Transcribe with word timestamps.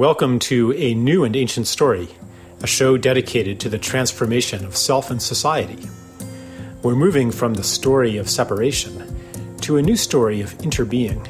Welcome 0.00 0.38
to 0.38 0.72
A 0.78 0.94
New 0.94 1.24
and 1.24 1.36
Ancient 1.36 1.66
Story, 1.66 2.08
a 2.62 2.66
show 2.66 2.96
dedicated 2.96 3.60
to 3.60 3.68
the 3.68 3.76
transformation 3.76 4.64
of 4.64 4.74
self 4.74 5.10
and 5.10 5.20
society. 5.20 5.90
We're 6.82 6.94
moving 6.94 7.30
from 7.30 7.52
the 7.52 7.62
story 7.62 8.16
of 8.16 8.30
separation 8.30 9.14
to 9.58 9.76
a 9.76 9.82
new 9.82 9.96
story 9.96 10.40
of 10.40 10.56
interbeing. 10.62 11.20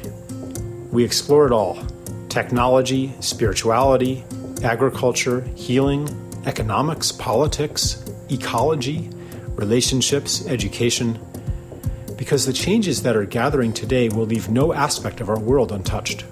We 0.89 1.03
explore 1.03 1.45
it 1.45 1.51
all 1.51 1.85
technology, 2.29 3.13
spirituality, 3.19 4.23
agriculture, 4.63 5.41
healing, 5.57 6.07
economics, 6.45 7.11
politics, 7.11 8.01
ecology, 8.29 9.09
relationships, 9.55 10.47
education, 10.47 11.19
because 12.15 12.45
the 12.45 12.53
changes 12.53 13.03
that 13.03 13.17
are 13.17 13.25
gathering 13.25 13.73
today 13.73 14.07
will 14.07 14.27
leave 14.27 14.49
no 14.49 14.71
aspect 14.71 15.19
of 15.19 15.27
our 15.27 15.39
world 15.39 15.73
untouched. 15.73 16.23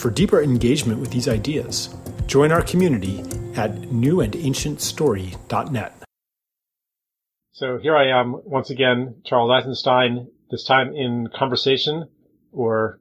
For 0.00 0.10
deeper 0.10 0.40
engagement 0.40 0.98
with 0.98 1.10
these 1.10 1.28
ideas, 1.28 1.94
join 2.26 2.52
our 2.52 2.62
community 2.62 3.20
at 3.54 3.70
newandancientstory.net. 3.92 5.94
So 7.52 7.76
here 7.76 7.94
I 7.94 8.18
am 8.18 8.40
once 8.46 8.70
again, 8.70 9.16
Charles 9.26 9.50
Eisenstein, 9.50 10.28
this 10.50 10.64
time 10.64 10.96
in 10.96 11.28
conversation 11.36 12.08
or 12.50 12.98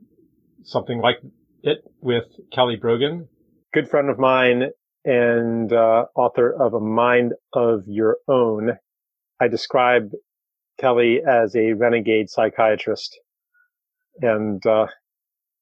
something 0.64 1.00
like 1.00 1.22
it 1.64 1.90
with 2.02 2.26
Kelly 2.52 2.76
Brogan, 2.76 3.30
good 3.74 3.90
friend 3.90 4.10
of 4.10 4.20
mine 4.20 4.72
and 5.06 5.72
uh, 5.72 6.08
author 6.16 6.52
of 6.52 6.74
A 6.74 6.82
Mind 6.82 7.32
of 7.54 7.84
Your 7.88 8.18
Own. 8.28 8.78
I 9.40 9.48
describe 9.48 10.12
Kelly 10.78 11.22
as 11.26 11.56
a 11.56 11.72
renegade 11.72 12.30
psychiatrist. 12.30 13.18
And 14.20 14.68
uh, 14.68 14.88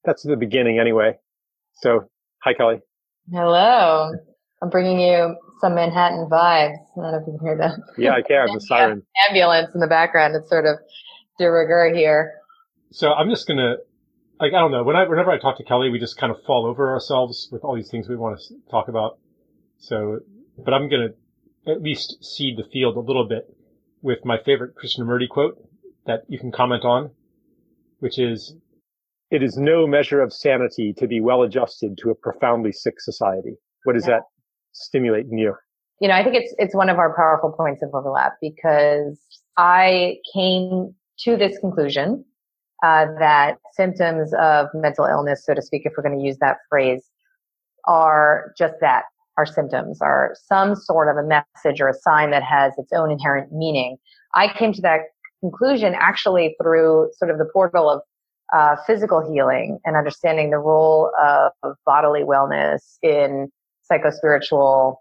that's 0.04 0.24
the 0.24 0.36
beginning 0.36 0.80
anyway. 0.80 1.20
So, 1.82 2.10
hi, 2.40 2.54
Kelly. 2.56 2.80
Hello. 3.32 4.12
I'm 4.64 4.70
bringing 4.70 5.00
you 5.00 5.36
some 5.62 5.76
Manhattan 5.76 6.28
vibes. 6.28 6.74
I 6.74 7.02
don't 7.02 7.12
know 7.12 7.20
if 7.20 7.28
you 7.28 7.38
can 7.38 7.46
hear 7.46 7.58
that. 7.58 7.80
Yeah, 7.98 8.14
I 8.14 8.24
can. 8.24 8.52
The 8.52 8.62
siren. 8.68 9.04
Ambulance 9.30 9.70
in 9.76 9.82
the 9.82 9.88
background. 9.88 10.36
It's 10.36 10.50
sort 10.50 10.66
of 10.66 10.78
de 11.38 11.46
rigueur 11.46 11.94
here. 11.94 12.34
So 12.92 13.12
I'm 13.14 13.30
just 13.30 13.48
going 13.48 13.58
to, 13.58 13.76
like, 14.40 14.54
I 14.54 14.60
don't 14.60 14.72
know. 14.72 14.84
When 14.84 14.96
I, 14.96 15.08
whenever 15.08 15.30
I 15.30 15.38
talk 15.38 15.58
to 15.58 15.64
Kelly, 15.64 15.90
we 15.92 16.00
just 16.00 16.18
kind 16.18 16.32
of 16.32 16.42
fall 16.48 16.66
over 16.66 16.90
ourselves 16.90 17.48
with 17.52 17.64
all 17.64 17.76
these 17.76 17.92
things 17.92 18.10
we 18.10 18.16
want 18.16 18.40
to 18.40 18.56
talk 18.72 18.88
about. 18.88 19.20
So, 19.78 20.20
but 20.58 20.74
I'm 20.74 20.90
going 20.90 21.10
to 21.10 21.72
at 21.72 21.84
least 21.84 22.24
seed 22.26 22.58
the 22.58 22.68
field 22.74 22.96
a 22.96 23.02
little 23.02 23.28
bit 23.28 23.56
with 24.02 24.26
my 24.26 24.38
favorite 24.44 24.74
Krishnamurti 24.76 25.30
quote 25.30 25.64
that 26.08 26.24
you 26.28 26.40
can 26.40 26.52
comment 26.52 26.86
on, 26.86 27.12
which 28.00 28.18
is, 28.18 28.56
it 29.32 29.44
is 29.44 29.58
no 29.58 29.86
measure 29.88 30.22
of 30.22 30.34
sanity 30.34 30.94
to 30.98 31.08
be 31.08 31.20
well 31.20 31.44
adjusted 31.44 31.98
to 32.00 32.10
a 32.10 32.16
profoundly 32.16 32.72
sick 32.72 33.00
society. 33.00 33.56
What 33.84 33.94
does 33.94 34.08
yeah. 34.08 34.16
that 34.16 34.24
stimulate 34.74 35.26
in 35.30 35.38
you? 35.38 35.56
You 36.00 36.08
know, 36.08 36.14
I 36.14 36.24
think 36.24 36.36
it's, 36.36 36.54
it's 36.58 36.76
one 36.76 36.90
of 36.90 36.98
our 36.98 37.16
powerful 37.16 37.52
points 37.52 37.82
of 37.82 37.90
overlap 37.94 38.34
because 38.42 39.20
I 39.58 40.18
came 40.34 40.94
to 41.20 41.36
this 41.36 41.58
conclusion, 41.60 42.24
uh, 42.84 43.08
that 43.20 43.58
symptoms 43.74 44.32
of 44.40 44.68
mental 44.76 45.06
illness, 45.06 45.44
so 45.44 45.56
to 45.56 45.62
speak, 45.62 45.82
if 45.86 45.94
we're 45.98 46.04
going 46.04 46.18
to 46.18 46.24
use 46.24 46.38
that 46.40 46.58
phrase, 46.70 47.10
are 47.86 48.54
just 48.58 48.76
that, 48.82 49.04
our 49.38 49.46
symptoms 49.46 50.00
are 50.02 50.36
some 50.48 50.76
sort 50.76 51.10
of 51.10 51.24
a 51.24 51.28
message 51.28 51.82
or 51.82 51.88
a 51.88 51.94
sign 51.94 52.32
that 52.32 52.44
has 52.44 52.74
its 52.78 52.92
own 52.94 53.12
inherent 53.12 53.52
meaning. 53.52 53.98
I 54.36 54.54
came 54.54 54.74
to 54.74 54.82
that 54.82 55.02
conclusion 55.40 55.96
actually 55.98 56.56
through 56.62 57.10
sort 57.18 57.32
of 57.32 57.38
the 57.38 57.46
portal 57.52 57.90
of 57.90 58.02
uh, 58.54 58.76
physical 58.86 59.22
healing 59.32 59.80
and 59.86 59.96
understanding 59.96 60.50
the 60.50 60.58
role 60.58 61.12
of, 61.22 61.52
of 61.64 61.76
bodily 61.86 62.22
wellness 62.22 62.98
in 63.02 63.50
psychospiritual 63.92 64.96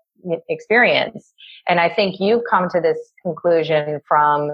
experience. 0.48 1.32
And 1.68 1.80
I 1.80 1.88
think 1.88 2.16
you've 2.20 2.42
come 2.48 2.68
to 2.70 2.80
this 2.80 2.98
conclusion 3.22 4.00
from 4.06 4.52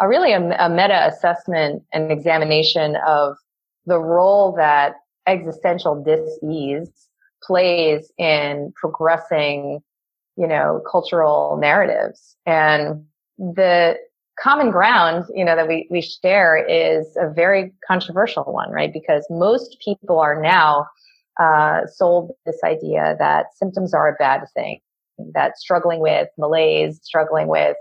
a 0.00 0.08
really 0.08 0.32
a, 0.32 0.40
a 0.58 0.68
meta 0.68 1.06
assessment 1.06 1.82
and 1.92 2.10
examination 2.10 2.96
of 3.06 3.36
the 3.86 3.98
role 3.98 4.52
that 4.56 4.94
existential 5.26 6.02
dis-ease 6.02 7.08
plays 7.42 8.10
in 8.18 8.72
progressing, 8.76 9.80
you 10.36 10.46
know, 10.46 10.82
cultural 10.90 11.58
narratives. 11.60 12.36
And 12.46 13.04
the 13.38 13.96
common 14.40 14.70
ground, 14.70 15.24
you 15.34 15.44
know, 15.44 15.56
that 15.56 15.68
we, 15.68 15.86
we 15.90 16.00
share 16.00 16.56
is 16.56 17.16
a 17.16 17.30
very 17.30 17.72
controversial 17.86 18.44
one, 18.44 18.70
right? 18.70 18.92
Because 18.92 19.26
most 19.30 19.76
people 19.84 20.18
are 20.18 20.40
now 20.40 20.86
uh, 21.40 21.86
sold 21.86 22.32
this 22.46 22.58
idea 22.64 23.16
that 23.18 23.46
symptoms 23.56 23.94
are 23.94 24.08
a 24.08 24.16
bad 24.18 24.42
thing, 24.54 24.80
that 25.32 25.58
struggling 25.58 26.00
with 26.00 26.28
malaise, 26.38 27.00
struggling 27.02 27.48
with 27.48 27.76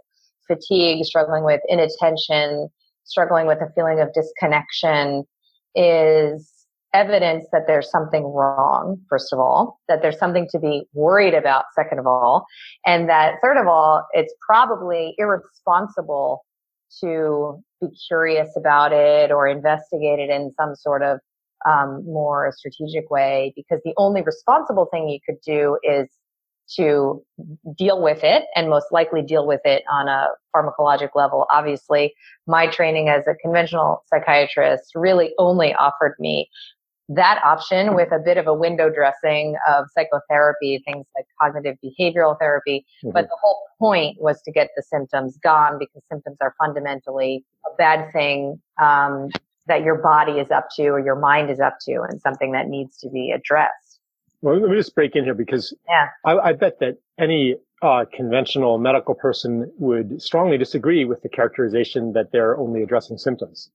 fatigue, 0.47 1.06
struggling 1.06 1.44
with 1.44 1.62
inattention, 1.68 2.70
struggling 3.03 3.47
with 3.47 3.59
a 3.62 3.72
feeling 3.75 4.00
of 4.00 4.14
disconnection 4.14 5.24
is 5.75 6.53
evidence 6.94 7.46
that 7.52 7.64
there's 7.68 7.90
something 7.90 8.24
wrong, 8.24 9.00
first 9.09 9.34
of 9.34 9.40
all, 9.40 9.80
that 9.88 10.02
there's 10.02 10.18
something 10.18 10.48
to 10.52 10.59
be 10.59 10.84
worried 10.94 11.34
about, 11.34 11.66
second 11.76 12.00
of 12.00 12.08
all, 12.08 12.46
and 12.86 13.09
that 13.09 13.36
third 13.44 13.58
of 13.58 13.68
all, 13.68 14.06
it's 14.14 14.34
probably 14.46 15.16
irresponsible 15.18 16.46
to 17.02 17.62
be 17.82 17.88
curious 18.08 18.50
about 18.56 18.94
it 18.94 19.32
or 19.32 19.48
investigate 19.48 20.20
it 20.20 20.30
in 20.30 20.52
some 20.59 20.76
sort 20.76 21.02
of 21.02 21.20
um, 21.66 22.03
more 22.06 22.53
strategic 22.56 23.09
way 23.09 23.53
because 23.56 23.80
the 23.84 23.94
only 23.98 24.22
responsible 24.22 24.88
thing 24.92 25.09
you 25.09 25.20
could 25.26 25.40
do 25.46 25.78
is 25.84 26.08
to 26.76 27.24
deal 27.78 28.02
with 28.02 28.24
it 28.24 28.46
and 28.56 28.70
most 28.70 28.88
likely 28.92 29.22
deal 29.22 29.46
with 29.46 29.59
it 29.66 29.84
on 29.92 30.08
a 30.08 30.28
pharmacologic 30.56 31.09
level. 31.14 31.46
Obviously, 31.52 32.14
my 32.48 32.68
training 32.68 33.09
as 33.09 33.24
a 33.28 33.36
conventional 33.36 34.03
psychiatrist 34.08 34.92
really 34.96 35.34
only 35.38 35.74
offered 35.76 36.16
me 36.20 36.50
that 37.09 37.41
option 37.44 37.96
with 37.96 38.12
a 38.12 38.19
bit 38.19 38.38
of 38.38 38.47
a 38.47 38.53
window 38.53 38.90
dressing 38.90 39.56
of 39.68 39.86
psychotherapy, 39.94 40.81
things 40.86 41.06
like 41.16 41.25
cognitive 41.40 41.75
behavioral 41.84 42.38
therapy. 42.40 42.86
Mm-hmm. 43.03 43.12
But 43.12 43.25
the 43.25 43.38
whole 43.41 43.59
point 43.80 44.18
was 44.22 44.41
to 44.44 44.52
get 44.52 44.69
the 44.75 44.84
symptoms 44.84 45.38
gone 45.44 45.78
because 45.78 46.02
symptoms 46.09 46.38
are 46.41 46.56
fundamentally 46.59 47.44
a 47.66 47.75
bad 47.75 48.12
thing 48.14 48.62
um, 48.81 49.30
that 49.68 49.84
your 49.84 49.96
body 49.96 50.34
is 50.34 50.52
up 50.52 50.68
to 50.75 50.88
or 50.88 51.00
your 51.00 51.16
mind 51.16 51.50
is 51.50 51.59
up 51.59 51.78
to 51.86 52.02
and 52.09 52.22
something 52.22 52.52
that 52.53 52.68
needs 52.68 52.97
to 52.97 53.09
be 53.09 53.31
addressed. 53.31 54.00
Well, 54.41 54.59
let 54.59 54.70
me 54.70 54.75
just 54.75 54.94
break 54.94 55.16
in 55.16 55.24
here 55.24 55.34
because 55.34 55.74
yeah. 55.88 56.08
I, 56.25 56.50
I 56.50 56.53
bet 56.53 56.80
that 56.80 56.97
any 57.18 57.56
uh, 57.81 58.06
conventional 58.14 58.78
medical 58.78 59.14
person 59.14 59.72
would 59.78 60.22
strongly 60.22 60.58
disagree 60.58 61.06
with 61.06 61.22
the 61.22 61.30
characterization 61.30 62.14
that 62.14 62.31
they're 62.31 62.58
only 62.58 62.84
addressing 62.84 63.18
symptoms. 63.18 63.70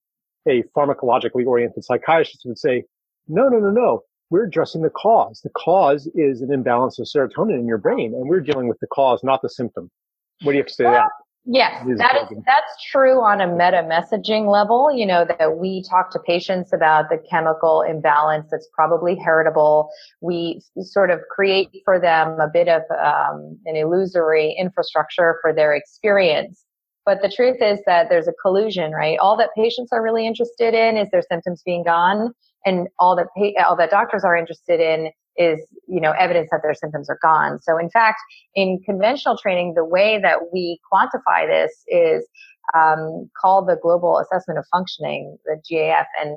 A 0.46 0.62
pharmacologically 0.74 1.46
oriented 1.46 1.84
psychiatrist 1.84 2.42
would 2.46 2.58
say, 2.58 2.84
no, 3.28 3.48
no, 3.48 3.58
no, 3.58 3.70
no. 3.70 4.02
We're 4.30 4.44
addressing 4.44 4.82
the 4.82 4.90
cause. 4.90 5.40
The 5.42 5.50
cause 5.50 6.08
is 6.14 6.42
an 6.42 6.52
imbalance 6.52 6.98
of 6.98 7.06
serotonin 7.06 7.58
in 7.58 7.66
your 7.66 7.78
brain, 7.78 8.12
and 8.14 8.28
we're 8.28 8.40
dealing 8.40 8.68
with 8.68 8.78
the 8.80 8.86
cause, 8.88 9.20
not 9.22 9.40
the 9.40 9.48
symptom. 9.48 9.90
What 10.42 10.52
do 10.52 10.56
you 10.56 10.62
have 10.62 10.68
to 10.68 10.74
say 10.74 10.84
to 10.84 10.90
that? 10.90 11.10
Yes, 11.50 11.82
that 11.96 12.14
is 12.30 12.38
that's 12.44 12.84
true 12.90 13.22
on 13.24 13.40
a 13.40 13.46
meta 13.46 13.82
messaging 13.82 14.52
level. 14.52 14.92
You 14.92 15.06
know 15.06 15.24
that 15.38 15.56
we 15.56 15.82
talk 15.82 16.10
to 16.10 16.18
patients 16.18 16.74
about 16.74 17.08
the 17.08 17.16
chemical 17.30 17.80
imbalance 17.80 18.48
that's 18.50 18.68
probably 18.74 19.16
heritable. 19.16 19.88
We 20.20 20.60
sort 20.82 21.10
of 21.10 21.20
create 21.30 21.70
for 21.86 21.98
them 21.98 22.38
a 22.38 22.48
bit 22.52 22.68
of 22.68 22.82
um, 23.02 23.58
an 23.64 23.76
illusory 23.76 24.54
infrastructure 24.58 25.38
for 25.40 25.54
their 25.54 25.74
experience. 25.74 26.66
But 27.06 27.22
the 27.22 27.32
truth 27.34 27.62
is 27.62 27.80
that 27.86 28.10
there's 28.10 28.28
a 28.28 28.34
collusion, 28.42 28.92
right? 28.92 29.18
All 29.18 29.34
that 29.38 29.48
patients 29.56 29.88
are 29.90 30.02
really 30.02 30.26
interested 30.26 30.74
in 30.74 30.98
is 30.98 31.08
their 31.10 31.22
symptoms 31.22 31.62
being 31.64 31.82
gone, 31.82 32.34
and 32.64 32.88
all 32.98 33.16
that 33.16 33.28
pa- 33.36 33.64
all 33.64 33.76
that 33.76 33.90
doctors 33.90 34.24
are 34.24 34.36
interested 34.36 34.80
in 34.80 35.10
is 35.38 35.60
you 35.86 36.00
know 36.00 36.12
evidence 36.18 36.48
that 36.50 36.60
their 36.62 36.74
symptoms 36.74 37.08
are 37.08 37.18
gone 37.22 37.58
so 37.62 37.78
in 37.78 37.88
fact 37.90 38.18
in 38.54 38.80
conventional 38.84 39.38
training 39.38 39.72
the 39.74 39.84
way 39.84 40.18
that 40.20 40.38
we 40.52 40.78
quantify 40.92 41.46
this 41.46 41.72
is 41.86 42.26
um, 42.76 43.30
called 43.40 43.66
the 43.66 43.78
global 43.80 44.18
assessment 44.18 44.58
of 44.58 44.64
functioning 44.70 45.38
the 45.46 45.56
gaf 45.70 46.06
and 46.20 46.36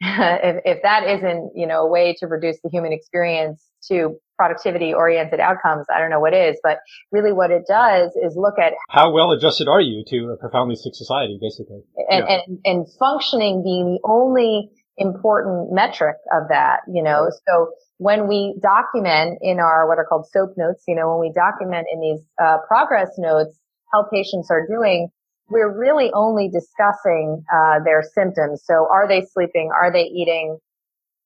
if, 0.00 0.62
if 0.64 0.82
that 0.82 1.04
isn't 1.04 1.52
you 1.54 1.66
know 1.66 1.80
a 1.80 1.88
way 1.88 2.14
to 2.18 2.26
reduce 2.26 2.58
the 2.62 2.68
human 2.70 2.92
experience 2.92 3.64
to 3.88 4.16
productivity 4.36 4.92
oriented 4.92 5.40
outcomes 5.40 5.86
i 5.94 5.98
don't 5.98 6.10
know 6.10 6.20
what 6.20 6.34
is 6.34 6.56
but 6.62 6.78
really 7.12 7.32
what 7.32 7.50
it 7.50 7.62
does 7.66 8.10
is 8.22 8.34
look 8.36 8.58
at 8.58 8.72
how 8.90 9.12
well 9.12 9.30
adjusted 9.30 9.68
are 9.68 9.80
you 9.80 10.04
to 10.06 10.30
a 10.30 10.36
profoundly 10.36 10.74
sick 10.74 10.94
society 10.94 11.38
basically 11.40 11.80
and, 12.10 12.24
yeah. 12.28 12.40
and, 12.46 12.58
and 12.64 12.86
functioning 12.98 13.62
being 13.62 13.94
the 13.94 14.00
only 14.04 14.68
important 14.96 15.72
metric 15.72 16.16
of 16.32 16.48
that, 16.48 16.80
you 16.88 17.02
know. 17.02 17.30
So 17.46 17.70
when 17.98 18.28
we 18.28 18.54
document 18.62 19.38
in 19.42 19.58
our 19.58 19.88
what 19.88 19.98
are 19.98 20.04
called 20.04 20.26
SOAP 20.30 20.54
notes, 20.56 20.84
you 20.86 20.94
know, 20.94 21.10
when 21.10 21.20
we 21.20 21.32
document 21.32 21.86
in 21.92 22.00
these 22.00 22.20
uh, 22.42 22.58
progress 22.66 23.10
notes 23.18 23.58
how 23.92 24.06
patients 24.12 24.50
are 24.50 24.66
doing, 24.66 25.08
we're 25.48 25.76
really 25.76 26.10
only 26.14 26.48
discussing 26.48 27.44
uh, 27.52 27.78
their 27.84 28.02
symptoms. 28.02 28.62
So 28.64 28.88
are 28.90 29.06
they 29.06 29.24
sleeping? 29.32 29.70
Are 29.74 29.92
they 29.92 30.04
eating? 30.04 30.58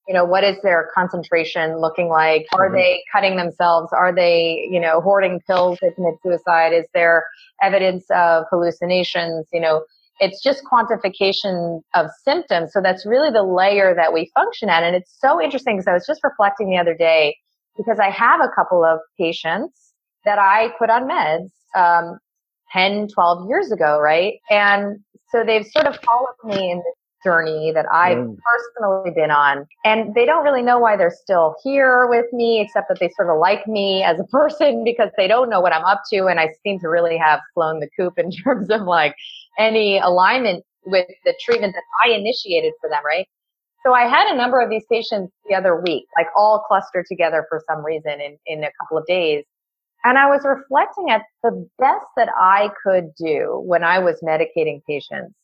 You 0.06 0.14
know, 0.14 0.24
what 0.24 0.42
is 0.42 0.56
their 0.62 0.88
concentration 0.94 1.80
looking 1.80 2.08
like? 2.08 2.46
Are 2.54 2.68
mm-hmm. 2.68 2.76
they 2.76 3.02
cutting 3.12 3.36
themselves? 3.36 3.90
Are 3.92 4.14
they, 4.14 4.66
you 4.70 4.80
know, 4.80 5.02
hoarding 5.02 5.38
pills 5.46 5.78
to 5.80 5.92
commit 5.92 6.14
suicide? 6.22 6.72
Is 6.72 6.86
there 6.94 7.26
evidence 7.62 8.06
of 8.10 8.44
hallucinations? 8.50 9.46
You 9.52 9.60
know, 9.60 9.84
it's 10.20 10.42
just 10.42 10.62
quantification 10.64 11.80
of 11.94 12.06
symptoms. 12.24 12.72
So 12.72 12.80
that's 12.80 13.06
really 13.06 13.30
the 13.30 13.42
layer 13.42 13.94
that 13.94 14.12
we 14.12 14.30
function 14.34 14.68
at. 14.68 14.82
And 14.82 14.96
it's 14.96 15.16
so 15.18 15.40
interesting 15.40 15.76
because 15.76 15.86
I 15.86 15.92
was 15.92 16.06
just 16.06 16.22
reflecting 16.24 16.70
the 16.70 16.78
other 16.78 16.94
day 16.94 17.36
because 17.76 17.98
I 17.98 18.10
have 18.10 18.40
a 18.40 18.48
couple 18.48 18.84
of 18.84 18.98
patients 19.18 19.92
that 20.24 20.38
I 20.38 20.70
put 20.78 20.90
on 20.90 21.08
meds 21.08 21.50
um, 21.76 22.18
10, 22.72 23.08
12 23.08 23.48
years 23.48 23.70
ago, 23.70 23.98
right? 24.00 24.34
And 24.50 24.98
so 25.30 25.44
they've 25.44 25.66
sort 25.66 25.86
of 25.86 25.96
followed 26.04 26.36
me 26.44 26.70
in 26.70 26.78
this 26.78 26.94
journey 27.24 27.72
that 27.74 27.86
I've 27.92 28.18
mm. 28.18 28.36
personally 28.36 29.12
been 29.14 29.30
on. 29.30 29.66
And 29.84 30.14
they 30.14 30.24
don't 30.24 30.44
really 30.44 30.62
know 30.62 30.78
why 30.78 30.96
they're 30.96 31.14
still 31.14 31.56
here 31.62 32.06
with 32.08 32.26
me, 32.32 32.60
except 32.60 32.88
that 32.88 32.98
they 33.00 33.10
sort 33.16 33.30
of 33.30 33.38
like 33.38 33.66
me 33.66 34.02
as 34.02 34.20
a 34.20 34.24
person 34.30 34.84
because 34.84 35.10
they 35.16 35.28
don't 35.28 35.50
know 35.50 35.60
what 35.60 35.72
I'm 35.72 35.84
up 35.84 36.02
to. 36.12 36.26
And 36.26 36.40
I 36.40 36.50
seem 36.62 36.78
to 36.80 36.88
really 36.88 37.16
have 37.16 37.40
flown 37.54 37.80
the 37.80 37.88
coop 37.98 38.18
in 38.18 38.30
terms 38.30 38.70
of 38.70 38.82
like 38.82 39.14
any 39.58 39.98
alignment 39.98 40.64
with 40.84 41.06
the 41.24 41.34
treatment 41.40 41.74
that 41.74 41.82
I 42.04 42.14
initiated 42.14 42.72
for 42.80 42.88
them, 42.88 43.04
right? 43.04 43.26
So 43.84 43.92
I 43.92 44.02
had 44.02 44.32
a 44.32 44.36
number 44.36 44.60
of 44.60 44.70
these 44.70 44.84
patients 44.90 45.32
the 45.48 45.54
other 45.54 45.80
week, 45.80 46.04
like 46.16 46.26
all 46.36 46.64
clustered 46.66 47.06
together 47.06 47.46
for 47.48 47.62
some 47.68 47.84
reason 47.84 48.20
in, 48.20 48.36
in 48.46 48.64
a 48.64 48.70
couple 48.80 48.98
of 48.98 49.06
days. 49.06 49.44
And 50.04 50.16
I 50.16 50.28
was 50.28 50.42
reflecting 50.44 51.10
at 51.10 51.22
the 51.42 51.68
best 51.78 52.06
that 52.16 52.28
I 52.36 52.70
could 52.82 53.14
do 53.16 53.62
when 53.64 53.84
I 53.84 53.98
was 53.98 54.20
medicating 54.22 54.80
patients 54.86 55.34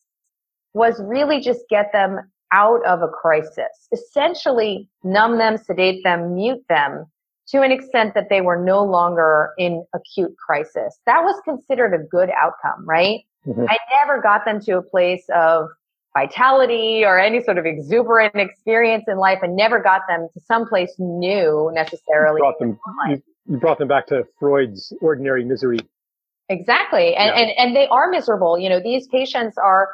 was 0.73 1.01
really 1.03 1.41
just 1.41 1.61
get 1.69 1.91
them 1.93 2.21
out 2.53 2.85
of 2.87 3.03
a 3.03 3.09
crisis, 3.09 3.89
essentially 3.93 4.89
numb 5.03 5.39
them, 5.39 5.57
sedate 5.57 6.03
them, 6.05 6.35
mute 6.35 6.65
them 6.69 7.07
to 7.49 7.63
an 7.63 7.71
extent 7.71 8.15
that 8.15 8.29
they 8.31 8.41
were 8.41 8.57
no 8.57 8.85
longer 8.85 9.53
in 9.59 9.85
acute 9.95 10.35
crisis. 10.37 10.99
That 11.07 11.23
was 11.23 11.41
considered 11.45 11.95
a 11.95 11.99
good 11.99 12.31
outcome, 12.31 12.87
right? 12.87 13.21
Mm-hmm. 13.47 13.67
I 13.69 13.77
never 14.01 14.21
got 14.23 14.45
them 14.45 14.61
to 14.63 14.79
a 14.79 14.83
place 14.83 15.25
of 15.35 15.69
vitality 16.17 17.05
or 17.05 17.19
any 17.19 17.43
sort 17.43 17.59
of 17.59 17.67
exuberant 17.67 18.35
experience 18.37 19.05
in 19.09 19.19
life 19.19 19.41
and 19.43 19.57
never 19.57 19.81
got 19.81 20.03
them 20.09 20.29
to 20.33 20.41
someplace 20.41 20.95
new 20.99 21.71
necessarily. 21.75 22.39
You 22.39 22.43
brought 22.43 22.59
them, 22.59 22.79
you, 23.09 23.23
you 23.47 23.57
brought 23.59 23.79
them 23.79 23.89
back 23.89 24.07
to 24.07 24.25
Freud's 24.39 24.93
ordinary 25.03 25.45
misery. 25.45 25.81
Exactly. 26.49 27.15
And, 27.17 27.33
yeah. 27.35 27.43
and, 27.43 27.51
and 27.59 27.77
they 27.77 27.89
are 27.89 28.09
miserable. 28.11 28.59
You 28.59 28.69
know, 28.69 28.81
these 28.81 29.07
patients 29.09 29.59
are 29.59 29.89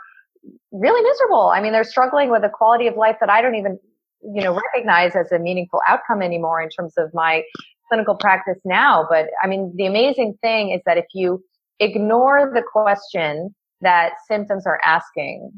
really 0.72 1.02
miserable. 1.02 1.48
I 1.48 1.60
mean, 1.60 1.72
they're 1.72 1.84
struggling 1.84 2.30
with 2.30 2.44
a 2.44 2.48
quality 2.50 2.86
of 2.86 2.96
life 2.96 3.16
that 3.20 3.30
I 3.30 3.42
don't 3.42 3.54
even, 3.54 3.78
you 4.22 4.42
know, 4.42 4.54
recognize 4.54 5.16
as 5.16 5.32
a 5.32 5.38
meaningful 5.38 5.80
outcome 5.88 6.22
anymore 6.22 6.60
in 6.60 6.68
terms 6.68 6.94
of 6.98 7.12
my 7.14 7.42
clinical 7.88 8.14
practice 8.14 8.58
now. 8.64 9.06
But 9.08 9.26
I 9.42 9.46
mean, 9.46 9.72
the 9.76 9.86
amazing 9.86 10.38
thing 10.42 10.70
is 10.70 10.80
that 10.86 10.98
if 10.98 11.06
you 11.14 11.42
ignore 11.78 12.50
the 12.54 12.62
question 12.62 13.54
that 13.80 14.12
symptoms 14.28 14.66
are 14.66 14.78
asking, 14.84 15.50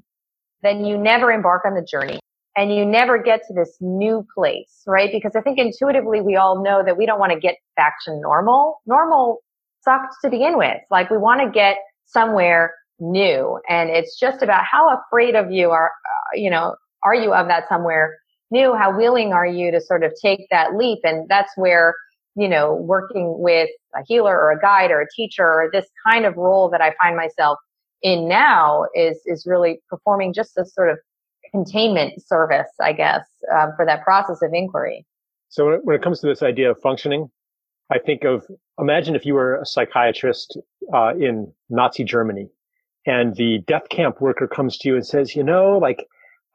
then 0.62 0.84
you 0.84 0.96
never 0.96 1.30
embark 1.32 1.64
on 1.64 1.74
the 1.74 1.82
journey 1.82 2.20
and 2.56 2.74
you 2.74 2.84
never 2.84 3.20
get 3.20 3.40
to 3.48 3.54
this 3.54 3.76
new 3.80 4.26
place, 4.34 4.82
right? 4.86 5.10
Because 5.10 5.32
I 5.34 5.40
think 5.40 5.58
intuitively 5.58 6.20
we 6.20 6.36
all 6.36 6.62
know 6.62 6.82
that 6.84 6.96
we 6.96 7.06
don't 7.06 7.18
want 7.18 7.32
to 7.32 7.40
get 7.40 7.56
back 7.76 7.94
to 8.04 8.18
normal. 8.20 8.80
Normal 8.86 9.38
sucked 9.82 10.14
to 10.22 10.30
begin 10.30 10.56
with. 10.56 10.78
Like 10.90 11.10
we 11.10 11.18
want 11.18 11.40
to 11.40 11.50
get 11.50 11.78
somewhere 12.06 12.74
new. 13.00 13.58
And 13.68 13.90
it's 13.90 14.18
just 14.18 14.42
about 14.42 14.64
how 14.64 14.88
afraid 15.00 15.34
of 15.34 15.50
you 15.50 15.70
are, 15.70 15.88
uh, 15.88 16.36
you 16.36 16.50
know, 16.50 16.76
are 17.02 17.14
you 17.14 17.34
of 17.34 17.48
that 17.48 17.68
somewhere 17.68 18.18
new? 18.52 18.74
How 18.74 18.96
willing 18.96 19.32
are 19.32 19.46
you 19.46 19.72
to 19.72 19.80
sort 19.80 20.04
of 20.04 20.12
take 20.22 20.46
that 20.50 20.76
leap? 20.76 21.00
And 21.02 21.28
that's 21.28 21.50
where, 21.56 21.94
you 22.36 22.48
know, 22.48 22.74
working 22.74 23.36
with 23.38 23.70
a 23.96 24.02
healer 24.06 24.38
or 24.38 24.52
a 24.52 24.60
guide 24.60 24.90
or 24.90 25.00
a 25.00 25.06
teacher 25.16 25.44
or 25.44 25.70
this 25.72 25.86
kind 26.08 26.24
of 26.24 26.36
role 26.36 26.70
that 26.70 26.80
I 26.80 26.94
find 27.02 27.16
myself 27.16 27.58
in 28.02 28.28
now 28.28 28.86
is, 28.94 29.20
is 29.26 29.46
really 29.46 29.80
performing 29.88 30.32
just 30.32 30.56
a 30.56 30.64
sort 30.64 30.90
of 30.90 30.98
containment 31.50 32.24
service, 32.26 32.70
I 32.80 32.92
guess, 32.92 33.26
um, 33.52 33.72
for 33.76 33.84
that 33.86 34.02
process 34.02 34.42
of 34.42 34.50
inquiry. 34.54 35.04
So 35.48 35.78
when 35.82 35.96
it 35.96 36.02
comes 36.02 36.20
to 36.20 36.26
this 36.26 36.42
idea 36.42 36.70
of 36.70 36.80
functioning, 36.80 37.30
I 37.90 37.98
think 37.98 38.24
of 38.24 38.46
imagine 38.78 39.14
if 39.14 39.26
you 39.26 39.34
were 39.34 39.56
a 39.56 39.66
psychiatrist 39.66 40.58
uh, 40.94 41.12
in 41.18 41.52
Nazi 41.68 42.04
Germany 42.04 42.48
and 43.04 43.36
the 43.36 43.58
death 43.66 43.88
camp 43.90 44.20
worker 44.20 44.46
comes 44.46 44.78
to 44.78 44.88
you 44.88 44.94
and 44.94 45.06
says, 45.06 45.36
you 45.36 45.42
know, 45.42 45.78
like, 45.78 46.06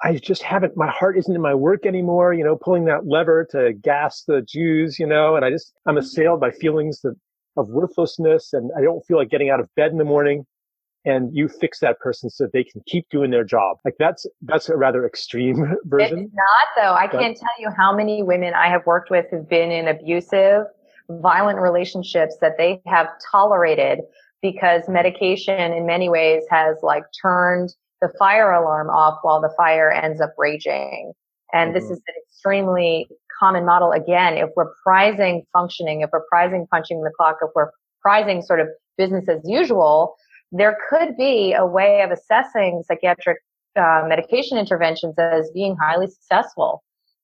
I 0.04 0.18
just 0.18 0.44
haven't, 0.44 0.78
my 0.78 0.90
heart 0.90 1.18
isn't 1.18 1.34
in 1.34 1.42
my 1.42 1.56
work 1.56 1.86
anymore, 1.86 2.34
you 2.34 2.44
know, 2.44 2.56
pulling 2.56 2.86
that 2.86 3.08
lever 3.08 3.48
to 3.52 3.74
gas 3.74 4.24
the 4.28 4.42
Jews, 4.42 5.00
you 5.00 5.08
know, 5.08 5.36
and 5.36 5.44
I 5.44 5.50
just, 5.50 5.74
I'm 5.86 5.98
assailed 5.98 6.40
by 6.40 6.52
feelings 6.52 7.04
of, 7.04 7.18
of 7.56 7.70
worthlessness 7.70 8.54
and 8.54 8.70
I 8.78 8.82
don't 8.82 9.04
feel 9.06 9.18
like 9.18 9.30
getting 9.30 9.50
out 9.50 9.60
of 9.60 9.74
bed 9.76 9.92
in 9.92 9.98
the 9.98 10.06
morning. 10.06 10.46
And 11.06 11.34
you 11.34 11.48
fix 11.48 11.80
that 11.80 12.00
person 12.00 12.30
so 12.30 12.50
they 12.52 12.66
can 12.66 12.82
keep 12.86 13.08
doing 13.10 13.32
their 13.32 13.46
job. 13.46 13.78
Like 13.86 13.96
that's, 13.98 14.26
that's 14.42 14.68
a 14.68 14.76
rather 14.76 15.06
extreme 15.06 15.76
version. 15.86 16.20
It's 16.20 16.34
not 16.34 16.68
though. 16.76 16.94
I 16.94 17.08
but, 17.08 17.22
can't 17.22 17.38
tell 17.38 17.48
you 17.60 17.70
how 17.76 17.96
many 17.96 18.24
women 18.24 18.54
I 18.54 18.68
have 18.68 18.86
worked 18.86 19.10
with 19.10 19.26
who've 19.32 19.48
been 19.48 19.72
in 19.72 19.88
abusive, 19.88 20.66
violent 21.10 21.60
relationships 21.60 22.36
that 22.42 22.58
they 22.58 22.82
have 22.86 23.08
tolerated 23.32 24.00
because 24.42 24.84
medication 24.90 25.72
in 25.74 25.86
many 25.86 26.10
ways 26.10 26.44
has 26.50 26.76
like 26.84 27.04
turned 27.20 27.74
the 28.02 28.12
fire 28.20 28.52
alarm 28.52 28.90
off 28.90 29.20
while 29.22 29.42
the 29.42 29.54
fire 29.58 29.92
ends 29.92 30.22
up 30.22 30.34
raging. 30.38 31.14
And 31.54 31.70
mm-hmm. 31.70 31.80
this 31.80 31.86
is 31.86 31.98
an 31.98 32.14
extremely 32.26 33.08
common 33.40 33.66
model. 33.66 33.92
Again, 33.92 34.38
if 34.38 34.50
we're 34.56 34.74
prizing 34.84 35.44
functioning, 35.54 36.02
if 36.02 36.10
we're 36.12 36.26
prizing 36.30 36.68
punching 36.72 37.04
the 37.04 37.12
clock, 37.16 37.38
if 37.42 37.50
we're 37.56 37.72
prizing 38.02 38.42
sort 38.42 38.60
of 38.60 38.68
business 38.98 39.28
as 39.30 39.42
usual, 39.46 40.16
there 40.52 40.78
could 40.90 41.16
be 41.18 41.54
a 41.54 41.66
way 41.66 42.02
of 42.02 42.12
assessing 42.12 42.84
psychiatric 42.88 43.38
uh, 43.76 44.04
medication 44.08 44.58
interventions 44.58 45.16
as 45.18 45.52
being 45.52 45.76
highly 45.76 46.08
successful. 46.08 46.84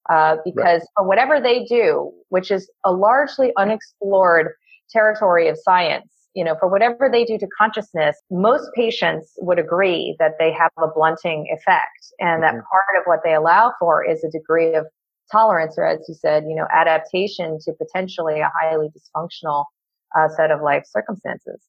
Uh, 0.10 0.36
because 0.44 0.82
right. 0.82 0.88
for 0.98 1.08
whatever 1.08 1.40
they 1.40 1.64
do, 1.64 2.12
which 2.28 2.52
is 2.52 2.70
a 2.84 2.92
largely 2.92 3.54
unexplored 3.58 4.50
territory 4.90 5.48
of 5.48 5.58
science, 5.58 6.23
you 6.34 6.44
know, 6.44 6.56
for 6.60 6.68
whatever 6.68 7.10
they 7.12 7.26
do 7.26 7.38
to 7.38 7.48
consciousness, 7.58 8.18
most 8.32 8.70
patients 8.76 9.34
would 9.38 9.60
agree 9.60 10.16
that 10.20 10.34
they 10.40 10.52
have 10.52 10.72
a 10.78 10.88
blunting 10.94 11.48
effect 11.52 12.14
and 12.20 12.42
mm-hmm. 12.42 12.58
that 12.58 12.64
part 12.66 12.98
of 13.00 13.04
what 13.06 13.20
they 13.24 13.34
allow 13.34 13.74
for 13.80 14.04
is 14.04 14.24
a 14.24 14.32
degree 14.32 14.74
of 14.74 14.86
tolerance 15.32 15.76
or 15.78 15.86
as 15.86 16.00
you 16.08 16.16
said, 16.16 16.44
you 16.48 16.56
know, 16.56 16.68
adaptation 16.72 17.58
to 17.60 17.74
potentially 17.74 18.40
a 18.40 18.52
highly 18.60 18.90
dysfunctional 18.90 19.66
uh, 20.18 20.28
set 20.36 20.52
of 20.52 20.62
life 20.62 20.84
circumstances. 20.86 21.62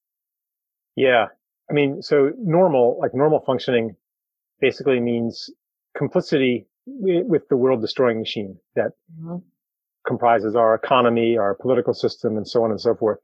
Yeah. 0.97 1.26
I 1.71 1.73
mean, 1.73 2.02
so 2.02 2.33
normal, 2.38 2.99
like 3.00 3.14
normal 3.14 3.40
functioning 3.47 3.97
basically 4.61 5.00
means 5.00 5.50
complicity 5.97 6.66
with 6.87 7.49
the 7.49 7.56
world 7.56 7.80
destroying 7.80 8.18
machine 8.18 8.59
that 8.76 8.92
mm-hmm. 9.18 9.37
comprises 10.06 10.54
our 10.54 10.75
economy, 10.75 11.38
our 11.38 11.54
political 11.54 11.94
system, 11.94 12.37
and 12.37 12.47
so 12.47 12.62
on 12.64 12.71
and 12.71 12.80
so 12.80 12.94
forth. 12.94 13.18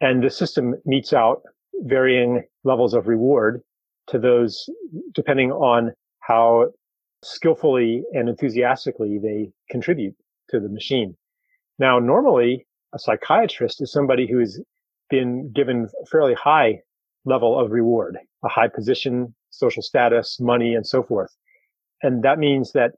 And 0.00 0.22
the 0.22 0.30
system 0.30 0.74
metes 0.84 1.12
out 1.12 1.42
varying 1.74 2.44
levels 2.64 2.94
of 2.94 3.06
reward 3.06 3.62
to 4.08 4.18
those 4.18 4.68
depending 5.14 5.52
on 5.52 5.92
how 6.20 6.70
skillfully 7.22 8.02
and 8.12 8.28
enthusiastically 8.28 9.18
they 9.22 9.50
contribute 9.70 10.14
to 10.48 10.60
the 10.60 10.68
machine. 10.68 11.16
Now, 11.78 11.98
normally 11.98 12.66
a 12.94 12.98
psychiatrist 12.98 13.80
is 13.82 13.92
somebody 13.92 14.26
who's 14.30 14.60
been 15.10 15.52
given 15.52 15.88
a 16.02 16.06
fairly 16.06 16.34
high 16.34 16.80
level 17.24 17.58
of 17.58 17.70
reward, 17.70 18.18
a 18.44 18.48
high 18.48 18.68
position, 18.68 19.34
social 19.50 19.82
status, 19.82 20.38
money, 20.40 20.74
and 20.74 20.86
so 20.86 21.02
forth. 21.02 21.34
And 22.02 22.22
that 22.22 22.38
means 22.38 22.72
that 22.72 22.92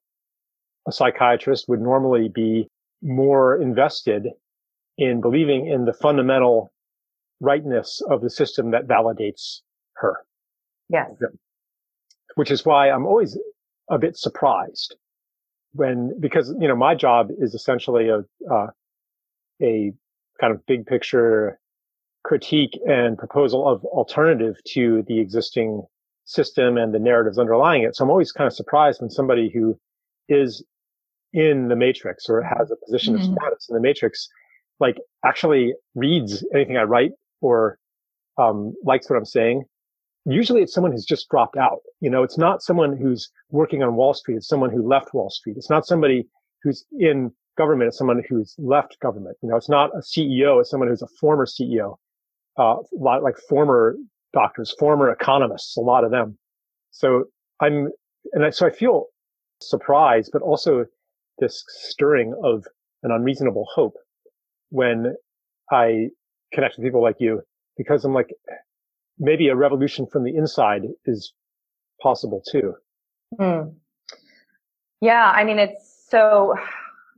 a 0.87 0.92
psychiatrist 0.92 1.68
would 1.68 1.80
normally 1.80 2.28
be 2.28 2.68
more 3.02 3.61
invested 3.61 4.28
in 4.99 5.21
believing 5.21 5.66
in 5.66 5.85
the 5.85 5.92
fundamental 5.92 6.73
rightness 7.43 8.01
of 8.09 8.23
the 8.23 8.31
system 8.31 8.71
that 8.71 8.87
validates 8.87 9.61
her. 9.97 10.17
Yes. 10.89 11.11
Which 12.37 12.51
is 12.51 12.65
why 12.65 12.91
I'm 12.91 13.05
always 13.05 13.37
a 13.91 13.99
bit 13.99 14.17
surprised 14.17 14.97
when, 15.73 16.19
because, 16.21 16.55
you 16.59 16.69
know, 16.69 16.77
my 16.77 16.95
job 16.95 17.29
is 17.39 17.55
essentially 17.55 18.09
a, 18.09 18.19
uh, 18.51 18.69
a 19.61 19.93
kind 20.41 20.55
of 20.55 20.65
big 20.67 20.87
picture 20.87 21.59
critique 22.25 22.79
and 22.87 23.19
proposal 23.19 23.69
of 23.69 23.85
alternative 23.87 24.57
to 24.69 25.03
the 25.09 25.19
existing 25.19 25.83
system 26.25 26.77
and 26.77 26.95
the 26.95 26.99
narratives 27.01 27.39
underlying 27.39 27.83
it. 27.83 27.97
So 27.97 28.05
I'm 28.05 28.11
always 28.11 28.31
kind 28.31 28.47
of 28.47 28.55
surprised 28.55 29.01
when 29.01 29.11
somebody 29.11 29.51
who 29.53 29.77
is 30.29 30.65
in 31.33 31.69
the 31.69 31.77
matrix 31.77 32.29
or 32.29 32.43
has 32.43 32.71
a 32.71 32.77
position 32.85 33.15
mm-hmm. 33.15 33.33
of 33.33 33.39
status 33.41 33.69
in 33.69 33.75
the 33.75 33.81
matrix, 33.81 34.29
like 34.79 34.99
actually 35.25 35.75
reads 35.97 36.45
anything 36.55 36.77
I 36.77 36.83
write 36.83 37.13
or 37.43 37.79
um, 38.39 38.75
likes 38.85 39.11
what 39.11 39.17
I'm 39.17 39.25
saying, 39.27 39.65
usually 40.25 40.63
it's 40.63 40.73
someone 40.73 40.93
who's 40.93 41.05
just 41.05 41.29
dropped 41.29 41.57
out. 41.57 41.81
You 42.01 42.11
know, 42.11 42.23
it's 42.23 42.39
not 42.39 42.63
someone 42.63 42.97
who's 42.97 43.31
working 43.51 43.83
on 43.83 43.95
Wall 43.95 44.15
Street. 44.15 44.37
It's 44.37 44.49
someone 44.49 44.71
who 44.71 44.87
left 44.87 45.13
Wall 45.13 45.31
Street. 45.31 45.57
It's 45.57 45.71
not 45.71 45.87
somebody 45.87 46.27
who's 46.63 46.85
in 46.99 47.33
government 47.59 47.89
It's 47.89 47.99
someone 47.99 48.23
who's 48.29 48.55
left 48.59 48.97
government. 49.01 49.37
You 49.43 49.51
know, 49.51 49.57
it's 49.57 49.69
not 49.69 49.91
a 49.95 50.01
CEO, 50.01 50.61
it's 50.61 50.71
someone 50.71 50.89
who's 50.89 51.03
a 51.03 51.09
former 51.21 51.47
CEO, 51.47 51.97
uh, 52.59 52.77
a 52.77 52.83
lot 52.93 53.23
like 53.23 53.37
former 53.49 53.97
doctors, 54.33 54.75
former 54.79 55.11
economists, 55.11 55.77
a 55.77 55.81
lot 55.81 56.05
of 56.05 56.11
them. 56.11 56.39
So 56.91 57.25
I'm, 57.61 57.89
and 58.33 58.45
I, 58.45 58.51
so 58.51 58.67
I 58.67 58.71
feel 58.71 59.07
surprised, 59.61 60.31
but 60.33 60.43
also 60.43 60.87
this 61.39 61.63
stirring 61.69 62.35
of 62.43 62.65
an 63.03 63.11
unreasonable 63.11 63.67
hope 63.75 63.95
when 64.71 65.15
I 65.71 66.09
connect 66.52 66.76
with 66.76 66.85
people 66.85 67.02
like 67.02 67.16
you, 67.18 67.42
because 67.76 68.04
I'm 68.04 68.14
like, 68.14 68.30
maybe 69.18 69.49
a 69.49 69.56
revolution 69.56 70.06
from 70.06 70.25
the 70.25 70.35
inside 70.35 70.82
is 71.06 71.32
possible 72.00 72.42
too. 72.50 72.75
Hmm. 73.38 73.71
Yeah. 75.00 75.30
I 75.35 75.44
mean, 75.44 75.59
it's 75.59 76.06
so, 76.09 76.54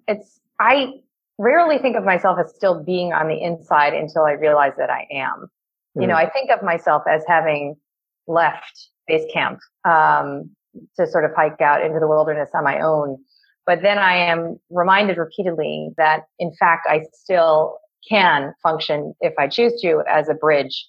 it's, 0.06 0.40
I 0.58 0.92
rarely 1.38 1.78
think 1.78 1.96
of 1.96 2.04
myself 2.04 2.38
as 2.38 2.54
still 2.54 2.82
being 2.82 3.12
on 3.12 3.28
the 3.28 3.42
inside 3.42 3.94
until 3.94 4.22
I 4.24 4.32
realize 4.32 4.72
that 4.78 4.90
I 4.90 5.06
am. 5.10 5.48
Mm. 5.96 6.02
You 6.02 6.06
know, 6.08 6.14
hmm. 6.14 6.26
I 6.26 6.30
think 6.30 6.50
of 6.50 6.62
myself 6.62 7.02
as 7.08 7.22
having 7.26 7.76
left 8.26 8.88
base 9.06 9.24
camp, 9.32 9.58
um, 9.84 10.50
to 10.96 11.06
sort 11.06 11.24
of 11.24 11.30
hike 11.36 11.60
out 11.60 11.84
into 11.84 12.00
the 12.00 12.08
wilderness 12.08 12.50
on 12.54 12.64
my 12.64 12.80
own. 12.80 13.18
But 13.66 13.80
then 13.82 13.98
I 13.98 14.16
am 14.16 14.58
reminded 14.70 15.16
repeatedly 15.16 15.90
that 15.96 16.22
in 16.38 16.52
fact 16.58 16.86
I 16.88 17.04
still 17.12 17.78
can 18.08 18.52
function 18.62 19.14
if 19.20 19.34
I 19.38 19.48
choose 19.48 19.80
to 19.82 20.02
as 20.08 20.28
a 20.28 20.34
bridge 20.34 20.86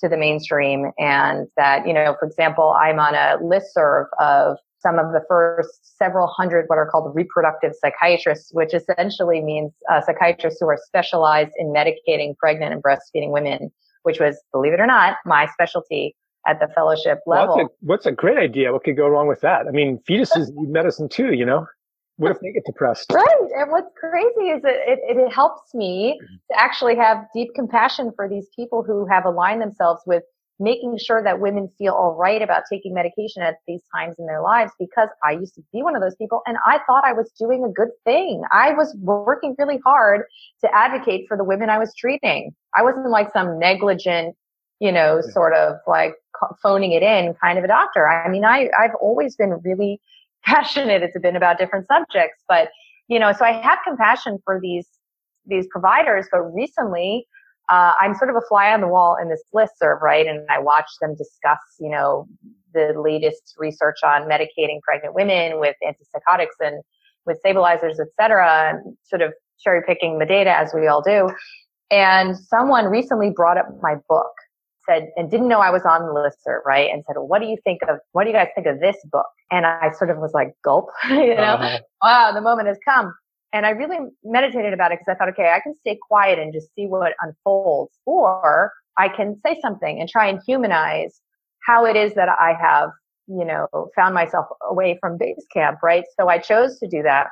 to 0.00 0.08
the 0.08 0.16
mainstream 0.16 0.90
and 0.98 1.46
that, 1.56 1.86
you 1.86 1.92
know, 1.92 2.16
for 2.18 2.26
example, 2.26 2.74
I'm 2.78 2.98
on 2.98 3.14
a 3.14 3.36
list 3.42 3.74
serve 3.74 4.06
of 4.18 4.56
some 4.80 4.98
of 4.98 5.12
the 5.12 5.22
first 5.28 5.96
several 5.96 6.26
hundred 6.26 6.66
what 6.66 6.76
are 6.76 6.86
called 6.86 7.14
reproductive 7.14 7.72
psychiatrists, 7.80 8.50
which 8.52 8.74
essentially 8.74 9.40
means 9.40 9.72
uh, 9.90 10.02
psychiatrists 10.02 10.60
who 10.60 10.68
are 10.68 10.78
specialized 10.84 11.52
in 11.56 11.68
medicating 11.68 12.36
pregnant 12.36 12.74
and 12.74 12.82
breastfeeding 12.82 13.30
women, 13.30 13.72
which 14.02 14.20
was, 14.20 14.36
believe 14.52 14.74
it 14.74 14.80
or 14.80 14.86
not, 14.86 15.16
my 15.24 15.46
specialty 15.52 16.14
at 16.46 16.60
the 16.60 16.68
fellowship 16.74 17.20
level. 17.26 17.56
Well, 17.56 17.74
what's 17.80 18.04
a 18.04 18.12
great 18.12 18.36
idea? 18.36 18.72
What 18.72 18.84
could 18.84 18.96
go 18.96 19.08
wrong 19.08 19.26
with 19.26 19.40
that? 19.40 19.66
I 19.66 19.70
mean, 19.70 20.00
fetuses 20.06 20.50
need 20.52 20.68
medicine 20.68 21.08
too, 21.08 21.32
you 21.32 21.46
know? 21.46 21.66
What 22.16 22.30
if 22.30 22.40
they 22.40 22.52
get 22.52 22.64
depressed? 22.64 23.10
Right. 23.12 23.26
And 23.56 23.70
what's 23.70 23.90
crazy 23.98 24.50
is 24.50 24.62
that 24.62 24.74
it, 24.86 25.00
it, 25.08 25.16
it 25.16 25.32
helps 25.32 25.74
me 25.74 26.18
mm-hmm. 26.22 26.34
to 26.52 26.60
actually 26.60 26.96
have 26.96 27.26
deep 27.34 27.50
compassion 27.54 28.12
for 28.14 28.28
these 28.28 28.46
people 28.54 28.84
who 28.84 29.06
have 29.06 29.24
aligned 29.24 29.60
themselves 29.60 30.02
with 30.06 30.22
making 30.60 30.96
sure 30.98 31.22
that 31.22 31.40
women 31.40 31.68
feel 31.78 31.94
all 31.94 32.14
right 32.14 32.40
about 32.40 32.62
taking 32.70 32.94
medication 32.94 33.42
at 33.42 33.56
these 33.66 33.80
times 33.94 34.14
in 34.18 34.26
their 34.26 34.40
lives 34.40 34.70
because 34.78 35.08
I 35.24 35.32
used 35.32 35.54
to 35.56 35.62
be 35.72 35.82
one 35.82 35.96
of 35.96 36.02
those 36.02 36.14
people 36.14 36.42
and 36.46 36.56
I 36.64 36.78
thought 36.86 37.04
I 37.04 37.12
was 37.12 37.30
doing 37.38 37.64
a 37.64 37.72
good 37.72 37.88
thing. 38.04 38.42
I 38.52 38.72
was 38.72 38.94
working 39.00 39.56
really 39.58 39.80
hard 39.84 40.22
to 40.62 40.74
advocate 40.74 41.26
for 41.26 41.36
the 41.36 41.44
women 41.44 41.70
I 41.70 41.78
was 41.78 41.92
treating. 41.96 42.54
I 42.76 42.82
wasn't 42.82 43.10
like 43.10 43.32
some 43.32 43.58
negligent, 43.58 44.36
you 44.78 44.92
know, 44.92 45.20
sort 45.20 45.54
of 45.54 45.76
like 45.88 46.14
phoning 46.62 46.92
it 46.92 47.02
in 47.02 47.34
kind 47.40 47.58
of 47.58 47.64
a 47.64 47.68
doctor. 47.68 48.08
I 48.08 48.28
mean, 48.28 48.44
I, 48.44 48.68
I've 48.78 48.94
always 49.00 49.34
been 49.34 49.58
really 49.64 50.00
passionate. 50.44 51.02
It's 51.02 51.18
been 51.20 51.36
about 51.36 51.58
different 51.58 51.86
subjects, 51.88 52.42
but 52.48 52.68
you 53.08 53.18
know, 53.18 53.32
so 53.32 53.44
I 53.44 53.52
have 53.52 53.78
compassion 53.86 54.38
for 54.44 54.60
these 54.60 54.86
these 55.46 55.66
providers. 55.70 56.26
But 56.30 56.40
recently, 56.54 57.26
uh, 57.68 57.92
I'm 58.00 58.14
sort 58.14 58.30
of 58.30 58.36
a 58.36 58.42
fly 58.48 58.72
on 58.72 58.80
the 58.80 58.88
wall 58.88 59.16
in 59.20 59.28
this 59.28 59.42
list 59.52 59.78
serve, 59.78 60.00
right? 60.02 60.26
And 60.26 60.46
I 60.50 60.58
watch 60.58 60.88
them 61.00 61.14
discuss, 61.16 61.58
you 61.78 61.90
know, 61.90 62.26
the 62.72 62.94
latest 62.96 63.54
research 63.58 63.98
on 64.04 64.22
medicating 64.22 64.80
pregnant 64.82 65.14
women 65.14 65.60
with 65.60 65.76
antipsychotics 65.86 66.56
and 66.60 66.82
with 67.26 67.38
stabilizers, 67.38 68.00
et 68.00 68.08
cetera, 68.20 68.70
and 68.70 68.96
sort 69.02 69.22
of 69.22 69.32
cherry 69.58 69.82
picking 69.86 70.18
the 70.18 70.26
data 70.26 70.50
as 70.50 70.72
we 70.74 70.86
all 70.86 71.00
do. 71.00 71.30
And 71.90 72.36
someone 72.36 72.86
recently 72.86 73.30
brought 73.30 73.56
up 73.56 73.68
my 73.80 73.94
book 74.08 74.32
said, 74.88 75.10
and 75.16 75.30
didn't 75.30 75.48
know 75.48 75.60
I 75.60 75.70
was 75.70 75.82
on 75.84 76.02
the 76.02 76.12
listserv, 76.12 76.64
right? 76.64 76.90
And 76.90 77.04
said, 77.06 77.16
well, 77.16 77.26
what 77.26 77.40
do 77.40 77.46
you 77.46 77.56
think 77.64 77.80
of, 77.88 77.98
what 78.12 78.24
do 78.24 78.30
you 78.30 78.36
guys 78.36 78.48
think 78.54 78.66
of 78.66 78.80
this 78.80 78.96
book? 79.10 79.26
And 79.50 79.66
I 79.66 79.90
sort 79.96 80.10
of 80.10 80.18
was 80.18 80.32
like, 80.32 80.54
gulp, 80.62 80.90
you 81.08 81.34
know, 81.34 81.42
uh-huh. 81.42 81.80
wow, 82.02 82.32
the 82.32 82.40
moment 82.40 82.68
has 82.68 82.78
come. 82.84 83.14
And 83.52 83.66
I 83.66 83.70
really 83.70 83.98
meditated 84.24 84.72
about 84.72 84.90
it 84.90 84.98
because 84.98 85.14
I 85.14 85.16
thought, 85.16 85.28
okay, 85.32 85.52
I 85.54 85.60
can 85.60 85.74
stay 85.76 85.98
quiet 86.08 86.38
and 86.38 86.52
just 86.52 86.74
see 86.74 86.86
what 86.86 87.12
unfolds, 87.20 87.92
or 88.04 88.72
I 88.98 89.08
can 89.08 89.40
say 89.46 89.58
something 89.62 90.00
and 90.00 90.08
try 90.08 90.26
and 90.26 90.40
humanize 90.44 91.20
how 91.64 91.86
it 91.86 91.96
is 91.96 92.14
that 92.14 92.28
I 92.28 92.54
have, 92.60 92.90
you 93.28 93.44
know, 93.44 93.68
found 93.94 94.14
myself 94.14 94.46
away 94.68 94.98
from 95.00 95.18
base 95.18 95.46
camp, 95.52 95.78
right? 95.82 96.04
So 96.18 96.28
I 96.28 96.38
chose 96.38 96.78
to 96.80 96.88
do 96.88 97.02
that. 97.04 97.28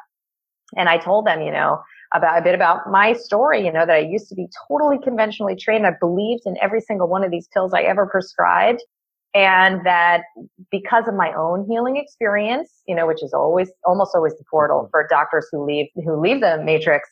And 0.77 0.89
I 0.89 0.97
told 0.97 1.27
them, 1.27 1.43
you 1.43 1.51
know, 1.51 1.83
about 2.15 2.39
a 2.39 2.43
bit 2.43 2.55
about 2.55 2.91
my 2.91 3.13
story, 3.13 3.65
you 3.65 3.73
know, 3.73 3.87
that 3.87 3.95
I 3.95 3.99
used 3.99 4.29
to 4.29 4.35
be 4.35 4.49
totally 4.69 4.99
conventionally 5.03 5.57
trained. 5.57 5.87
I 5.87 5.93
believed 5.99 6.43
in 6.47 6.57
every 6.61 6.81
single 6.81 7.09
one 7.09 7.25
of 7.25 7.31
these 7.31 7.49
pills 7.49 7.73
I 7.73 7.83
ever 7.83 8.07
prescribed. 8.07 8.83
And 9.35 9.85
that 9.87 10.25
because 10.71 11.09
of 11.09 11.15
my 11.15 11.33
own 11.33 11.67
healing 11.67 11.97
experience, 11.97 12.83
you 12.87 12.95
know, 12.95 13.07
which 13.07 13.23
is 13.23 13.33
always, 13.33 13.71
almost 13.87 14.15
always 14.15 14.35
the 14.37 14.45
portal 14.51 14.81
mm-hmm. 14.81 14.91
for 14.91 15.07
doctors 15.09 15.49
who 15.51 15.65
leave, 15.65 15.87
who 15.95 16.21
leave 16.21 16.43
the 16.43 16.63
matrix, 16.63 17.09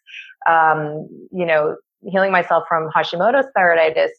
um, 0.47 1.09
you 1.33 1.47
know, 1.47 1.76
healing 2.02 2.30
myself 2.30 2.64
from 2.69 2.90
Hashimoto's 2.95 3.47
thyroiditis, 3.57 4.11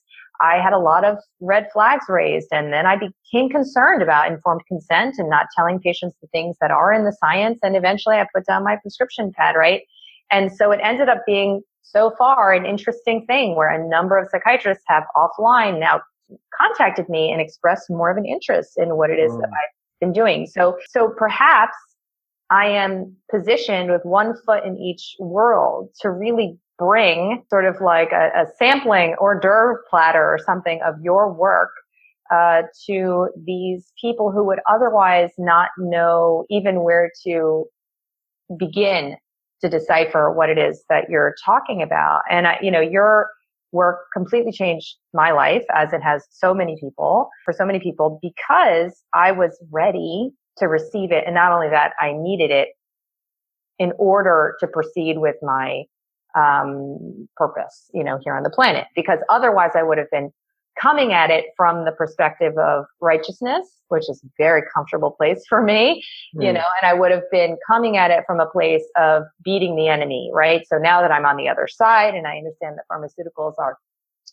I 0.41 0.59
had 0.59 0.73
a 0.73 0.79
lot 0.79 1.05
of 1.05 1.17
red 1.39 1.67
flags 1.71 2.05
raised. 2.09 2.47
And 2.51 2.73
then 2.73 2.87
I 2.87 2.95
became 2.95 3.49
concerned 3.49 4.01
about 4.01 4.31
informed 4.31 4.65
consent 4.67 5.15
and 5.19 5.29
not 5.29 5.45
telling 5.55 5.79
patients 5.79 6.15
the 6.21 6.27
things 6.29 6.57
that 6.59 6.71
are 6.71 6.91
in 6.91 7.05
the 7.05 7.13
science. 7.13 7.59
And 7.61 7.75
eventually 7.75 8.15
I 8.15 8.25
put 8.33 8.47
down 8.47 8.63
my 8.63 8.77
prescription 8.77 9.31
pad, 9.31 9.55
right? 9.55 9.83
And 10.31 10.51
so 10.51 10.71
it 10.71 10.79
ended 10.83 11.09
up 11.09 11.19
being 11.25 11.61
so 11.83 12.13
far 12.17 12.53
an 12.53 12.65
interesting 12.65 13.25
thing 13.25 13.55
where 13.55 13.69
a 13.69 13.87
number 13.87 14.17
of 14.17 14.29
psychiatrists 14.29 14.83
have 14.87 15.03
offline 15.15 15.79
now 15.79 16.01
contacted 16.57 17.09
me 17.09 17.31
and 17.31 17.41
expressed 17.41 17.89
more 17.89 18.09
of 18.09 18.17
an 18.17 18.25
interest 18.25 18.73
in 18.77 18.95
what 18.95 19.09
it 19.09 19.19
is 19.19 19.31
mm. 19.31 19.41
that 19.41 19.49
I've 19.49 19.99
been 19.99 20.13
doing. 20.13 20.47
So, 20.47 20.77
so 20.89 21.13
perhaps 21.17 21.75
I 22.49 22.67
am 22.67 23.15
positioned 23.29 23.91
with 23.91 24.01
one 24.03 24.35
foot 24.45 24.65
in 24.65 24.77
each 24.77 25.15
world 25.19 25.89
to 26.01 26.09
really 26.09 26.57
bring 26.77 27.43
sort 27.49 27.65
of 27.65 27.79
like 27.81 28.11
a, 28.11 28.29
a 28.35 28.45
sampling 28.57 29.15
hors 29.19 29.39
d'oeuvre 29.39 29.83
platter 29.89 30.23
or 30.23 30.39
something 30.43 30.81
of 30.85 30.95
your 31.01 31.31
work 31.31 31.71
uh, 32.33 32.63
to 32.87 33.29
these 33.45 33.91
people 33.99 34.31
who 34.31 34.43
would 34.45 34.59
otherwise 34.69 35.31
not 35.37 35.69
know 35.77 36.45
even 36.49 36.83
where 36.83 37.11
to 37.23 37.65
begin 38.57 39.15
to 39.61 39.69
decipher 39.69 40.31
what 40.31 40.49
it 40.49 40.57
is 40.57 40.83
that 40.89 41.09
you're 41.09 41.35
talking 41.45 41.81
about. 41.81 42.21
And, 42.29 42.47
I, 42.47 42.57
you 42.61 42.71
know, 42.71 42.81
your 42.81 43.29
work 43.71 43.99
completely 44.13 44.51
changed 44.51 44.97
my 45.13 45.31
life 45.31 45.63
as 45.73 45.93
it 45.93 46.01
has 46.01 46.25
so 46.29 46.53
many 46.53 46.77
people, 46.79 47.29
for 47.45 47.53
so 47.53 47.65
many 47.65 47.79
people, 47.79 48.19
because 48.21 49.03
I 49.13 49.31
was 49.31 49.57
ready 49.71 50.31
to 50.57 50.65
receive 50.67 51.11
it. 51.11 51.23
And 51.25 51.35
not 51.35 51.51
only 51.51 51.69
that, 51.69 51.93
I 51.99 52.13
needed 52.13 52.51
it 52.51 52.69
in 53.79 53.93
order 53.97 54.57
to 54.59 54.67
proceed 54.67 55.17
with 55.19 55.35
my 55.41 55.83
um, 56.35 57.27
purpose, 57.37 57.89
you 57.93 58.03
know, 58.03 58.19
here 58.23 58.35
on 58.35 58.43
the 58.43 58.49
planet. 58.49 58.87
Because 58.95 59.19
otherwise 59.29 59.71
I 59.75 59.83
would 59.83 59.97
have 59.97 60.09
been 60.11 60.31
coming 60.79 61.13
at 61.13 61.29
it 61.29 61.45
from 61.55 61.85
the 61.85 61.91
perspective 61.91 62.57
of 62.57 62.85
righteousness, 62.99 63.67
which 63.89 64.09
is 64.09 64.21
a 64.23 64.27
very 64.37 64.63
comfortable 64.73 65.11
place 65.11 65.43
for 65.47 65.61
me, 65.61 66.03
mm. 66.35 66.43
you 66.43 66.49
hmm. 66.49 66.55
know, 66.55 66.65
and 66.81 66.89
I 66.89 66.93
would 66.93 67.11
have 67.11 67.29
been 67.31 67.57
coming 67.67 67.97
at 67.97 68.11
it 68.11 68.23
from 68.25 68.39
a 68.39 68.45
place 68.45 68.83
of 68.95 69.23
beating 69.43 69.75
the 69.75 69.87
enemy, 69.87 70.31
right? 70.33 70.65
So 70.67 70.77
now 70.77 71.01
that 71.01 71.11
I'm 71.11 71.25
on 71.25 71.37
the 71.37 71.49
other 71.49 71.67
side 71.67 72.15
and 72.15 72.25
I 72.25 72.37
understand 72.37 72.77
that 72.77 72.85
pharmaceuticals 72.91 73.53
are, 73.57 73.77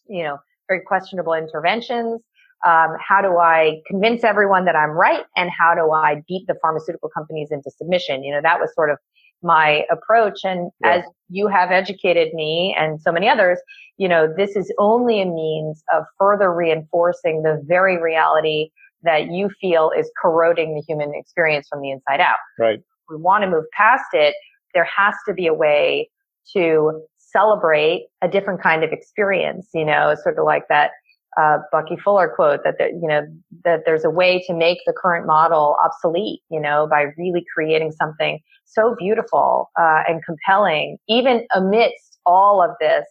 you 0.07 0.23
know, 0.23 0.39
very 0.69 0.83
questionable 0.87 1.35
interventions, 1.35 2.21
um, 2.67 2.97
how 2.99 3.23
do 3.23 3.39
I 3.39 3.81
convince 3.87 4.25
everyone 4.25 4.65
that 4.65 4.75
I'm 4.75 4.91
right 4.91 5.25
and 5.37 5.51
how 5.51 5.75
do 5.75 5.93
I 5.93 6.23
beat 6.27 6.47
the 6.47 6.57
pharmaceutical 6.61 7.09
companies 7.09 7.49
into 7.51 7.71
submission? 7.71 8.25
You 8.25 8.33
know, 8.33 8.41
that 8.43 8.59
was 8.61 8.75
sort 8.75 8.91
of 8.91 8.99
my 9.43 9.85
approach. 9.91 10.41
And 10.45 10.71
yeah. 10.83 10.97
as 10.97 11.05
you 11.29 11.47
have 11.49 11.71
educated 11.71 12.35
me 12.35 12.75
and 12.79 13.01
so 13.01 13.13
many 13.13 13.29
others, 13.29 13.59
you 13.97 14.09
know, 14.09 14.33
this 14.37 14.57
is 14.57 14.73
only 14.79 15.21
a 15.21 15.27
means 15.27 15.83
of 15.95 16.05
further 16.19 16.53
reinforcing 16.53 17.43
the 17.43 17.63
very 17.67 18.01
reality 18.01 18.71
that 19.03 19.31
you 19.31 19.51
feel 19.61 19.93
is 19.97 20.11
corroding 20.21 20.75
the 20.75 20.83
human 20.83 21.13
experience 21.15 21.69
from 21.69 21.83
the 21.83 21.91
inside 21.91 22.21
out. 22.21 22.37
Right. 22.59 22.81
We 23.09 23.17
want 23.17 23.45
to 23.45 23.51
move 23.51 23.65
past 23.73 24.07
it. 24.13 24.35
There 24.75 24.89
has 24.97 25.15
to 25.27 25.35
be 25.35 25.47
a 25.47 25.55
way 25.55 26.11
to 26.55 27.03
celebrate 27.19 28.07
a 28.23 28.29
different 28.29 28.63
kind 28.63 28.83
of 28.83 28.91
experience, 28.91 29.69
you 29.75 29.85
know, 29.85 30.15
sort 30.23 30.39
of 30.39 30.45
like 30.45 30.65
that 30.69 30.93
uh, 31.41 31.59
Bucky 31.71 31.97
Fuller 31.97 32.33
quote 32.35 32.61
that 32.65 32.77
there, 32.79 32.91
you 32.91 33.07
know 33.07 33.23
that 33.65 33.83
there's 33.87 34.05
a 34.05 34.11
way 34.11 34.43
to 34.47 34.55
make 34.55 34.79
the 34.87 34.93
current 34.93 35.27
model 35.27 35.77
obsolete, 35.85 36.41
you 36.51 36.61
know, 36.61 36.87
by 36.89 37.07
really 37.17 37.45
creating 37.55 37.93
something 37.93 38.41
so 38.65 38.95
beautiful 38.99 39.71
uh, 39.79 40.03
and 40.09 40.25
compelling, 40.25 40.99
even 41.09 41.47
amidst 41.55 42.19
all 42.27 42.63
of 42.63 42.71
this 42.81 43.05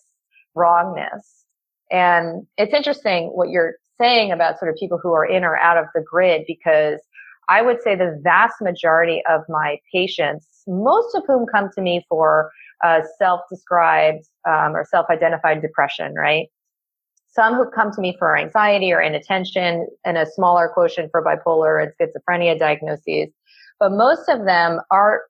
wrongness. 0.56 1.46
And 1.90 2.46
it's 2.58 2.74
interesting 2.74 3.28
what 3.34 3.50
you're 3.50 3.76
saying 4.00 4.32
about 4.32 4.60
sort 4.60 4.70
of 4.70 4.78
people 4.78 5.00
who 5.02 5.14
are 5.14 5.26
in 5.26 5.44
or 5.44 5.58
out 5.58 5.78
of 5.78 5.86
the 5.96 6.02
grid 6.02 6.44
because 6.48 7.00
I 7.50 7.62
would 7.62 7.82
say 7.82 7.96
the 7.96 8.20
vast 8.24 8.56
majority 8.62 9.24
of 9.30 9.42
my 9.48 9.80
patients 9.94 10.48
most 10.68 11.16
of 11.16 11.24
whom 11.26 11.46
come 11.46 11.70
to 11.76 11.82
me 11.82 12.06
for 12.10 12.52
uh, 12.84 13.00
self-described 13.18 14.26
um, 14.48 14.76
or 14.76 14.86
self-identified 14.90 15.62
depression, 15.62 16.14
right? 16.14 16.48
Some 17.38 17.53
who 17.53 17.70
come 17.70 17.91
to 17.91 18.01
me 18.01 18.15
for 18.17 18.36
anxiety 18.36 18.91
or 18.91 19.00
inattention 19.00 19.88
and 20.03 20.17
a 20.17 20.25
smaller 20.25 20.72
quotient 20.74 21.12
for 21.12 21.24
bipolar 21.24 21.84
and 21.84 21.91
schizophrenia 21.94 22.58
diagnoses. 22.58 23.29
But 23.79 23.91
most 23.91 24.27
of 24.27 24.46
them 24.46 24.79
are 24.89 25.22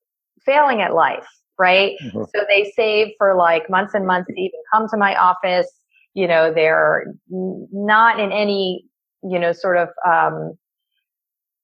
failing 0.46 0.82
at 0.82 0.94
life, 0.94 1.28
right? 1.60 1.96
Mm-hmm. 2.02 2.24
So 2.34 2.46
they 2.48 2.72
save 2.76 3.10
for 3.18 3.36
like 3.36 3.70
months 3.70 3.94
and 3.94 4.08
months 4.08 4.28
to 4.28 4.34
even 4.40 4.60
come 4.74 4.88
to 4.90 4.98
my 4.98 5.18
office. 5.18 5.68
You 6.14 6.30
know, 6.30 6.54
they're 6.54 7.14
not 7.30 8.22
in 8.22 8.32
any, 8.32 8.86
you 9.22 9.38
know, 9.38 9.52
sort 9.52 9.76
of, 9.76 9.90
um, 10.08 10.54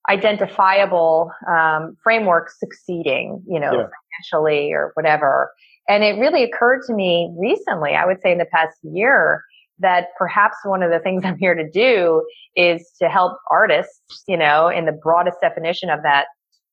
identifiable 0.09 1.31
um, 1.49 1.95
framework 2.03 2.49
succeeding, 2.49 3.41
you 3.47 3.57
know, 3.57 3.71
yeah. 3.71 3.87
financially 4.29 4.73
or 4.73 4.91
whatever. 4.95 5.53
And 5.87 6.03
it 6.03 6.19
really 6.19 6.43
occurred 6.43 6.81
to 6.87 6.93
me 6.93 7.33
recently, 7.37 7.95
I 7.95 8.05
would 8.05 8.21
say 8.21 8.33
in 8.33 8.37
the 8.37 8.45
past 8.45 8.77
year, 8.83 9.43
that 9.79 10.07
perhaps 10.17 10.57
one 10.63 10.83
of 10.83 10.91
the 10.91 10.99
things 10.99 11.23
I'm 11.25 11.37
here 11.37 11.55
to 11.55 11.69
do 11.69 12.25
is 12.55 12.91
to 13.01 13.09
help 13.09 13.37
artists, 13.49 14.23
you 14.27 14.37
know, 14.37 14.69
in 14.69 14.85
the 14.85 14.91
broadest 14.91 15.37
definition 15.41 15.89
of 15.89 16.01
that, 16.03 16.25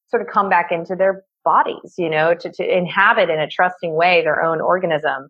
sort 0.08 0.22
of 0.22 0.28
come 0.28 0.48
back 0.48 0.72
into 0.72 0.96
their 0.96 1.24
bodies, 1.44 1.94
you 1.96 2.10
know, 2.10 2.34
to, 2.34 2.50
to 2.52 2.76
inhabit 2.76 3.30
in 3.30 3.38
a 3.38 3.48
trusting 3.48 3.94
way 3.94 4.22
their 4.22 4.42
own 4.42 4.60
organism. 4.60 5.28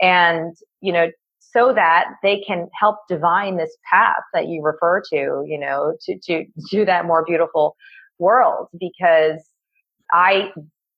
And, 0.00 0.54
you 0.80 0.92
know, 0.92 1.08
so 1.40 1.72
that 1.72 2.10
they 2.22 2.40
can 2.46 2.68
help 2.78 2.96
divine 3.08 3.56
this 3.56 3.76
path 3.90 4.22
that 4.34 4.48
you 4.48 4.62
refer 4.62 5.02
to, 5.10 5.44
you 5.46 5.58
know, 5.58 5.94
to, 6.02 6.18
to 6.24 6.44
do 6.70 6.84
that 6.84 7.06
more 7.06 7.24
beautiful 7.24 7.76
world 8.18 8.68
because 8.78 9.42
I, 10.12 10.50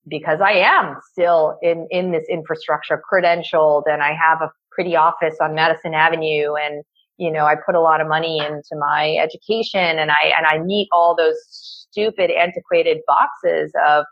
because 0.08 0.40
I 0.40 0.52
am 0.52 0.96
still 1.12 1.58
in, 1.62 1.86
in 1.90 2.12
this 2.12 2.24
infrastructure 2.28 3.00
credentialed 3.10 3.84
and 3.86 4.02
I 4.02 4.12
have 4.12 4.40
a 4.42 4.50
pretty 4.70 4.96
office 4.96 5.36
on 5.40 5.54
Madison 5.54 5.94
Avenue 5.94 6.54
and, 6.54 6.84
you 7.18 7.30
know, 7.30 7.44
I 7.44 7.54
put 7.54 7.74
a 7.74 7.80
lot 7.80 8.00
of 8.00 8.08
money 8.08 8.38
into 8.38 8.76
my 8.78 9.16
education 9.16 9.98
and 9.98 10.10
I, 10.10 10.32
and 10.36 10.46
I 10.46 10.58
meet 10.58 10.88
all 10.92 11.14
those 11.14 11.36
stupid 11.48 12.30
antiquated 12.30 12.98
boxes 13.06 13.72
of 13.86 14.04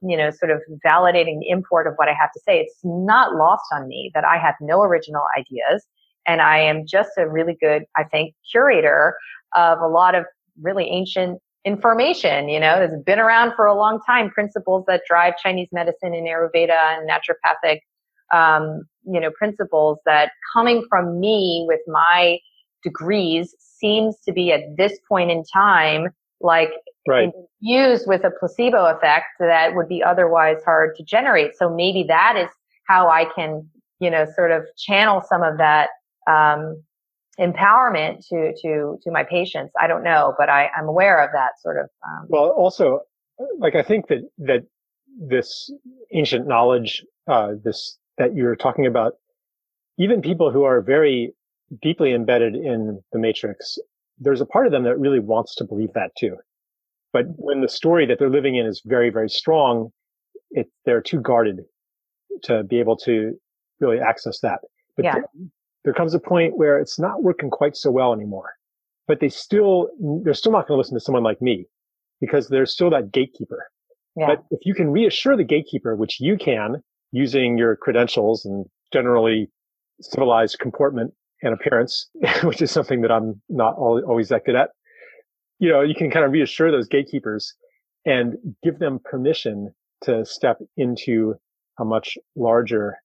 you 0.00 0.16
know, 0.16 0.30
sort 0.30 0.50
of 0.50 0.60
validating 0.86 1.40
the 1.40 1.48
import 1.48 1.86
of 1.86 1.94
what 1.96 2.08
I 2.08 2.12
have 2.12 2.32
to 2.32 2.40
say. 2.40 2.60
It's 2.60 2.78
not 2.84 3.34
lost 3.34 3.64
on 3.72 3.88
me 3.88 4.10
that 4.14 4.24
I 4.24 4.38
have 4.38 4.54
no 4.60 4.82
original 4.82 5.24
ideas. 5.36 5.86
And 6.26 6.40
I 6.40 6.58
am 6.58 6.86
just 6.86 7.10
a 7.18 7.28
really 7.28 7.56
good, 7.60 7.84
I 7.96 8.04
think, 8.04 8.34
curator 8.50 9.16
of 9.56 9.80
a 9.80 9.88
lot 9.88 10.14
of 10.14 10.24
really 10.60 10.88
ancient 10.88 11.40
information, 11.64 12.48
you 12.48 12.60
know, 12.60 12.78
that's 12.78 13.02
been 13.04 13.18
around 13.18 13.54
for 13.56 13.66
a 13.66 13.74
long 13.74 14.00
time, 14.06 14.30
principles 14.30 14.84
that 14.86 15.02
drive 15.08 15.34
Chinese 15.42 15.68
medicine 15.72 16.14
and 16.14 16.26
Ayurveda 16.26 16.98
and 16.98 17.10
naturopathic, 17.10 17.80
um, 18.32 18.82
you 19.10 19.20
know, 19.20 19.30
principles 19.30 19.98
that 20.04 20.32
coming 20.52 20.84
from 20.88 21.18
me 21.20 21.64
with 21.66 21.80
my 21.86 22.38
degrees 22.82 23.54
seems 23.58 24.16
to 24.26 24.32
be 24.32 24.52
at 24.52 24.76
this 24.76 24.98
point 25.08 25.30
in 25.30 25.42
time 25.44 26.08
like 26.40 26.70
right. 27.08 27.32
used 27.60 28.06
with 28.06 28.24
a 28.24 28.30
placebo 28.38 28.86
effect 28.86 29.26
that 29.40 29.74
would 29.74 29.88
be 29.88 30.02
otherwise 30.02 30.58
hard 30.64 30.94
to 30.96 31.02
generate. 31.02 31.56
So 31.56 31.74
maybe 31.74 32.04
that 32.08 32.36
is 32.36 32.48
how 32.86 33.08
I 33.08 33.26
can, 33.34 33.68
you 34.00 34.10
know, 34.10 34.26
sort 34.36 34.52
of 34.52 34.64
channel 34.76 35.22
some 35.28 35.42
of 35.42 35.58
that 35.58 35.90
um, 36.28 36.82
empowerment 37.40 38.26
to 38.28 38.52
to 38.62 38.98
to 39.02 39.10
my 39.10 39.24
patients. 39.24 39.72
I 39.80 39.86
don't 39.86 40.04
know, 40.04 40.34
but 40.38 40.48
I, 40.48 40.70
I'm 40.76 40.88
aware 40.88 41.22
of 41.24 41.30
that 41.32 41.60
sort 41.60 41.78
of. 41.78 41.88
Um, 42.06 42.26
well, 42.28 42.50
also, 42.50 43.00
like 43.58 43.74
I 43.74 43.82
think 43.82 44.08
that 44.08 44.28
that 44.38 44.66
this 45.20 45.72
ancient 46.12 46.46
knowledge, 46.46 47.04
uh, 47.26 47.54
this 47.62 47.98
that 48.18 48.34
you're 48.34 48.56
talking 48.56 48.86
about, 48.86 49.14
even 49.98 50.22
people 50.22 50.50
who 50.50 50.64
are 50.64 50.80
very 50.80 51.32
deeply 51.82 52.12
embedded 52.12 52.54
in 52.54 53.00
the 53.12 53.18
matrix, 53.18 53.78
there's 54.18 54.40
a 54.40 54.46
part 54.46 54.66
of 54.66 54.72
them 54.72 54.84
that 54.84 54.98
really 54.98 55.20
wants 55.20 55.54
to 55.56 55.64
believe 55.64 55.92
that 55.94 56.10
too. 56.18 56.36
But 57.12 57.26
when 57.36 57.62
the 57.62 57.68
story 57.68 58.06
that 58.06 58.18
they're 58.18 58.30
living 58.30 58.56
in 58.56 58.66
is 58.66 58.82
very, 58.84 59.10
very 59.10 59.30
strong, 59.30 59.90
it, 60.50 60.68
they're 60.84 61.00
too 61.00 61.20
guarded 61.20 61.60
to 62.44 62.62
be 62.64 62.78
able 62.78 62.96
to 62.98 63.38
really 63.80 63.98
access 63.98 64.40
that. 64.40 64.58
But 64.96 65.04
yeah. 65.04 65.14
there, 65.14 65.24
there 65.84 65.94
comes 65.94 66.14
a 66.14 66.20
point 66.20 66.56
where 66.56 66.78
it's 66.78 66.98
not 66.98 67.22
working 67.22 67.50
quite 67.50 67.76
so 67.76 67.90
well 67.90 68.12
anymore. 68.12 68.52
But 69.06 69.20
they 69.20 69.30
still, 69.30 69.88
they're 70.22 70.34
still 70.34 70.52
not 70.52 70.68
going 70.68 70.76
to 70.76 70.78
listen 70.78 70.94
to 70.94 71.00
someone 71.00 71.22
like 71.22 71.40
me 71.40 71.66
because 72.20 72.48
there's 72.48 72.72
still 72.72 72.90
that 72.90 73.10
gatekeeper. 73.10 73.66
Yeah. 74.16 74.26
But 74.26 74.44
if 74.50 74.60
you 74.66 74.74
can 74.74 74.90
reassure 74.90 75.36
the 75.36 75.44
gatekeeper, 75.44 75.96
which 75.96 76.20
you 76.20 76.36
can 76.36 76.82
using 77.12 77.58
your 77.58 77.76
credentials 77.76 78.44
and 78.44 78.66
generally 78.92 79.50
civilized 80.00 80.58
comportment 80.58 81.12
and 81.42 81.54
appearance, 81.54 82.08
which 82.42 82.62
is 82.62 82.70
something 82.70 83.02
that 83.02 83.12
I'm 83.12 83.40
not 83.48 83.74
always 83.76 84.28
that 84.28 84.44
good 84.44 84.56
at, 84.56 84.70
you 85.58 85.68
know, 85.68 85.82
you 85.82 85.94
can 85.94 86.10
kind 86.10 86.24
of 86.24 86.32
reassure 86.32 86.70
those 86.70 86.88
gatekeepers 86.88 87.54
and 88.04 88.36
give 88.62 88.78
them 88.78 89.00
permission 89.04 89.74
to 90.02 90.24
step 90.24 90.58
into 90.76 91.34
a 91.80 91.84
much 91.84 92.16
larger 92.36 92.96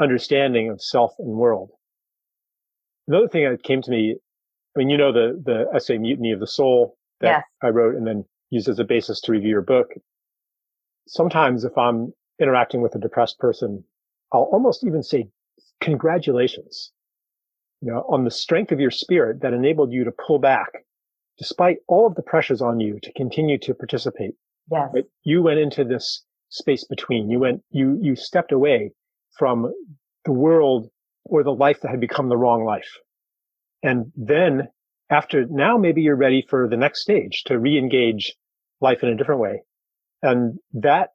understanding 0.00 0.70
of 0.70 0.82
self 0.82 1.12
and 1.18 1.28
world. 1.28 1.70
Another 3.08 3.28
thing 3.28 3.48
that 3.48 3.62
came 3.62 3.82
to 3.82 3.90
me, 3.90 4.16
I 4.76 4.78
mean, 4.78 4.90
you 4.90 4.96
know, 4.96 5.12
the, 5.12 5.42
the 5.44 5.64
essay 5.74 5.98
Mutiny 5.98 6.32
of 6.32 6.40
the 6.40 6.46
Soul 6.46 6.96
that 7.20 7.28
yes. 7.28 7.44
I 7.62 7.68
wrote 7.68 7.96
and 7.96 8.06
then 8.06 8.24
used 8.50 8.68
as 8.68 8.78
a 8.78 8.84
basis 8.84 9.20
to 9.22 9.32
review 9.32 9.50
your 9.50 9.62
book. 9.62 9.88
Sometimes 11.08 11.64
if 11.64 11.76
I'm 11.76 12.12
interacting 12.42 12.82
with 12.82 12.94
a 12.94 12.98
depressed 12.98 13.38
person, 13.38 13.84
I'll 14.32 14.48
almost 14.52 14.84
even 14.84 15.02
say 15.02 15.28
congratulations, 15.80 16.92
you 17.80 17.92
know, 17.92 18.04
on 18.08 18.24
the 18.24 18.30
strength 18.30 18.72
of 18.72 18.80
your 18.80 18.90
spirit 18.90 19.40
that 19.42 19.52
enabled 19.52 19.92
you 19.92 20.04
to 20.04 20.12
pull 20.12 20.38
back 20.38 20.70
despite 21.38 21.78
all 21.88 22.06
of 22.06 22.14
the 22.14 22.22
pressures 22.22 22.60
on 22.60 22.80
you 22.80 22.98
to 23.02 23.12
continue 23.14 23.58
to 23.58 23.74
participate. 23.74 24.34
Yes. 24.70 24.90
Right? 24.94 25.04
You 25.24 25.42
went 25.42 25.58
into 25.58 25.84
this 25.84 26.24
space 26.50 26.84
between. 26.84 27.30
You 27.30 27.40
went, 27.40 27.62
you, 27.70 27.98
you 28.00 28.14
stepped 28.16 28.52
away 28.52 28.92
from 29.38 29.72
the 30.24 30.32
world 30.32 30.88
or 31.24 31.42
the 31.42 31.54
life 31.54 31.80
that 31.80 31.90
had 31.90 32.00
become 32.00 32.28
the 32.28 32.36
wrong 32.36 32.64
life. 32.64 32.98
And 33.82 34.12
then 34.14 34.68
after 35.10 35.46
now, 35.46 35.76
maybe 35.76 36.02
you're 36.02 36.16
ready 36.16 36.46
for 36.48 36.68
the 36.68 36.76
next 36.76 37.02
stage 37.02 37.42
to 37.46 37.58
re-engage 37.58 38.34
life 38.80 39.02
in 39.02 39.08
a 39.08 39.16
different 39.16 39.40
way. 39.40 39.62
And 40.22 40.58
that 40.74 41.10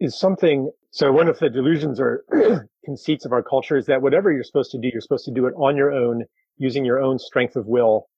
is 0.00 0.18
something. 0.18 0.70
So 0.90 1.12
one 1.12 1.28
of 1.28 1.38
the 1.38 1.50
delusions 1.50 2.00
or 2.00 2.24
conceits 2.86 3.24
of 3.24 3.32
our 3.32 3.42
culture 3.42 3.76
is 3.76 3.86
that 3.86 4.02
whatever 4.02 4.32
you're 4.32 4.44
supposed 4.44 4.70
to 4.72 4.78
do, 4.78 4.88
you're 4.92 5.00
supposed 5.00 5.24
to 5.26 5.32
do 5.32 5.46
it 5.46 5.54
on 5.56 5.76
your 5.76 5.92
own, 5.92 6.24
using 6.56 6.84
your 6.84 7.00
own 7.00 7.18
strength 7.18 7.56
of 7.56 7.66
will 7.66 8.08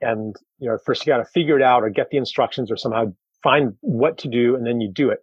and, 0.00 0.34
you 0.58 0.68
know, 0.68 0.78
first 0.84 1.06
you 1.06 1.12
got 1.12 1.18
to 1.18 1.26
figure 1.26 1.58
it 1.58 1.62
out 1.62 1.82
or 1.82 1.90
get 1.90 2.10
the 2.10 2.16
instructions 2.16 2.70
or 2.70 2.76
somehow 2.76 3.06
find 3.42 3.74
what 3.80 4.18
to 4.18 4.28
do 4.28 4.56
and 4.56 4.66
then 4.66 4.80
you 4.80 4.90
do 4.90 5.10
it. 5.10 5.18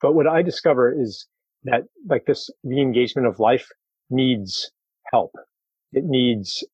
But 0.00 0.14
what 0.14 0.26
I 0.26 0.42
discover 0.42 0.94
is 0.96 1.26
that 1.64 1.82
like 2.08 2.24
this 2.26 2.48
re-engagement 2.64 3.26
of 3.26 3.38
life 3.38 3.68
needs 4.08 4.70
help. 5.12 5.32
It 5.92 6.04
needs 6.04 6.64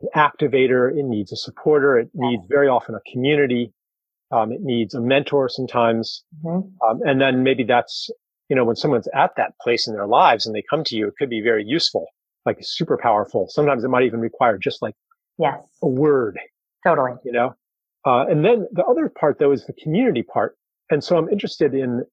an 0.00 0.08
activator. 0.16 0.90
It 0.90 1.04
needs 1.04 1.32
a 1.32 1.36
supporter. 1.36 1.98
It 1.98 2.10
needs 2.14 2.44
very 2.48 2.68
often 2.68 2.94
a 2.94 3.10
community. 3.10 3.72
Um, 4.32 4.52
it 4.52 4.60
needs 4.62 4.94
a 4.94 5.00
mentor 5.00 5.48
sometimes. 5.48 6.24
Mm-hmm. 6.44 6.88
Um, 6.88 7.00
and 7.04 7.20
then 7.20 7.42
maybe 7.42 7.64
that's, 7.64 8.08
you 8.48 8.56
know, 8.56 8.64
when 8.64 8.76
someone's 8.76 9.08
at 9.14 9.32
that 9.36 9.54
place 9.60 9.88
in 9.88 9.94
their 9.94 10.06
lives 10.06 10.46
and 10.46 10.54
they 10.54 10.62
come 10.68 10.84
to 10.84 10.96
you, 10.96 11.08
it 11.08 11.14
could 11.18 11.30
be 11.30 11.40
very 11.40 11.64
useful, 11.64 12.06
like 12.46 12.58
super 12.60 12.96
powerful. 12.96 13.48
Sometimes 13.48 13.82
it 13.82 13.88
might 13.88 14.04
even 14.04 14.20
require 14.20 14.56
just 14.56 14.82
like 14.82 14.94
yes. 15.38 15.60
a 15.82 15.88
word, 15.88 16.38
Totally. 16.86 17.12
You 17.24 17.32
know? 17.32 17.54
Uh, 18.06 18.24
and 18.26 18.44
then 18.44 18.66
the 18.72 18.84
other 18.84 19.08
part 19.08 19.38
though 19.38 19.52
is 19.52 19.66
the 19.66 19.74
community 19.74 20.22
part. 20.22 20.56
And 20.90 21.02
so 21.02 21.16
I'm 21.16 21.28
interested 21.28 21.74
in, 21.74 22.04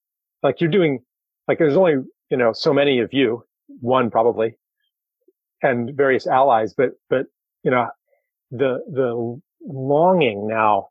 like 0.44 0.60
you're 0.60 0.70
doing, 0.70 1.00
like 1.48 1.60
there's 1.60 1.78
only, 1.78 2.04
you 2.30 2.38
know, 2.38 2.52
so 2.52 2.74
many 2.74 3.00
of 3.00 3.14
you, 3.14 3.44
one 3.80 4.12
probably, 4.12 4.58
and 5.62 5.96
various 5.96 6.28
allies, 6.28 6.74
but, 6.76 6.92
but, 7.10 7.26
you 7.64 7.72
know, 7.72 7.88
the, 8.52 8.80
the 8.92 9.40
longing 9.66 10.48
now 10.48 10.90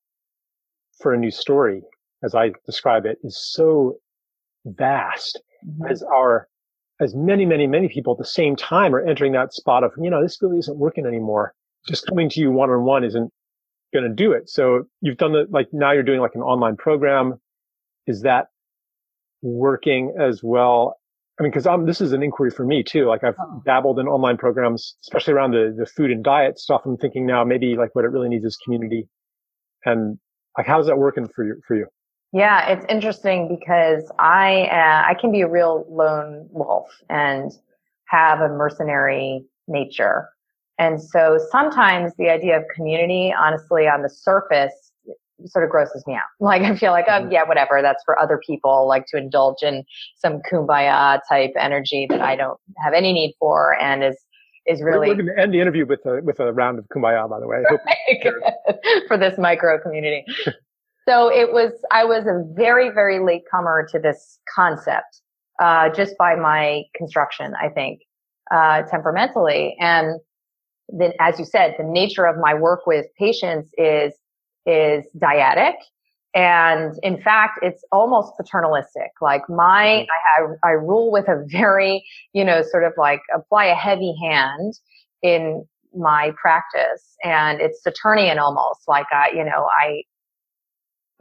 for 1.00 1.12
a 1.12 1.18
new 1.18 1.30
story, 1.30 1.82
as 2.22 2.34
I 2.34 2.52
describe 2.64 3.06
it, 3.06 3.18
is 3.22 3.36
so 3.36 3.96
vast 4.64 5.40
mm-hmm. 5.66 5.90
as 5.90 6.02
our, 6.02 6.48
as 7.00 7.14
many, 7.14 7.44
many, 7.44 7.66
many 7.66 7.88
people 7.88 8.14
at 8.14 8.18
the 8.18 8.24
same 8.24 8.56
time 8.56 8.94
are 8.94 9.04
entering 9.04 9.32
that 9.32 9.52
spot 9.52 9.84
of, 9.84 9.92
you 10.00 10.10
know, 10.10 10.22
this 10.22 10.38
really 10.40 10.58
isn't 10.58 10.78
working 10.78 11.06
anymore. 11.06 11.54
Just 11.86 12.06
coming 12.06 12.28
to 12.30 12.40
you 12.40 12.50
one 12.50 12.70
on 12.70 12.84
one 12.84 13.04
isn't 13.04 13.30
going 13.92 14.08
to 14.08 14.14
do 14.14 14.32
it. 14.32 14.48
So 14.48 14.84
you've 15.00 15.18
done 15.18 15.32
the, 15.32 15.46
like 15.50 15.68
now 15.72 15.92
you're 15.92 16.02
doing 16.02 16.20
like 16.20 16.34
an 16.34 16.42
online 16.42 16.76
program. 16.76 17.34
Is 18.06 18.22
that 18.22 18.46
working 19.42 20.14
as 20.18 20.42
well? 20.42 20.96
I 21.38 21.42
mean, 21.42 21.52
cause 21.52 21.66
I'm, 21.66 21.84
this 21.84 22.00
is 22.00 22.12
an 22.12 22.22
inquiry 22.22 22.50
for 22.50 22.64
me 22.64 22.82
too. 22.82 23.06
Like 23.06 23.22
I've 23.22 23.36
oh. 23.38 23.62
dabbled 23.66 23.98
in 23.98 24.08
online 24.08 24.38
programs, 24.38 24.96
especially 25.02 25.34
around 25.34 25.50
the, 25.50 25.74
the 25.76 25.86
food 25.86 26.10
and 26.10 26.24
diet 26.24 26.58
stuff. 26.58 26.82
I'm 26.86 26.96
thinking 26.96 27.26
now 27.26 27.44
maybe 27.44 27.76
like 27.76 27.94
what 27.94 28.04
it 28.04 28.08
really 28.08 28.30
needs 28.30 28.44
is 28.44 28.56
community 28.56 29.08
and 29.84 30.18
like, 30.56 30.66
how's 30.66 30.86
that 30.86 30.98
working 30.98 31.28
for 31.28 31.44
you, 31.44 31.60
for 31.66 31.76
you? 31.76 31.86
Yeah, 32.32 32.68
it's 32.68 32.84
interesting 32.88 33.48
because 33.48 34.10
I 34.18 34.64
uh, 34.64 35.08
I 35.08 35.14
can 35.20 35.32
be 35.32 35.40
a 35.42 35.48
real 35.48 35.86
lone 35.88 36.48
wolf 36.50 36.88
and 37.08 37.52
have 38.06 38.40
a 38.40 38.48
mercenary 38.48 39.44
nature. 39.68 40.28
And 40.78 41.02
so 41.02 41.38
sometimes 41.50 42.12
the 42.18 42.28
idea 42.28 42.58
of 42.58 42.64
community, 42.74 43.32
honestly, 43.36 43.88
on 43.88 44.02
the 44.02 44.10
surface, 44.10 44.92
sort 45.46 45.64
of 45.64 45.70
grosses 45.70 46.04
me 46.06 46.14
out. 46.14 46.22
Like 46.40 46.62
I 46.62 46.76
feel 46.76 46.92
like, 46.92 47.06
oh 47.08 47.12
mm-hmm. 47.12 47.32
yeah, 47.32 47.44
whatever. 47.44 47.80
That's 47.80 48.02
for 48.04 48.18
other 48.20 48.40
people, 48.46 48.86
like 48.86 49.06
to 49.08 49.16
indulge 49.16 49.62
in 49.62 49.84
some 50.16 50.40
kumbaya 50.50 51.20
type 51.28 51.52
energy 51.58 52.06
that 52.10 52.20
I 52.20 52.36
don't 52.36 52.58
have 52.84 52.92
any 52.92 53.12
need 53.12 53.34
for, 53.38 53.80
and 53.80 54.04
is 54.04 54.18
is 54.66 54.82
really. 54.82 55.08
We're, 55.08 55.14
going 55.14 55.26
to 55.26 55.38
end 55.38 55.54
the 55.54 55.60
interview 55.60 55.86
with 55.86 56.04
a 56.06 56.20
with 56.22 56.40
a 56.40 56.52
round 56.52 56.78
of 56.78 56.86
kumbaya, 56.88 57.28
by 57.28 57.40
the 57.40 57.46
way. 57.46 57.62
for 59.08 59.16
this 59.16 59.38
micro 59.38 59.78
community. 59.80 60.24
so 61.08 61.30
it 61.30 61.52
was. 61.52 61.72
I 61.90 62.04
was 62.04 62.26
a 62.26 62.44
very 62.54 62.90
very 62.90 63.20
late 63.24 63.42
comer 63.50 63.86
to 63.92 63.98
this 63.98 64.38
concept, 64.54 65.20
uh, 65.60 65.88
just 65.90 66.16
by 66.18 66.34
my 66.36 66.82
construction, 66.94 67.54
I 67.60 67.68
think, 67.68 68.00
uh, 68.50 68.82
temperamentally, 68.82 69.76
and 69.80 70.20
then 70.88 71.12
as 71.20 71.38
you 71.38 71.44
said, 71.44 71.74
the 71.78 71.84
nature 71.84 72.26
of 72.26 72.36
my 72.38 72.54
work 72.54 72.86
with 72.86 73.06
patients 73.18 73.70
is 73.76 74.14
is 74.66 75.04
dyadic. 75.16 75.74
And 76.34 76.94
in 77.02 77.20
fact, 77.22 77.60
it's 77.62 77.82
almost 77.92 78.36
paternalistic. 78.36 79.10
Like 79.20 79.48
my, 79.48 80.06
mm-hmm. 80.38 80.52
I, 80.64 80.68
I 80.68 80.72
rule 80.72 81.10
with 81.10 81.28
a 81.28 81.44
very, 81.48 82.04
you 82.34 82.44
know, 82.44 82.62
sort 82.62 82.84
of 82.84 82.92
like 82.98 83.20
apply 83.34 83.66
a 83.66 83.74
heavy 83.74 84.14
hand 84.22 84.74
in 85.22 85.64
my 85.94 86.32
practice. 86.40 87.16
And 87.24 87.60
it's 87.60 87.82
Saturnian 87.82 88.38
almost 88.38 88.80
like 88.86 89.06
I, 89.12 89.30
you 89.30 89.44
know, 89.44 89.66
I, 89.80 90.02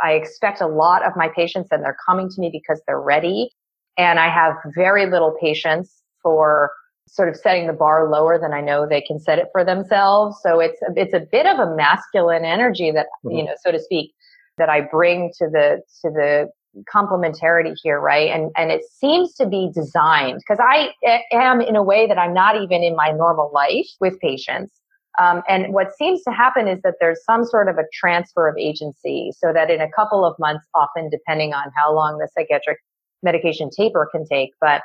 I 0.01 0.13
expect 0.13 0.59
a 0.59 0.67
lot 0.67 1.05
of 1.05 1.13
my 1.15 1.29
patients 1.33 1.69
and 1.71 1.81
they're 1.81 1.97
coming 2.05 2.29
to 2.29 2.41
me 2.41 2.49
because 2.51 2.81
they're 2.85 2.99
ready. 2.99 3.51
And 3.97 4.19
I 4.19 4.29
have 4.29 4.55
very 4.75 5.09
little 5.09 5.37
patience 5.39 6.01
for 6.21 6.71
sort 7.07 7.29
of 7.29 7.35
setting 7.37 7.67
the 7.67 7.73
bar 7.73 8.09
lower 8.09 8.37
than 8.39 8.51
I 8.51 8.61
know 8.61 8.85
they 8.87 9.01
can 9.01 9.19
set 9.19 9.39
it 9.39 9.47
for 9.51 9.63
themselves. 9.63 10.37
So 10.43 10.59
it's 10.59 10.79
it's 10.95 11.13
a 11.13 11.25
bit 11.31 11.45
of 11.45 11.59
a 11.59 11.75
masculine 11.75 12.43
energy 12.43 12.91
that 12.91 13.05
mm-hmm. 13.23 13.37
you 13.37 13.43
know, 13.45 13.53
so 13.63 13.71
to 13.71 13.79
speak, 13.79 14.13
that 14.57 14.69
I 14.69 14.81
bring 14.81 15.31
to 15.37 15.47
the 15.49 15.81
to 16.01 16.11
the 16.11 16.49
complementarity 16.93 17.73
here, 17.81 17.99
right? 17.99 18.29
And 18.29 18.51
and 18.57 18.71
it 18.71 18.81
seems 18.89 19.33
to 19.35 19.45
be 19.45 19.69
designed 19.73 20.39
because 20.39 20.59
I 20.61 20.91
am 21.31 21.61
in 21.61 21.75
a 21.75 21.83
way 21.83 22.07
that 22.07 22.17
I'm 22.17 22.33
not 22.33 22.61
even 22.61 22.83
in 22.83 22.95
my 22.95 23.11
normal 23.11 23.51
life 23.53 23.87
with 23.99 24.19
patients. 24.19 24.79
Um, 25.17 25.43
and 25.47 25.73
what 25.73 25.95
seems 25.97 26.23
to 26.23 26.31
happen 26.31 26.67
is 26.67 26.81
that 26.81 26.95
there's 26.99 27.23
some 27.23 27.45
sort 27.45 27.69
of 27.69 27.77
a 27.77 27.85
transfer 27.93 28.49
of 28.49 28.57
agency 28.57 29.31
so 29.37 29.53
that 29.53 29.71
in 29.71 29.79
a 29.79 29.89
couple 29.91 30.25
of 30.25 30.35
months, 30.39 30.65
often 30.73 31.09
depending 31.09 31.53
on 31.53 31.71
how 31.75 31.93
long 31.95 32.17
the 32.17 32.27
psychiatric 32.35 32.79
medication 33.23 33.69
taper 33.69 34.09
can 34.11 34.25
take, 34.25 34.49
but 34.59 34.81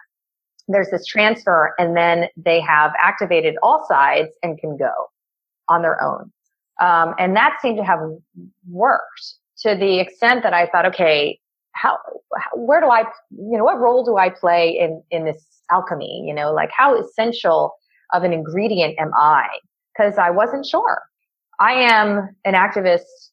there's 0.68 0.88
this 0.90 1.04
transfer 1.04 1.74
and 1.78 1.96
then 1.96 2.28
they 2.36 2.60
have 2.60 2.92
activated 3.02 3.56
all 3.60 3.84
sides 3.88 4.30
and 4.44 4.56
can 4.58 4.76
go 4.76 4.92
on 5.68 5.82
their 5.82 6.00
own. 6.00 6.30
Um, 6.80 7.14
and 7.18 7.34
that 7.34 7.58
seemed 7.60 7.76
to 7.78 7.84
have 7.84 7.98
worked 8.68 9.34
to 9.60 9.74
the 9.74 10.00
extent 10.00 10.42
that 10.42 10.54
I 10.54 10.66
thought, 10.66 10.86
okay, 10.86 11.38
how, 11.72 11.98
how, 12.36 12.50
where 12.56 12.80
do 12.80 12.88
I, 12.88 13.04
you 13.30 13.56
know, 13.56 13.64
what 13.64 13.78
role 13.78 14.04
do 14.04 14.16
I 14.16 14.30
play 14.30 14.76
in, 14.78 15.02
in 15.10 15.24
this 15.24 15.44
alchemy? 15.70 16.24
You 16.26 16.34
know, 16.34 16.52
like 16.52 16.70
how 16.76 16.98
essential 16.98 17.72
of 18.12 18.22
an 18.22 18.32
ingredient 18.32 18.98
am 18.98 19.12
I? 19.14 19.46
Cause 19.96 20.18
I 20.18 20.30
wasn't 20.30 20.66
sure. 20.66 21.02
I 21.58 21.72
am 21.72 22.34
an 22.44 22.54
activist 22.54 23.30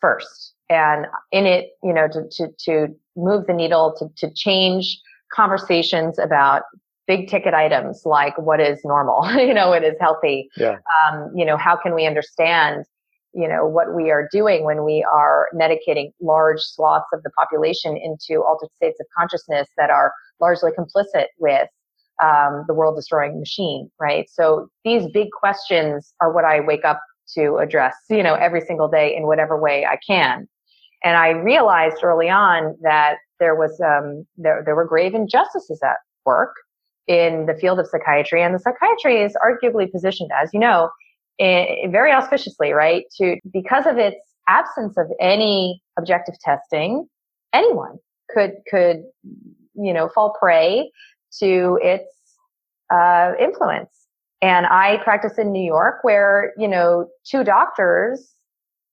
first 0.00 0.54
and 0.70 1.06
in 1.32 1.46
it, 1.46 1.70
you 1.82 1.92
know, 1.92 2.06
to, 2.08 2.22
to, 2.30 2.48
to 2.64 2.94
move 3.16 3.46
the 3.46 3.52
needle, 3.52 3.94
to, 3.98 4.08
to 4.18 4.32
change 4.34 5.00
conversations 5.32 6.18
about 6.18 6.62
big 7.06 7.28
ticket 7.28 7.54
items 7.54 8.02
like 8.04 8.38
what 8.38 8.60
is 8.60 8.80
normal, 8.84 9.28
you 9.34 9.52
know, 9.52 9.68
what 9.68 9.82
is 9.82 9.94
healthy. 10.00 10.48
Yeah. 10.56 10.76
Um, 11.06 11.32
you 11.34 11.44
know, 11.44 11.56
how 11.56 11.76
can 11.76 11.94
we 11.94 12.06
understand, 12.06 12.84
you 13.34 13.48
know, 13.48 13.66
what 13.66 13.94
we 13.94 14.10
are 14.10 14.28
doing 14.32 14.64
when 14.64 14.84
we 14.84 15.04
are 15.12 15.48
medicating 15.54 16.12
large 16.20 16.60
swaths 16.60 17.06
of 17.12 17.22
the 17.22 17.30
population 17.30 17.96
into 17.96 18.42
altered 18.42 18.70
states 18.76 18.98
of 19.00 19.06
consciousness 19.16 19.68
that 19.76 19.90
are 19.90 20.12
largely 20.40 20.70
complicit 20.72 21.26
with 21.38 21.68
um, 22.22 22.64
the 22.66 22.74
world 22.74 22.96
destroying 22.96 23.38
machine, 23.38 23.90
right? 24.00 24.28
So 24.30 24.68
these 24.84 25.06
big 25.12 25.28
questions 25.38 26.12
are 26.20 26.32
what 26.32 26.44
I 26.44 26.60
wake 26.60 26.84
up 26.84 27.00
to 27.34 27.58
address, 27.58 27.94
you 28.08 28.22
know, 28.22 28.34
every 28.34 28.60
single 28.62 28.88
day 28.88 29.14
in 29.14 29.26
whatever 29.26 29.60
way 29.60 29.84
I 29.84 29.98
can. 30.06 30.48
And 31.04 31.16
I 31.16 31.30
realized 31.30 31.98
early 32.02 32.28
on 32.28 32.76
that 32.82 33.18
there 33.38 33.54
was 33.54 33.80
um, 33.80 34.26
there 34.36 34.62
there 34.64 34.74
were 34.74 34.84
grave 34.84 35.14
injustices 35.14 35.80
at 35.84 35.96
work 36.24 36.54
in 37.06 37.46
the 37.46 37.54
field 37.54 37.78
of 37.78 37.86
psychiatry, 37.86 38.42
and 38.42 38.54
the 38.54 38.58
psychiatry 38.58 39.22
is 39.22 39.36
arguably 39.36 39.90
positioned, 39.90 40.30
as 40.34 40.50
you 40.52 40.58
know, 40.58 40.90
very 41.38 42.12
auspiciously, 42.12 42.72
right? 42.72 43.04
To 43.18 43.36
because 43.52 43.86
of 43.86 43.98
its 43.98 44.16
absence 44.48 44.96
of 44.96 45.06
any 45.20 45.82
objective 45.98 46.34
testing, 46.40 47.08
anyone 47.52 47.98
could 48.30 48.52
could 48.70 49.04
you 49.74 49.92
know 49.92 50.08
fall 50.08 50.36
prey 50.40 50.90
to 51.40 51.78
its 51.82 52.10
uh, 52.92 53.32
influence. 53.38 53.90
And 54.40 54.66
I 54.66 54.98
practice 55.02 55.36
in 55.36 55.52
New 55.52 55.64
York, 55.64 55.98
where 56.02 56.52
you 56.56 56.68
know 56.68 57.08
two 57.28 57.44
doctors, 57.44 58.34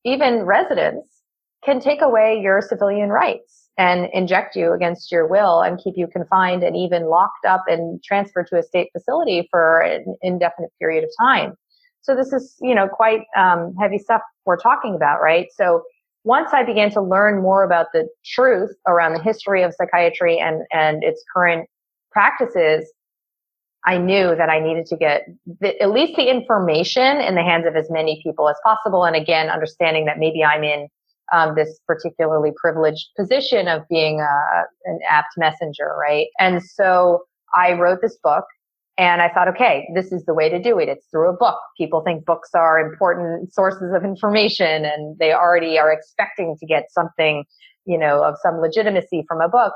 even 0.03 0.43
residents, 0.43 1.21
can 1.63 1.79
take 1.79 2.01
away 2.01 2.39
your 2.41 2.61
civilian 2.61 3.09
rights 3.09 3.69
and 3.77 4.07
inject 4.13 4.55
you 4.55 4.71
against 4.71 5.11
your 5.11 5.27
will 5.27 5.61
and 5.61 5.79
keep 5.83 5.95
you 5.97 6.07
confined 6.07 6.63
and 6.63 6.77
even 6.77 7.09
locked 7.09 7.45
up 7.45 7.63
and 7.67 8.01
transferred 8.03 8.47
to 8.47 8.57
a 8.57 8.63
state 8.63 8.89
facility 8.93 9.47
for 9.51 9.81
an 9.81 10.15
indefinite 10.21 10.71
period 10.79 11.03
of 11.03 11.09
time. 11.19 11.55
So 12.05 12.15
this 12.15 12.31
is, 12.31 12.55
you 12.61 12.75
know, 12.75 12.87
quite 12.87 13.21
um, 13.35 13.73
heavy 13.79 13.97
stuff 13.97 14.21
we're 14.45 14.57
talking 14.57 14.95
about, 14.95 15.21
right? 15.21 15.47
So 15.55 15.83
once 16.23 16.51
I 16.53 16.63
began 16.63 16.91
to 16.91 17.01
learn 17.01 17.41
more 17.41 17.63
about 17.63 17.87
the 17.93 18.07
truth 18.23 18.71
around 18.87 19.13
the 19.13 19.21
history 19.21 19.63
of 19.63 19.73
psychiatry 19.73 20.39
and, 20.39 20.61
and 20.71 21.03
its 21.03 21.23
current 21.33 21.67
practices, 22.11 22.91
I 23.85 23.97
knew 23.97 24.35
that 24.35 24.49
I 24.49 24.59
needed 24.59 24.85
to 24.87 24.97
get 24.97 25.27
the, 25.59 25.79
at 25.81 25.91
least 25.91 26.15
the 26.15 26.29
information 26.29 27.21
in 27.21 27.35
the 27.35 27.43
hands 27.43 27.65
of 27.67 27.75
as 27.75 27.89
many 27.89 28.21
people 28.23 28.49
as 28.49 28.55
possible. 28.63 29.03
And 29.03 29.15
again, 29.15 29.49
understanding 29.49 30.05
that 30.05 30.17
maybe 30.19 30.43
I'm 30.43 30.63
in 30.63 30.87
um, 31.33 31.55
this 31.55 31.79
particularly 31.87 32.51
privileged 32.55 33.07
position 33.17 33.67
of 33.67 33.81
being 33.89 34.21
a, 34.21 34.63
an 34.85 34.99
apt 35.09 35.37
messenger, 35.37 35.95
right? 35.99 36.27
And 36.39 36.63
so 36.63 37.23
I 37.55 37.73
wrote 37.73 37.99
this 38.01 38.17
book 38.23 38.45
and 38.97 39.21
I 39.21 39.29
thought, 39.29 39.49
okay, 39.49 39.87
this 39.93 40.11
is 40.11 40.23
the 40.25 40.33
way 40.33 40.49
to 40.49 40.61
do 40.61 40.79
it. 40.79 40.87
It's 40.87 41.05
through 41.11 41.29
a 41.29 41.33
book. 41.33 41.59
People 41.77 42.01
think 42.01 42.25
books 42.25 42.49
are 42.53 42.79
important 42.79 43.53
sources 43.53 43.93
of 43.93 44.05
information 44.05 44.85
and 44.85 45.17
they 45.19 45.33
already 45.33 45.77
are 45.77 45.91
expecting 45.91 46.55
to 46.59 46.65
get 46.65 46.85
something, 46.91 47.43
you 47.85 47.97
know, 47.97 48.23
of 48.23 48.35
some 48.41 48.59
legitimacy 48.61 49.25
from 49.27 49.41
a 49.41 49.49
book. 49.49 49.73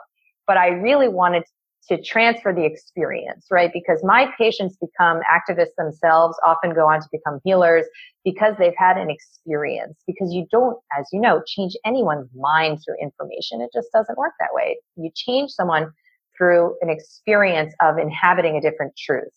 But 0.47 0.57
I 0.57 0.69
really 0.69 1.09
wanted 1.09 1.43
to 1.89 2.01
transfer 2.01 2.53
the 2.53 2.63
experience, 2.63 3.47
right? 3.51 3.71
Because 3.73 3.99
my 4.03 4.27
patients 4.37 4.77
become 4.77 5.19
activists 5.29 5.75
themselves, 5.77 6.37
often 6.45 6.73
go 6.73 6.87
on 6.87 7.01
to 7.01 7.07
become 7.11 7.39
healers 7.43 7.85
because 8.23 8.53
they've 8.57 8.77
had 8.77 8.97
an 8.97 9.09
experience. 9.09 9.97
Because 10.07 10.31
you 10.31 10.45
don't, 10.51 10.77
as 10.97 11.07
you 11.11 11.19
know, 11.19 11.41
change 11.45 11.75
anyone's 11.85 12.29
mind 12.35 12.79
through 12.85 12.95
information. 13.01 13.59
It 13.59 13.71
just 13.73 13.89
doesn't 13.91 14.17
work 14.17 14.33
that 14.39 14.49
way. 14.53 14.77
You 14.95 15.09
change 15.13 15.51
someone 15.51 15.91
through 16.39 16.75
an 16.81 16.89
experience 16.89 17.75
of 17.81 17.99
inhabiting 17.99 18.57
a 18.57 18.61
different 18.61 18.93
truth. 18.97 19.29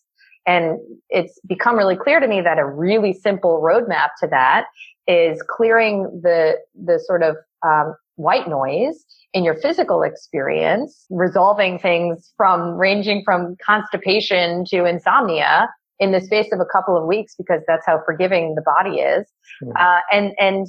And 0.47 0.79
it's 1.09 1.39
become 1.47 1.77
really 1.77 1.95
clear 1.95 2.19
to 2.19 2.27
me 2.27 2.41
that 2.41 2.57
a 2.57 2.65
really 2.65 3.13
simple 3.13 3.61
roadmap 3.61 4.09
to 4.21 4.27
that 4.27 4.65
is 5.07 5.41
clearing 5.47 6.21
the, 6.23 6.55
the 6.73 6.99
sort 6.99 7.21
of 7.21 7.35
um, 7.65 7.95
white 8.15 8.47
noise 8.47 9.05
in 9.33 9.43
your 9.43 9.55
physical 9.55 10.03
experience, 10.03 11.05
resolving 11.09 11.79
things 11.79 12.33
from 12.37 12.73
ranging 12.73 13.23
from 13.23 13.55
constipation 13.65 14.65
to 14.65 14.85
insomnia 14.85 15.69
in 16.03 16.11
the 16.11 16.21
space 16.21 16.51
of 16.51 16.59
a 16.59 16.65
couple 16.65 16.97
of 16.97 17.05
weeks 17.05 17.35
because 17.37 17.61
that's 17.67 17.85
how 17.85 18.01
forgiving 18.05 18.55
the 18.55 18.61
body 18.61 18.97
is, 18.99 19.25
uh, 19.77 19.99
and 20.11 20.33
and 20.39 20.67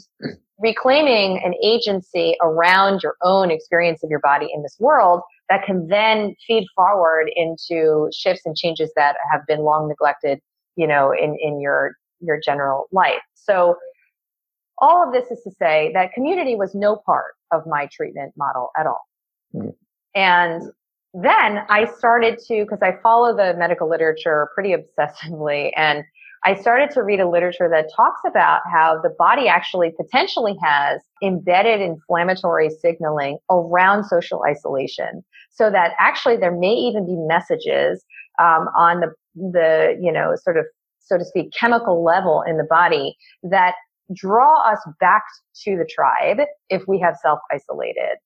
reclaiming 0.58 1.42
an 1.44 1.54
agency 1.62 2.36
around 2.40 3.02
your 3.02 3.16
own 3.22 3.50
experience 3.50 4.04
of 4.04 4.10
your 4.10 4.20
body 4.20 4.48
in 4.54 4.62
this 4.62 4.76
world 4.78 5.20
that 5.48 5.64
can 5.64 5.88
then 5.88 6.34
feed 6.46 6.64
forward 6.76 7.28
into 7.34 8.08
shifts 8.16 8.42
and 8.46 8.56
changes 8.56 8.92
that 8.94 9.16
have 9.30 9.40
been 9.48 9.60
long 9.60 9.88
neglected, 9.88 10.38
you 10.76 10.86
know, 10.86 11.12
in 11.12 11.36
in 11.40 11.60
your 11.60 11.96
your 12.20 12.38
general 12.40 12.86
life. 12.92 13.22
So 13.34 13.76
all 14.78 15.06
of 15.06 15.12
this 15.12 15.30
is 15.30 15.42
to 15.44 15.50
say 15.50 15.90
that 15.94 16.12
community 16.12 16.54
was 16.54 16.74
no 16.74 16.96
part 17.04 17.34
of 17.52 17.62
my 17.66 17.88
treatment 17.92 18.32
model 18.36 18.70
at 18.78 18.86
all. 18.86 19.02
Mm-hmm. 19.54 19.70
And 20.14 20.62
then 21.14 21.60
I 21.68 21.86
started 21.96 22.38
to, 22.48 22.64
because 22.64 22.82
I 22.82 22.98
follow 23.02 23.36
the 23.36 23.54
medical 23.56 23.88
literature 23.88 24.48
pretty 24.54 24.74
obsessively, 24.74 25.70
and 25.76 26.04
I 26.44 26.54
started 26.54 26.90
to 26.90 27.02
read 27.02 27.20
a 27.20 27.28
literature 27.28 27.70
that 27.70 27.90
talks 27.94 28.20
about 28.26 28.60
how 28.70 29.00
the 29.02 29.14
body 29.16 29.48
actually 29.48 29.92
potentially 29.92 30.56
has 30.62 31.00
embedded 31.22 31.80
inflammatory 31.80 32.68
signaling 32.68 33.38
around 33.50 34.04
social 34.04 34.42
isolation. 34.42 35.24
So 35.50 35.70
that 35.70 35.92
actually 35.98 36.36
there 36.36 36.54
may 36.54 36.74
even 36.74 37.06
be 37.06 37.16
messages 37.16 38.04
um, 38.38 38.68
on 38.76 39.00
the 39.00 39.14
the 39.36 39.98
you 40.00 40.12
know 40.12 40.34
sort 40.36 40.56
of 40.56 40.64
so 41.00 41.18
to 41.18 41.24
speak 41.24 41.52
chemical 41.58 42.04
level 42.04 42.42
in 42.46 42.56
the 42.56 42.64
body 42.64 43.16
that 43.42 43.74
draw 44.14 44.60
us 44.70 44.78
back 45.00 45.22
to 45.62 45.76
the 45.76 45.88
tribe 45.88 46.46
if 46.68 46.82
we 46.86 46.98
have 47.00 47.16
self 47.22 47.38
isolated. 47.50 48.16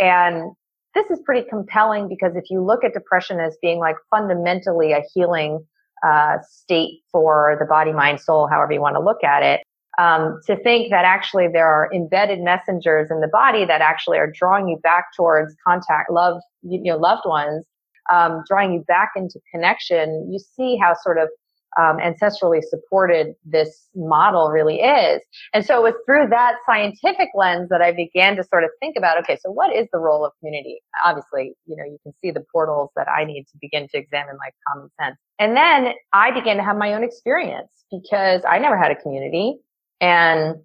And 0.00 0.52
this 0.98 1.18
is 1.18 1.22
pretty 1.24 1.46
compelling 1.48 2.08
because 2.08 2.34
if 2.34 2.44
you 2.50 2.64
look 2.64 2.84
at 2.84 2.92
depression 2.92 3.40
as 3.40 3.56
being 3.62 3.78
like 3.78 3.96
fundamentally 4.10 4.92
a 4.92 5.02
healing 5.14 5.64
uh, 6.06 6.38
state 6.48 7.00
for 7.12 7.56
the 7.60 7.66
body, 7.66 7.92
mind, 7.92 8.20
soul, 8.20 8.48
however 8.48 8.72
you 8.72 8.80
want 8.80 8.96
to 8.96 9.00
look 9.00 9.22
at 9.22 9.42
it, 9.42 9.60
um, 9.98 10.40
to 10.46 10.56
think 10.62 10.90
that 10.90 11.04
actually 11.04 11.48
there 11.48 11.66
are 11.66 11.92
embedded 11.92 12.40
messengers 12.40 13.10
in 13.10 13.20
the 13.20 13.28
body 13.28 13.64
that 13.64 13.80
actually 13.80 14.18
are 14.18 14.30
drawing 14.30 14.68
you 14.68 14.76
back 14.78 15.06
towards 15.16 15.54
contact, 15.66 16.10
love, 16.10 16.40
you 16.62 16.82
know, 16.82 16.96
loved 16.96 17.22
ones, 17.26 17.64
um, 18.12 18.42
drawing 18.48 18.72
you 18.72 18.80
back 18.86 19.10
into 19.16 19.40
connection. 19.52 20.28
You 20.30 20.38
see 20.38 20.78
how 20.80 20.94
sort 21.02 21.18
of 21.18 21.28
um, 21.76 21.98
ancestrally 21.98 22.62
supported 22.62 23.34
this 23.44 23.88
model 23.94 24.48
really 24.48 24.80
is. 24.80 25.20
And 25.52 25.64
so 25.64 25.78
it 25.78 25.82
was 25.82 25.94
through 26.06 26.28
that 26.30 26.56
scientific 26.66 27.28
lens 27.34 27.68
that 27.68 27.82
I 27.82 27.92
began 27.92 28.36
to 28.36 28.44
sort 28.44 28.64
of 28.64 28.70
think 28.80 28.96
about, 28.96 29.18
okay, 29.18 29.38
so 29.40 29.50
what 29.50 29.74
is 29.74 29.86
the 29.92 29.98
role 29.98 30.24
of 30.24 30.32
community? 30.40 30.80
Obviously, 31.04 31.54
you 31.66 31.76
know, 31.76 31.84
you 31.84 31.98
can 32.02 32.12
see 32.20 32.30
the 32.30 32.44
portals 32.52 32.90
that 32.96 33.08
I 33.08 33.24
need 33.24 33.44
to 33.52 33.58
begin 33.60 33.86
to 33.88 33.98
examine 33.98 34.36
like 34.38 34.54
common 34.66 34.88
sense. 35.00 35.16
And 35.38 35.56
then 35.56 35.92
I 36.12 36.30
began 36.30 36.56
to 36.56 36.64
have 36.64 36.76
my 36.76 36.94
own 36.94 37.04
experience 37.04 37.70
because 37.90 38.42
I 38.48 38.58
never 38.58 38.76
had 38.76 38.90
a 38.90 38.96
community 38.96 39.58
and 40.00 40.56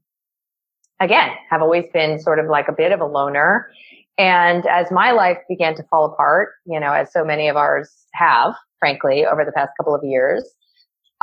again, 0.99 1.29
have 1.49 1.61
always 1.61 1.85
been 1.93 2.19
sort 2.19 2.39
of 2.39 2.47
like 2.47 2.67
a 2.67 2.71
bit 2.71 2.91
of 2.91 3.01
a 3.01 3.05
loner. 3.05 3.69
And 4.17 4.65
as 4.67 4.91
my 4.91 5.11
life 5.11 5.37
began 5.49 5.75
to 5.75 5.83
fall 5.83 6.05
apart, 6.05 6.49
you 6.65 6.79
know, 6.79 6.93
as 6.93 7.11
so 7.11 7.25
many 7.25 7.47
of 7.47 7.57
ours 7.57 8.05
have, 8.13 8.53
frankly, 8.79 9.25
over 9.25 9.43
the 9.43 9.51
past 9.51 9.71
couple 9.77 9.95
of 9.95 10.03
years, 10.03 10.43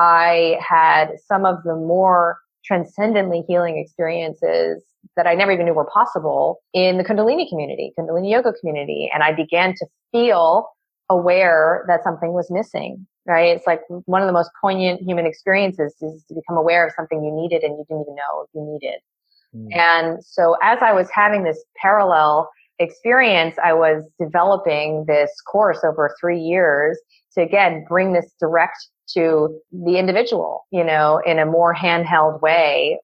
I 0.00 0.56
had 0.66 1.10
some 1.26 1.44
of 1.44 1.62
the 1.62 1.76
more 1.76 2.38
transcendently 2.64 3.44
healing 3.46 3.76
experiences 3.76 4.82
that 5.16 5.26
I 5.26 5.34
never 5.34 5.52
even 5.52 5.66
knew 5.66 5.74
were 5.74 5.88
possible 5.92 6.60
in 6.72 6.96
the 6.96 7.04
Kundalini 7.04 7.46
community, 7.48 7.92
Kundalini 7.98 8.30
yoga 8.30 8.54
community. 8.54 9.10
And 9.12 9.22
I 9.22 9.32
began 9.32 9.74
to 9.74 9.86
feel 10.10 10.68
aware 11.10 11.84
that 11.86 12.02
something 12.02 12.32
was 12.32 12.50
missing, 12.50 13.06
right? 13.26 13.54
It's 13.54 13.66
like 13.66 13.82
one 14.06 14.22
of 14.22 14.26
the 14.26 14.32
most 14.32 14.50
poignant 14.58 15.02
human 15.02 15.26
experiences 15.26 15.94
is 16.00 16.24
to 16.28 16.34
become 16.34 16.56
aware 16.56 16.86
of 16.86 16.94
something 16.96 17.22
you 17.22 17.30
needed 17.30 17.62
and 17.62 17.76
you 17.76 17.84
didn't 17.86 18.02
even 18.02 18.14
know 18.14 18.46
you 18.54 18.78
needed. 18.80 19.00
Mm. 19.54 19.76
And 19.76 20.24
so 20.24 20.56
as 20.62 20.78
I 20.80 20.92
was 20.92 21.10
having 21.12 21.44
this 21.44 21.62
parallel 21.76 22.48
experience, 22.80 23.56
I 23.62 23.72
was 23.72 24.02
developing 24.18 25.04
this 25.06 25.30
course 25.42 25.80
over 25.84 26.14
three 26.20 26.40
years 26.40 26.98
to 27.34 27.42
again 27.42 27.84
bring 27.88 28.12
this 28.12 28.32
direct 28.40 28.76
to 29.14 29.60
the 29.72 29.98
individual, 29.98 30.66
you 30.72 30.82
know, 30.82 31.20
in 31.24 31.38
a 31.38 31.46
more 31.46 31.74
handheld 31.74 32.40
way. 32.40 32.98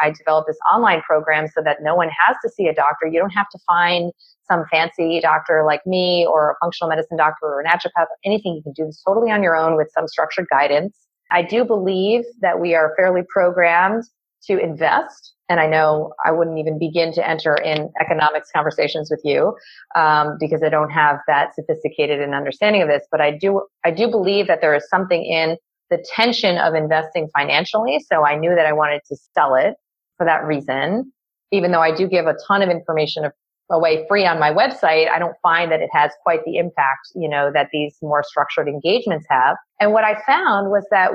I 0.00 0.12
developed 0.16 0.46
this 0.46 0.58
online 0.72 1.02
program 1.02 1.48
so 1.48 1.60
that 1.64 1.78
no 1.82 1.96
one 1.96 2.08
has 2.08 2.36
to 2.44 2.48
see 2.48 2.68
a 2.68 2.74
doctor. 2.74 3.06
You 3.06 3.18
don't 3.18 3.30
have 3.30 3.48
to 3.50 3.58
find 3.66 4.12
some 4.46 4.64
fancy 4.70 5.20
doctor 5.20 5.64
like 5.66 5.84
me 5.86 6.24
or 6.24 6.52
a 6.52 6.54
functional 6.62 6.88
medicine 6.88 7.16
doctor 7.16 7.46
or 7.46 7.60
a 7.60 7.64
naturopath 7.64 8.04
or 8.04 8.18
anything. 8.24 8.54
You 8.54 8.62
can 8.62 8.72
do 8.72 8.86
this 8.86 9.02
totally 9.06 9.32
on 9.32 9.42
your 9.42 9.56
own 9.56 9.76
with 9.76 9.90
some 9.92 10.06
structured 10.06 10.46
guidance. 10.50 10.96
I 11.32 11.42
do 11.42 11.64
believe 11.64 12.22
that 12.42 12.60
we 12.60 12.74
are 12.74 12.94
fairly 12.96 13.22
programmed 13.28 14.04
to 14.44 14.58
invest. 14.58 15.34
And 15.52 15.60
I 15.60 15.66
know 15.66 16.14
I 16.24 16.30
wouldn't 16.32 16.58
even 16.58 16.78
begin 16.78 17.12
to 17.12 17.28
enter 17.28 17.54
in 17.54 17.90
economics 18.00 18.48
conversations 18.56 19.10
with 19.10 19.20
you 19.22 19.54
um, 19.94 20.38
because 20.40 20.62
I 20.62 20.70
don't 20.70 20.88
have 20.88 21.18
that 21.26 21.54
sophisticated 21.54 22.22
an 22.22 22.32
understanding 22.32 22.80
of 22.80 22.88
this. 22.88 23.06
But 23.10 23.20
I 23.20 23.36
do, 23.36 23.66
I 23.84 23.90
do 23.90 24.08
believe 24.08 24.46
that 24.46 24.62
there 24.62 24.74
is 24.74 24.88
something 24.88 25.22
in 25.22 25.58
the 25.90 26.02
tension 26.16 26.56
of 26.56 26.74
investing 26.74 27.28
financially. 27.36 28.02
So 28.10 28.24
I 28.24 28.34
knew 28.34 28.54
that 28.54 28.64
I 28.64 28.72
wanted 28.72 29.02
to 29.10 29.16
sell 29.34 29.54
it 29.54 29.74
for 30.16 30.24
that 30.24 30.42
reason. 30.46 31.12
Even 31.50 31.70
though 31.70 31.82
I 31.82 31.94
do 31.94 32.08
give 32.08 32.24
a 32.24 32.34
ton 32.48 32.62
of 32.62 32.70
information 32.70 33.30
away 33.70 34.06
free 34.08 34.24
on 34.24 34.40
my 34.40 34.54
website, 34.54 35.10
I 35.10 35.18
don't 35.18 35.36
find 35.42 35.70
that 35.70 35.82
it 35.82 35.90
has 35.92 36.12
quite 36.22 36.46
the 36.46 36.56
impact, 36.56 37.08
you 37.14 37.28
know, 37.28 37.50
that 37.52 37.68
these 37.74 37.94
more 38.00 38.24
structured 38.26 38.68
engagements 38.68 39.26
have. 39.28 39.58
And 39.80 39.92
what 39.92 40.04
I 40.04 40.14
found 40.26 40.70
was 40.70 40.86
that 40.90 41.10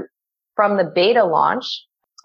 from 0.56 0.78
the 0.78 0.84
beta 0.84 1.24
launch, 1.24 1.66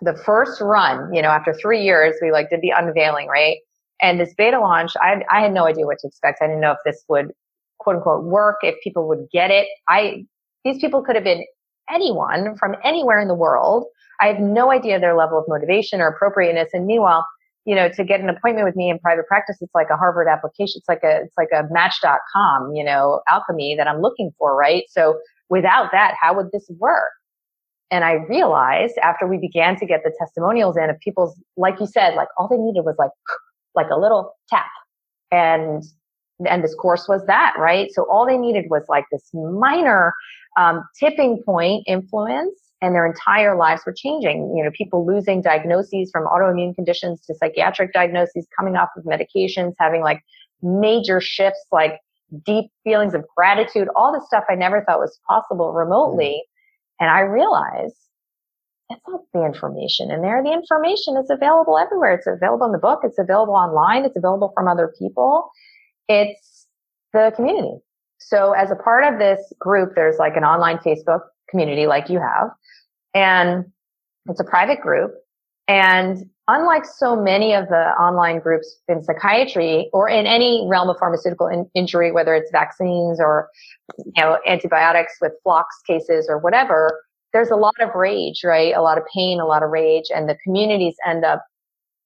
the 0.03 0.17
first 0.25 0.61
run, 0.61 1.15
you 1.15 1.23
know, 1.23 1.29
after 1.29 1.55
three 1.55 1.83
years, 1.83 2.17
we 2.21 2.33
like 2.33 2.51
did 2.51 2.61
the 2.61 2.71
unveiling, 2.71 3.29
right? 3.29 3.59
And 4.01 4.19
this 4.19 4.35
beta 4.35 4.59
launch, 4.59 4.93
I, 5.01 5.23
I 5.31 5.41
had 5.41 5.53
no 5.53 5.65
idea 5.67 5.87
what 5.87 5.99
to 6.01 6.09
expect. 6.09 6.43
I 6.43 6.49
didn't 6.49 6.61
know 6.61 6.73
if 6.73 6.79
this 6.85 7.05
would 7.09 7.33
quote 7.79 7.97
unquote 7.97 8.25
work, 8.25 8.57
if 8.62 8.75
people 8.83 9.07
would 9.09 9.29
get 9.33 9.51
it. 9.51 9.69
I, 9.88 10.27
these 10.65 10.81
people 10.81 11.03
could 11.03 11.15
have 11.15 11.25
been 11.25 11.45
anyone 11.88 12.57
from 12.57 12.75
anywhere 12.85 13.21
in 13.21 13.29
the 13.29 13.35
world. 13.35 13.87
I 14.21 14.27
have 14.27 14.41
no 14.41 14.73
idea 14.73 14.99
their 14.99 15.17
level 15.17 15.38
of 15.38 15.45
motivation 15.47 16.01
or 16.01 16.09
appropriateness. 16.09 16.71
And 16.73 16.87
meanwhile, 16.87 17.25
you 17.65 17.77
know, 17.77 17.88
to 17.91 18.05
get 18.05 18.21
an 18.21 18.29
appointment 18.29 18.67
with 18.67 18.75
me 18.75 18.91
in 18.91 18.99
private 18.99 19.27
practice, 19.29 19.59
it's 19.61 19.75
like 19.75 19.88
a 19.91 19.97
Harvard 19.97 20.27
application. 20.27 20.79
It's 20.79 20.88
like 20.88 21.03
a, 21.05 21.23
it's 21.23 21.35
like 21.38 21.51
a 21.53 21.62
match.com, 21.71 22.75
you 22.75 22.83
know, 22.83 23.21
alchemy 23.31 23.77
that 23.77 23.87
I'm 23.87 24.01
looking 24.01 24.33
for, 24.37 24.57
right? 24.57 24.83
So 24.88 25.21
without 25.49 25.93
that, 25.93 26.15
how 26.21 26.35
would 26.35 26.51
this 26.53 26.69
work? 26.79 27.12
And 27.92 28.05
I 28.05 28.14
realized 28.28 28.94
after 29.02 29.26
we 29.26 29.37
began 29.37 29.76
to 29.76 29.87
get 29.87 30.02
the 30.02 30.12
testimonials 30.18 30.76
in 30.76 30.88
of 30.90 30.98
people's, 31.00 31.38
like 31.57 31.78
you 31.78 31.87
said, 31.87 32.14
like 32.14 32.28
all 32.38 32.48
they 32.48 32.57
needed 32.57 32.83
was 32.85 32.96
like, 32.98 33.11
like 33.74 33.88
a 33.90 33.98
little 33.98 34.35
tap. 34.48 34.66
And, 35.31 35.85
and 36.48 36.64
this 36.64 36.74
course 36.74 37.07
was 37.07 37.24
that, 37.26 37.55
right? 37.59 37.92
So 37.92 38.11
all 38.11 38.26
they 38.26 38.38
needed 38.38 38.64
was 38.68 38.83
like 38.88 39.05
this 39.12 39.28
minor, 39.33 40.14
um, 40.57 40.83
tipping 40.98 41.42
point 41.44 41.85
influence 41.87 42.59
and 42.81 42.94
their 42.94 43.07
entire 43.07 43.57
lives 43.57 43.83
were 43.87 43.92
changing. 43.92 44.55
You 44.57 44.64
know, 44.64 44.70
people 44.76 45.07
losing 45.07 45.40
diagnoses 45.40 46.11
from 46.11 46.26
autoimmune 46.26 46.74
conditions 46.74 47.20
to 47.26 47.35
psychiatric 47.35 47.92
diagnoses, 47.92 48.46
coming 48.59 48.74
off 48.74 48.88
of 48.96 49.05
medications, 49.05 49.74
having 49.78 50.00
like 50.00 50.20
major 50.62 51.20
shifts, 51.20 51.64
like 51.70 52.00
deep 52.44 52.70
feelings 52.85 53.14
of 53.14 53.24
gratitude, 53.37 53.88
all 53.94 54.12
the 54.12 54.24
stuff 54.26 54.44
I 54.48 54.55
never 54.55 54.83
thought 54.83 54.98
was 54.98 55.18
possible 55.28 55.72
remotely. 55.72 56.42
And 57.00 57.11
I 57.11 57.20
realized 57.20 57.96
that's 58.88 59.02
not 59.09 59.22
the 59.33 59.44
information 59.44 60.11
in 60.11 60.22
there. 60.22 60.42
The 60.42 60.52
information 60.52 61.16
is 61.16 61.31
available 61.31 61.78
everywhere. 61.78 62.14
It's 62.14 62.26
available 62.26 62.66
in 62.66 62.72
the 62.72 62.78
book. 62.78 63.00
It's 63.02 63.18
available 63.18 63.55
online. 63.55 64.05
It's 64.05 64.16
available 64.16 64.52
from 64.55 64.68
other 64.68 64.92
people. 64.98 65.50
It's 66.09 66.66
the 67.12 67.33
community. 67.35 67.78
So 68.18 68.52
as 68.52 68.70
a 68.70 68.76
part 68.76 69.05
of 69.05 69.18
this 69.18 69.52
group, 69.59 69.94
there's 69.94 70.18
like 70.18 70.37
an 70.37 70.44
online 70.44 70.78
Facebook 70.78 71.20
community 71.48 71.87
like 71.87 72.09
you 72.09 72.20
have. 72.20 72.50
And 73.14 73.66
it's 74.26 74.40
a 74.40 74.44
private 74.44 74.81
group. 74.81 75.12
And 75.68 76.26
unlike 76.48 76.85
so 76.85 77.14
many 77.14 77.55
of 77.55 77.68
the 77.68 77.94
online 78.00 78.40
groups 78.40 78.81
in 78.88 79.02
psychiatry 79.02 79.88
or 79.92 80.09
in 80.09 80.26
any 80.26 80.66
realm 80.68 80.88
of 80.88 80.98
pharmaceutical 80.98 81.46
in- 81.46 81.70
injury, 81.74 82.12
whether 82.12 82.35
it's 82.35 82.50
vaccines 82.50 83.20
or 83.20 83.48
you 83.98 84.22
know 84.22 84.38
antibiotics 84.46 85.14
with 85.20 85.33
phlox 85.42 85.74
cases 85.87 86.26
or 86.28 86.38
whatever, 86.38 87.00
there's 87.33 87.50
a 87.50 87.57
lot 87.57 87.74
of 87.81 87.94
rage, 87.94 88.42
right? 88.44 88.74
A 88.74 88.83
lot 88.83 88.98
of 88.98 89.05
pain, 89.12 89.40
a 89.40 89.46
lot 89.46 89.62
of 89.62 89.70
rage, 89.70 90.07
and 90.14 90.28
the 90.28 90.37
communities 90.44 90.96
end 91.07 91.24
up, 91.24 91.44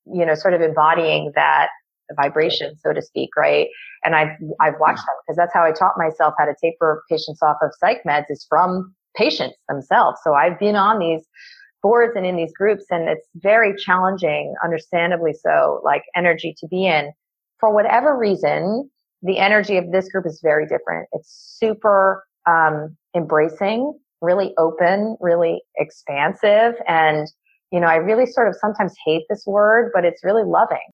you 0.06 0.24
know, 0.24 0.34
sort 0.34 0.54
of 0.54 0.60
embodying 0.60 1.32
that 1.34 1.68
vibration, 2.14 2.76
so 2.76 2.92
to 2.92 3.02
speak, 3.02 3.30
right? 3.36 3.68
And 4.04 4.14
I've 4.14 4.36
I've 4.60 4.78
watched 4.78 5.00
hmm. 5.00 5.06
them 5.06 5.16
because 5.26 5.36
that's 5.36 5.52
how 5.54 5.64
I 5.64 5.72
taught 5.72 5.94
myself 5.96 6.34
how 6.38 6.44
to 6.44 6.54
taper 6.62 7.02
patients 7.10 7.42
off 7.42 7.56
of 7.62 7.70
psych 7.78 8.02
meds 8.06 8.26
is 8.30 8.46
from 8.48 8.94
patients 9.16 9.56
themselves. 9.68 10.20
So 10.22 10.34
I've 10.34 10.58
been 10.58 10.76
on 10.76 10.98
these 10.98 11.22
boards 11.86 12.14
and 12.16 12.26
in 12.26 12.34
these 12.34 12.52
groups 12.52 12.84
and 12.90 13.08
it's 13.08 13.28
very 13.36 13.72
challenging, 13.76 14.54
understandably 14.64 15.32
so, 15.32 15.80
like 15.84 16.02
energy 16.16 16.52
to 16.58 16.66
be 16.66 16.84
in. 16.84 17.12
For 17.60 17.72
whatever 17.72 18.18
reason, 18.18 18.90
the 19.22 19.38
energy 19.38 19.76
of 19.76 19.92
this 19.92 20.08
group 20.08 20.26
is 20.26 20.40
very 20.42 20.66
different. 20.66 21.06
It's 21.12 21.30
super 21.60 22.24
um, 22.44 22.96
embracing, 23.14 23.96
really 24.20 24.52
open, 24.58 25.16
really 25.20 25.62
expansive. 25.76 26.74
And, 26.88 27.28
you 27.70 27.78
know, 27.78 27.86
I 27.86 27.96
really 27.96 28.26
sort 28.26 28.48
of 28.48 28.56
sometimes 28.60 28.92
hate 29.06 29.22
this 29.30 29.44
word, 29.46 29.92
but 29.94 30.04
it's 30.04 30.24
really 30.24 30.44
loving. 30.44 30.88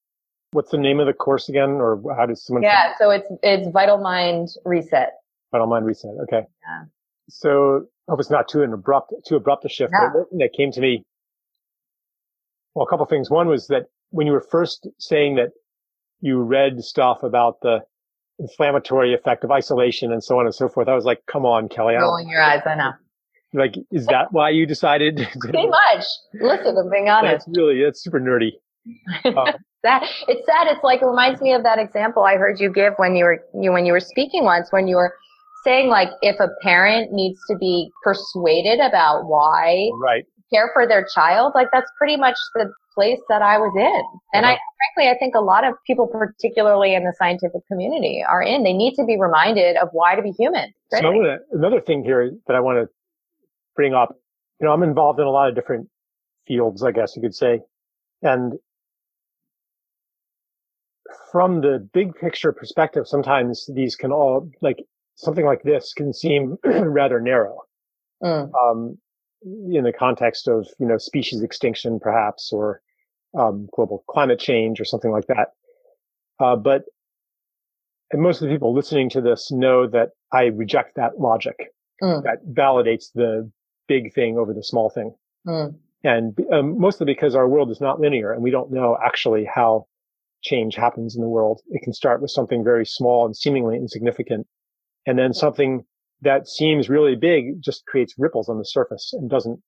What's 0.51 0.73
the 0.73 0.77
name 0.79 1.01
of 1.01 1.07
the 1.07 1.15
course 1.15 1.49
again? 1.49 1.71
Or 1.71 2.03
how 2.15 2.27
does 2.27 2.45
someone? 2.45 2.65
Yeah. 2.65 2.93
So 2.99 3.09
it's, 3.09 3.27
it's 3.43 3.67
Vital 3.73 3.97
Mind 3.97 4.49
Reset. 4.67 5.09
Vital 5.53 5.67
Mind 5.67 5.87
Reset. 5.87 6.11
Okay. 6.25 6.43
Yeah. 6.69 6.85
So 7.33 7.87
I 8.09 8.13
hope 8.13 8.21
it's 8.21 8.31
not 8.31 8.49
too 8.49 8.63
an 8.63 8.73
abrupt, 8.73 9.13
too 9.27 9.37
abrupt 9.37 9.65
a 9.65 9.69
shift. 9.69 9.93
No. 9.93 10.27
That 10.33 10.51
came 10.57 10.71
to 10.73 10.81
me. 10.81 11.05
Well, 12.75 12.87
a 12.87 12.89
couple 12.91 13.07
things. 13.07 13.31
One 13.31 13.49
was 13.49 13.67
that 13.69 13.87
when 14.11 14.27
you 14.27 14.33
were 14.33 14.47
first 14.51 14.87
saying 14.99 15.37
that 15.37 15.51
you 16.21 16.41
read 16.43 16.83
stuff 16.83 17.23
about 17.23 17.61
the 17.63 17.81
inflammatory 18.39 19.15
effect 19.15 19.45
of 19.45 19.51
isolation 19.51 20.13
and 20.13 20.23
so 20.23 20.39
on 20.39 20.47
and 20.47 20.55
so 20.55 20.69
forth, 20.69 20.89
I 20.89 20.95
was 20.95 21.05
like, 21.05 21.23
come 21.27 21.45
on, 21.45 21.69
Kelly. 21.69 21.95
Rolling 21.95 22.29
your 22.29 22.43
eyes, 22.43 22.63
I 22.67 22.75
know. 22.75 22.93
Like, 23.55 23.75
is 23.91 24.07
that 24.07 24.33
why 24.33 24.51
you 24.51 24.67
decided? 24.67 25.19
To, 25.19 25.27
Pretty 25.39 25.67
much. 25.67 26.05
Listen, 26.35 26.77
I'm 26.77 26.91
being 26.91 27.09
honest. 27.09 27.47
That's 27.47 27.59
really, 27.59 27.83
that's 27.83 28.03
super 28.03 28.21
nerdy. 28.21 28.53
Um, 29.27 29.55
that 29.83 30.05
it's 30.29 30.47
sad. 30.47 30.69
It's 30.69 30.83
like 30.83 31.03
it 31.03 31.07
reminds 31.07 31.41
me 31.41 31.53
of 31.53 31.63
that 31.65 31.79
example 31.79 32.25
I 32.25 32.37
heard 32.37 32.61
you 32.61 32.73
give 32.73 32.95
when 32.97 33.15
you 33.15 33.25
were 33.25 33.45
you 33.55 33.73
when 33.73 33.85
you 33.85 33.93
were 33.93 34.01
speaking 34.01 34.45
once 34.45 34.73
when 34.73 34.89
you 34.89 34.97
were 34.97 35.15
saying 35.65 35.89
like 35.89 36.09
if 36.23 36.39
a 36.41 36.49
parent 36.63 37.13
needs 37.13 37.39
to 37.51 37.57
be 37.57 37.91
persuaded 38.03 38.81
about 38.81 39.27
why 39.27 39.89
right 40.01 40.25
care 40.53 40.71
for 40.75 40.87
their 40.87 41.07
child, 41.15 41.53
like 41.55 41.69
that's 41.73 41.91
pretty 41.99 42.17
much 42.17 42.37
the 42.55 42.71
place 42.95 43.21
that 43.29 43.41
I 43.41 43.59
was 43.59 43.73
in. 43.75 44.03
And 44.35 44.45
uh-huh. 44.45 44.55
I 44.55 44.95
frankly 44.95 45.11
I 45.11 45.19
think 45.19 45.35
a 45.35 45.41
lot 45.41 45.65
of 45.65 45.75
people, 45.87 46.07
particularly 46.07 46.95
in 46.95 47.05
the 47.05 47.15
scientific 47.19 47.67
community, 47.71 48.23
are 48.29 48.43
in. 48.43 48.63
They 48.63 48.73
need 48.73 48.95
to 48.95 49.05
be 49.05 49.19
reminded 49.19 49.77
of 49.77 49.89
why 49.93 50.15
to 50.15 50.23
be 50.23 50.33
human. 50.33 50.73
So 50.91 51.11
wanna, 51.11 51.39
another 51.53 51.81
thing 51.81 52.05
here 52.05 52.33
that 52.47 52.55
I 52.55 52.61
want 52.61 52.79
to 52.79 52.89
bring 53.75 53.95
up, 53.95 54.15
you 54.61 54.67
know, 54.67 54.73
I'm 54.73 54.83
involved 54.83 55.19
in 55.19 55.27
a 55.27 55.31
lot 55.31 55.49
of 55.49 55.55
different 55.55 55.89
fields, 56.47 56.83
I 56.83 56.93
guess 56.93 57.17
you 57.17 57.23
could 57.23 57.35
say. 57.35 57.61
And 58.21 58.55
from 61.31 61.61
the 61.63 61.89
big 61.93 62.15
picture 62.15 62.53
perspective, 62.53 63.09
sometimes 63.09 63.69
these 63.75 63.97
can 63.97 64.13
all 64.13 64.51
like 64.61 64.77
something 65.17 65.45
like 65.45 65.63
this 65.63 65.93
can 65.95 66.13
seem 66.13 66.57
rather 66.65 67.21
narrow. 67.21 67.59
Mm. 68.23 68.51
Um, 68.55 68.99
in 69.45 69.83
the 69.83 69.93
context 69.93 70.47
of, 70.47 70.69
you 70.79 70.87
know, 70.87 70.99
species 70.99 71.43
extinction 71.43 71.99
perhaps, 71.99 72.53
or, 72.53 72.81
um, 73.37 73.69
global 73.75 74.05
climate 74.09 74.39
change 74.39 74.81
or 74.81 74.85
something 74.85 75.11
like 75.11 75.27
that. 75.27 75.49
Uh, 76.39 76.55
but 76.55 76.85
most 78.15 78.41
of 78.41 78.49
the 78.49 78.55
people 78.55 78.75
listening 78.75 79.09
to 79.11 79.21
this 79.21 79.51
know 79.51 79.87
that 79.89 80.11
I 80.33 80.45
reject 80.45 80.97
that 80.97 81.19
logic 81.19 81.73
mm. 82.03 82.23
that 82.23 82.47
validates 82.53 83.07
the 83.15 83.51
big 83.89 84.13
thing 84.15 84.39
over 84.39 84.53
the 84.53 84.63
small 84.63 84.91
thing. 84.91 85.15
Mm. 85.47 85.75
And 86.05 86.39
um, 86.53 86.79
mostly 86.79 87.07
because 87.07 87.35
our 87.35 87.49
world 87.49 87.71
is 87.71 87.81
not 87.81 88.01
linear 88.01 88.33
and 88.33 88.43
we 88.43 88.51
don't 88.51 88.73
know 88.73 88.99
actually 89.05 89.45
how 89.45 89.87
change 90.43 90.75
happens 90.75 91.15
in 91.15 91.23
the 91.23 91.29
world. 91.29 91.61
It 91.71 91.83
can 91.83 91.93
start 91.93 92.21
with 92.21 92.31
something 92.31 92.65
very 92.65 92.85
small 92.85 93.25
and 93.25 93.37
seemingly 93.37 93.77
insignificant. 93.77 94.47
And 95.07 95.19
then 95.19 95.33
something 95.33 95.85
that 96.21 96.49
seems 96.49 96.89
really 96.89 97.17
big 97.17 97.61
just 97.61 97.85
creates 97.87 98.15
ripples 98.17 98.49
on 98.49 98.59
the 98.59 98.65
surface 98.65 99.13
and 99.13 99.29
doesn't 99.29 99.61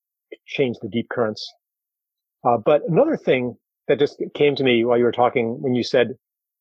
change 0.45 0.77
the 0.81 0.89
deep 0.89 1.09
currents. 1.09 1.45
Uh, 2.47 2.57
but 2.57 2.81
another 2.87 3.17
thing 3.17 3.55
that 3.87 3.99
just 3.99 4.21
came 4.33 4.55
to 4.55 4.63
me 4.63 4.85
while 4.85 4.97
you 4.97 5.03
were 5.03 5.11
talking, 5.11 5.61
when 5.61 5.75
you 5.75 5.83
said 5.83 6.15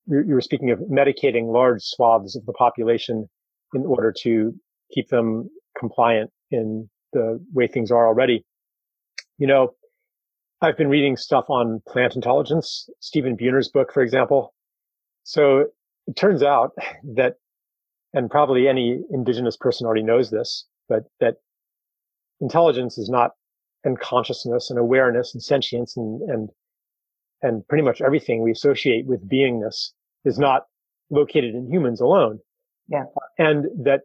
you, 0.07 0.35
were 0.35 0.41
speaking 0.41 0.71
of 0.71 0.79
medicating 0.81 1.53
large 1.53 1.83
swaths 1.83 2.37
of 2.37 2.45
the 2.47 2.53
population 2.53 3.29
in 3.75 3.87
order 3.87 4.13
to 4.21 4.55
keep 4.93 5.09
them 5.09 5.49
compliant 5.79 6.31
in 6.51 6.89
the 7.13 7.41
way 7.53 7.67
things 7.67 7.91
are 7.91 8.07
already. 8.07 8.45
You 9.39 9.47
know, 9.47 9.75
I've 10.61 10.77
been 10.77 10.89
reading 10.89 11.17
stuff 11.17 11.47
on 11.49 11.83
plant 11.89 12.17
intelligence, 12.17 12.89
Stephen 13.01 13.37
Buhner's 13.37 13.69
book, 13.69 13.93
for 13.93 14.03
example. 14.03 14.55
So 15.25 15.67
it 16.07 16.17
turns 16.17 16.43
out 16.43 16.73
that, 17.17 17.35
and 18.15 18.31
probably 18.31 18.69
any 18.69 19.01
indigenous 19.11 19.57
person 19.57 19.87
already 19.87 20.03
knows 20.03 20.31
this, 20.31 20.65
but 20.89 21.05
that 21.21 21.35
intelligence 22.41 22.97
is 22.97 23.11
not, 23.11 23.33
and 23.83 24.01
consciousness 24.01 24.71
and 24.71 24.79
awareness 24.79 25.35
and 25.35 25.43
sentience 25.43 25.97
and, 25.97 26.23
and, 26.31 26.49
and 27.43 27.69
pretty 27.69 27.85
much 27.85 28.01
everything 28.01 28.43
we 28.43 28.51
associate 28.51 29.05
with 29.07 29.29
beingness 29.29 29.91
is 30.25 30.39
not 30.39 30.63
located 31.11 31.55
in 31.55 31.71
humans 31.71 32.01
alone. 32.01 32.39
Yeah. 32.89 33.05
And 33.37 33.67
that, 33.85 34.03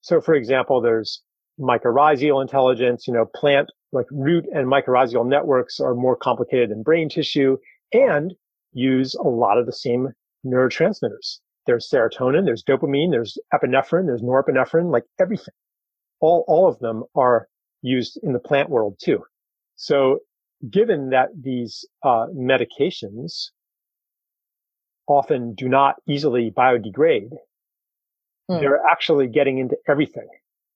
so 0.00 0.20
for 0.20 0.34
example, 0.34 0.80
there's 0.80 1.20
mycorrhizal 1.60 2.40
intelligence, 2.40 3.06
you 3.06 3.12
know, 3.12 3.26
plant 3.34 3.70
like 3.92 4.06
root 4.10 4.46
and 4.54 4.66
mycorrhizal 4.66 5.26
networks 5.26 5.80
are 5.80 5.94
more 5.94 6.16
complicated 6.16 6.70
than 6.70 6.82
brain 6.82 7.08
tissue 7.08 7.56
and 7.92 8.34
use 8.72 9.14
a 9.14 9.28
lot 9.28 9.58
of 9.58 9.66
the 9.66 9.72
same 9.72 10.08
neurotransmitters. 10.46 11.40
There's 11.68 11.90
serotonin, 11.92 12.46
there's 12.46 12.64
dopamine, 12.64 13.10
there's 13.10 13.36
epinephrine, 13.52 14.06
there's 14.06 14.22
norepinephrine, 14.22 14.90
like 14.90 15.04
everything. 15.20 15.52
All, 16.18 16.42
all 16.48 16.66
of 16.66 16.78
them 16.78 17.04
are 17.14 17.46
used 17.82 18.18
in 18.22 18.32
the 18.32 18.38
plant 18.38 18.70
world 18.70 18.96
too. 18.98 19.22
So 19.76 20.20
given 20.70 21.10
that 21.10 21.28
these 21.38 21.84
uh, 22.02 22.28
medications 22.34 23.50
often 25.06 25.54
do 25.54 25.68
not 25.68 25.96
easily 26.08 26.50
biodegrade, 26.50 27.32
mm. 28.50 28.60
they're 28.60 28.82
actually 28.90 29.28
getting 29.28 29.58
into 29.58 29.76
everything. 29.86 30.26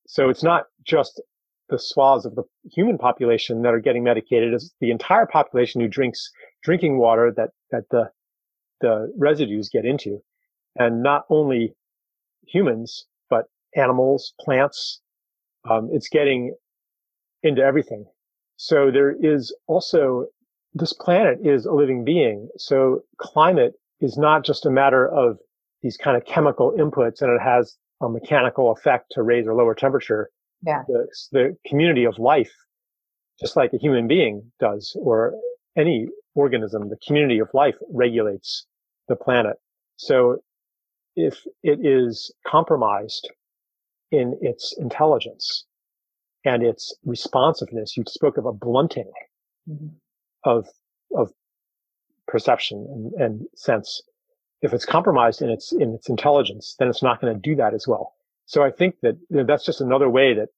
So 0.06 0.28
it's 0.28 0.42
not 0.42 0.64
just 0.86 1.22
the 1.70 1.78
swaths 1.78 2.26
of 2.26 2.34
the 2.34 2.42
human 2.70 2.98
population 2.98 3.62
that 3.62 3.72
are 3.72 3.80
getting 3.80 4.04
medicated. 4.04 4.52
It's 4.52 4.74
the 4.82 4.90
entire 4.90 5.24
population 5.24 5.80
who 5.80 5.88
drinks 5.88 6.30
drinking 6.62 6.98
water 6.98 7.32
that, 7.34 7.48
that 7.70 7.84
the, 7.90 8.10
the 8.82 9.10
residues 9.16 9.70
get 9.70 9.86
into. 9.86 10.22
And 10.76 11.02
not 11.02 11.24
only 11.28 11.74
humans, 12.46 13.06
but 13.28 13.46
animals, 13.76 14.34
plants. 14.40 15.00
Um, 15.68 15.90
it's 15.92 16.08
getting 16.08 16.54
into 17.42 17.62
everything. 17.62 18.06
So 18.56 18.90
there 18.90 19.14
is 19.20 19.54
also, 19.66 20.26
this 20.74 20.92
planet 20.92 21.38
is 21.44 21.66
a 21.66 21.72
living 21.72 22.04
being. 22.04 22.48
So 22.56 23.02
climate 23.18 23.74
is 24.00 24.16
not 24.16 24.44
just 24.44 24.66
a 24.66 24.70
matter 24.70 25.08
of 25.08 25.38
these 25.82 25.96
kind 25.96 26.16
of 26.16 26.24
chemical 26.24 26.72
inputs 26.78 27.22
and 27.22 27.30
it 27.32 27.42
has 27.42 27.76
a 28.00 28.08
mechanical 28.08 28.72
effect 28.72 29.06
to 29.12 29.22
raise 29.22 29.46
or 29.46 29.54
lower 29.54 29.74
temperature. 29.74 30.30
Yeah. 30.64 30.82
The, 30.86 31.06
the 31.32 31.56
community 31.66 32.04
of 32.04 32.18
life, 32.18 32.52
just 33.40 33.56
like 33.56 33.72
a 33.72 33.78
human 33.78 34.06
being 34.06 34.52
does, 34.60 34.96
or 35.00 35.34
any 35.76 36.08
organism, 36.34 36.88
the 36.88 36.98
community 37.04 37.40
of 37.40 37.48
life 37.52 37.74
regulates 37.92 38.66
the 39.08 39.16
planet. 39.16 39.56
So 39.96 40.38
if 41.16 41.46
it 41.62 41.84
is 41.84 42.32
compromised 42.46 43.28
in 44.10 44.38
its 44.40 44.74
intelligence 44.78 45.64
and 46.44 46.62
its 46.62 46.94
responsiveness, 47.04 47.96
you 47.96 48.04
spoke 48.08 48.36
of 48.36 48.46
a 48.46 48.52
blunting 48.52 49.10
mm-hmm. 49.68 49.88
of, 50.44 50.68
of 51.16 51.32
perception 52.26 52.86
and, 52.90 53.12
and 53.22 53.46
sense 53.54 54.02
if 54.62 54.72
it's 54.72 54.86
compromised 54.86 55.42
in 55.42 55.50
its 55.50 55.72
in 55.72 55.92
its 55.94 56.08
intelligence, 56.08 56.76
then 56.78 56.88
it's 56.88 57.02
not 57.02 57.20
going 57.20 57.34
to 57.34 57.40
do 57.40 57.56
that 57.56 57.74
as 57.74 57.86
well. 57.86 58.14
So 58.46 58.62
I 58.62 58.70
think 58.70 58.96
that 59.02 59.16
you 59.28 59.38
know, 59.38 59.44
that's 59.44 59.66
just 59.66 59.80
another 59.80 60.08
way 60.08 60.34
that 60.34 60.48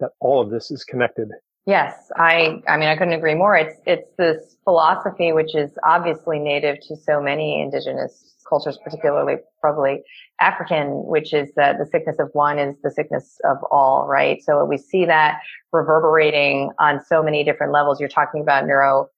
that 0.00 0.10
all 0.20 0.40
of 0.40 0.50
this 0.50 0.70
is 0.70 0.84
connected. 0.84 1.28
Yes, 1.66 2.10
I 2.16 2.62
I 2.68 2.76
mean 2.76 2.88
I 2.88 2.96
couldn't 2.96 3.14
agree 3.14 3.34
more. 3.34 3.56
It's 3.56 3.80
it's 3.86 4.10
this 4.18 4.56
philosophy 4.64 5.32
which 5.32 5.54
is 5.54 5.70
obviously 5.82 6.38
native 6.38 6.78
to 6.88 6.96
so 6.96 7.22
many 7.22 7.62
indigenous 7.62 8.34
cultures, 8.46 8.78
particularly 8.84 9.36
probably 9.62 10.02
African, 10.40 11.06
which 11.06 11.32
is 11.32 11.54
that 11.56 11.78
the 11.78 11.86
sickness 11.86 12.18
of 12.18 12.28
one 12.34 12.58
is 12.58 12.76
the 12.82 12.90
sickness 12.90 13.40
of 13.44 13.56
all, 13.70 14.06
right? 14.06 14.42
So 14.42 14.62
we 14.66 14.76
see 14.76 15.06
that 15.06 15.40
reverberating 15.72 16.70
on 16.78 17.02
so 17.02 17.22
many 17.22 17.44
different 17.44 17.72
levels. 17.72 17.98
You're 17.98 18.10
talking 18.10 18.42
about 18.42 18.66
neuro 18.66 19.08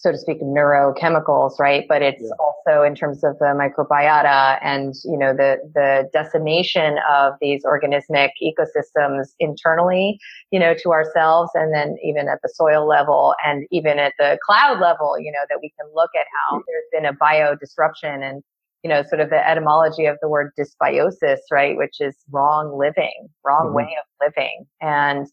so 0.00 0.12
to 0.12 0.18
speak, 0.18 0.40
neurochemicals, 0.40 1.58
right? 1.58 1.84
But 1.88 2.02
it's 2.02 2.22
yeah. 2.22 2.30
also 2.38 2.84
in 2.84 2.94
terms 2.94 3.24
of 3.24 3.36
the 3.40 3.46
microbiota 3.46 4.58
and, 4.62 4.94
you 5.04 5.18
know, 5.18 5.34
the, 5.34 5.58
the 5.74 6.08
decimation 6.12 6.98
of 7.10 7.32
these 7.40 7.64
organismic 7.64 8.30
ecosystems 8.40 9.30
internally, 9.40 10.20
you 10.52 10.60
know, 10.60 10.72
to 10.82 10.92
ourselves 10.92 11.50
and 11.54 11.74
then 11.74 11.96
even 12.00 12.28
at 12.28 12.38
the 12.44 12.48
soil 12.48 12.86
level 12.86 13.34
and 13.44 13.66
even 13.72 13.98
at 13.98 14.12
the 14.20 14.38
cloud 14.46 14.78
level, 14.80 15.18
you 15.18 15.32
know, 15.32 15.44
that 15.48 15.58
we 15.60 15.72
can 15.80 15.90
look 15.92 16.10
at 16.14 16.26
how 16.32 16.62
there's 16.68 16.84
been 16.92 17.04
a 17.04 17.12
bio 17.12 17.56
disruption 17.56 18.22
and, 18.22 18.44
you 18.84 18.88
know, 18.88 19.02
sort 19.02 19.20
of 19.20 19.30
the 19.30 19.48
etymology 19.48 20.06
of 20.06 20.16
the 20.22 20.28
word 20.28 20.52
dysbiosis, 20.56 21.38
right? 21.50 21.76
Which 21.76 22.00
is 22.00 22.14
wrong 22.30 22.78
living, 22.78 23.28
wrong 23.44 23.66
mm-hmm. 23.66 23.74
way 23.74 23.96
of 23.98 24.28
living. 24.28 24.64
And, 24.80 25.26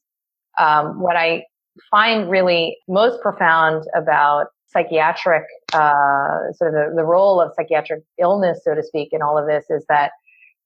um, 0.58 1.00
what 1.00 1.16
I 1.16 1.44
find 1.92 2.32
really 2.32 2.78
most 2.88 3.22
profound 3.22 3.84
about 3.94 4.48
psychiatric, 4.76 5.44
uh, 5.74 6.52
sort 6.54 6.74
of 6.76 6.92
the, 6.92 6.94
the 6.98 7.04
role 7.04 7.40
of 7.40 7.52
psychiatric 7.56 8.04
illness, 8.20 8.60
so 8.64 8.76
to 8.76 8.84
speak, 8.84 9.10
in 9.12 9.22
all 9.22 9.38
of 9.38 9.48
this 9.48 9.66
is 9.70 9.86
that 9.88 10.12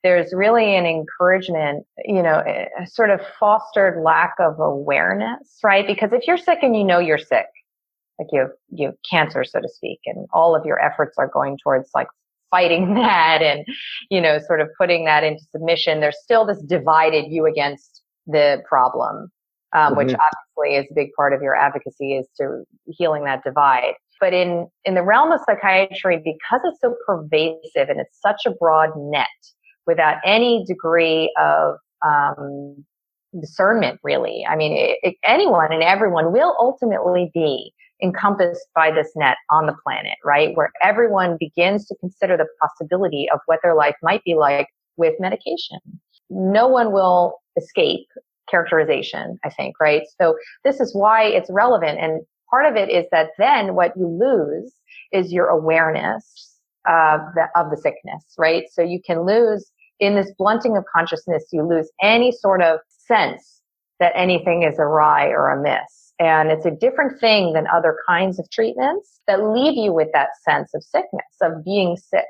there's 0.03 0.33
really 0.33 0.75
an 0.75 0.85
encouragement, 0.85 1.85
you 2.05 2.23
know, 2.23 2.41
a 2.45 2.87
sort 2.87 3.09
of 3.09 3.19
fostered 3.39 4.01
lack 4.01 4.33
of 4.39 4.59
awareness, 4.59 5.59
right? 5.63 5.85
Because 5.85 6.13
if 6.13 6.25
you're 6.25 6.37
sick 6.37 6.59
and 6.61 6.75
you 6.75 6.83
know 6.83 6.99
you're 6.99 7.17
sick, 7.17 7.47
like 8.17 8.29
you 8.31 8.41
have, 8.41 8.51
you 8.69 8.87
have 8.87 8.95
cancer, 9.09 9.43
so 9.43 9.59
to 9.59 9.69
speak, 9.69 9.99
and 10.05 10.25
all 10.31 10.55
of 10.55 10.65
your 10.65 10.79
efforts 10.79 11.17
are 11.17 11.27
going 11.27 11.57
towards 11.61 11.89
like 11.93 12.07
fighting 12.49 12.93
that 12.95 13.41
and, 13.41 13.65
you 14.09 14.21
know, 14.21 14.39
sort 14.39 14.61
of 14.61 14.69
putting 14.77 15.05
that 15.05 15.23
into 15.23 15.43
submission, 15.51 15.99
there's 15.99 16.17
still 16.23 16.45
this 16.45 16.61
divided 16.61 17.25
you 17.29 17.45
against 17.45 18.01
the 18.25 18.61
problem 18.67 19.29
um, 19.73 19.93
mm-hmm. 19.93 19.97
which 19.97 20.15
obviously 20.15 20.77
is 20.77 20.85
a 20.91 20.93
big 20.93 21.09
part 21.15 21.33
of 21.33 21.41
your 21.41 21.55
advocacy 21.55 22.15
is 22.15 22.27
to 22.37 22.63
healing 22.85 23.23
that 23.25 23.43
divide. 23.43 23.93
But 24.19 24.33
in, 24.33 24.67
in 24.83 24.95
the 24.95 25.03
realm 25.03 25.31
of 25.31 25.39
psychiatry, 25.45 26.17
because 26.17 26.61
it's 26.65 26.81
so 26.81 26.95
pervasive 27.05 27.89
and 27.89 27.99
it's 28.01 28.19
such 28.21 28.41
a 28.45 28.51
broad 28.51 28.89
net 28.95 29.27
without 29.87 30.17
any 30.25 30.65
degree 30.65 31.33
of, 31.39 31.75
um, 32.05 32.85
discernment, 33.39 33.99
really. 34.03 34.45
I 34.49 34.55
mean, 34.55 34.73
it, 34.73 34.97
it, 35.03 35.15
anyone 35.23 35.71
and 35.71 35.83
everyone 35.83 36.31
will 36.31 36.55
ultimately 36.59 37.31
be 37.33 37.71
encompassed 38.01 38.67
by 38.73 38.91
this 38.91 39.11
net 39.15 39.37
on 39.49 39.65
the 39.65 39.75
planet, 39.83 40.17
right? 40.25 40.55
Where 40.55 40.71
everyone 40.81 41.37
begins 41.39 41.85
to 41.87 41.95
consider 41.95 42.37
the 42.37 42.47
possibility 42.61 43.29
of 43.31 43.39
what 43.45 43.59
their 43.61 43.75
life 43.75 43.95
might 44.01 44.23
be 44.23 44.35
like 44.35 44.67
with 44.97 45.13
medication. 45.19 45.79
No 46.29 46.67
one 46.67 46.91
will 46.91 47.39
escape 47.57 48.07
characterization, 48.49 49.37
I 49.43 49.49
think, 49.49 49.79
right? 49.79 50.03
So 50.19 50.35
this 50.63 50.79
is 50.79 50.93
why 50.95 51.23
it's 51.23 51.49
relevant. 51.51 51.99
And 51.99 52.21
part 52.49 52.65
of 52.65 52.75
it 52.75 52.89
is 52.89 53.05
that 53.11 53.29
then 53.37 53.75
what 53.75 53.93
you 53.95 54.07
lose 54.07 54.73
is 55.11 55.31
your 55.31 55.47
awareness 55.47 56.57
of 56.87 57.21
the, 57.35 57.47
of 57.55 57.69
the 57.69 57.77
sickness, 57.77 58.33
right? 58.37 58.63
So 58.71 58.81
you 58.81 59.01
can 59.05 59.25
lose 59.25 59.71
in 59.99 60.15
this 60.15 60.31
blunting 60.37 60.77
of 60.77 60.85
consciousness, 60.93 61.45
you 61.51 61.67
lose 61.67 61.89
any 62.01 62.31
sort 62.31 62.61
of 62.61 62.79
sense 62.87 63.61
that 63.99 64.13
anything 64.15 64.63
is 64.63 64.75
awry 64.79 65.27
or 65.27 65.49
amiss. 65.49 66.13
And 66.19 66.51
it's 66.51 66.65
a 66.65 66.71
different 66.71 67.19
thing 67.19 67.53
than 67.53 67.67
other 67.67 67.97
kinds 68.07 68.39
of 68.39 68.49
treatments 68.49 69.21
that 69.27 69.43
leave 69.43 69.75
you 69.75 69.93
with 69.93 70.09
that 70.13 70.29
sense 70.47 70.73
of 70.73 70.83
sickness, 70.83 71.35
of 71.41 71.63
being 71.63 71.97
sick. 71.97 72.25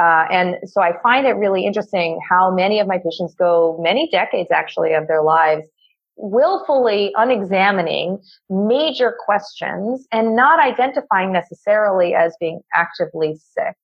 Uh, 0.00 0.24
and 0.30 0.56
so 0.64 0.80
I 0.80 0.92
find 1.02 1.26
it 1.26 1.32
really 1.32 1.66
interesting 1.66 2.18
how 2.26 2.50
many 2.50 2.80
of 2.80 2.86
my 2.86 2.96
patients 2.96 3.34
go 3.34 3.78
many 3.82 4.08
decades 4.10 4.48
actually 4.50 4.94
of 4.94 5.06
their 5.08 5.22
lives 5.22 5.64
willfully 6.16 7.12
unexamining 7.16 8.18
major 8.48 9.14
questions 9.26 10.06
and 10.10 10.34
not 10.34 10.58
identifying 10.58 11.32
necessarily 11.32 12.14
as 12.14 12.34
being 12.40 12.60
actively 12.74 13.38
sick. 13.54 13.74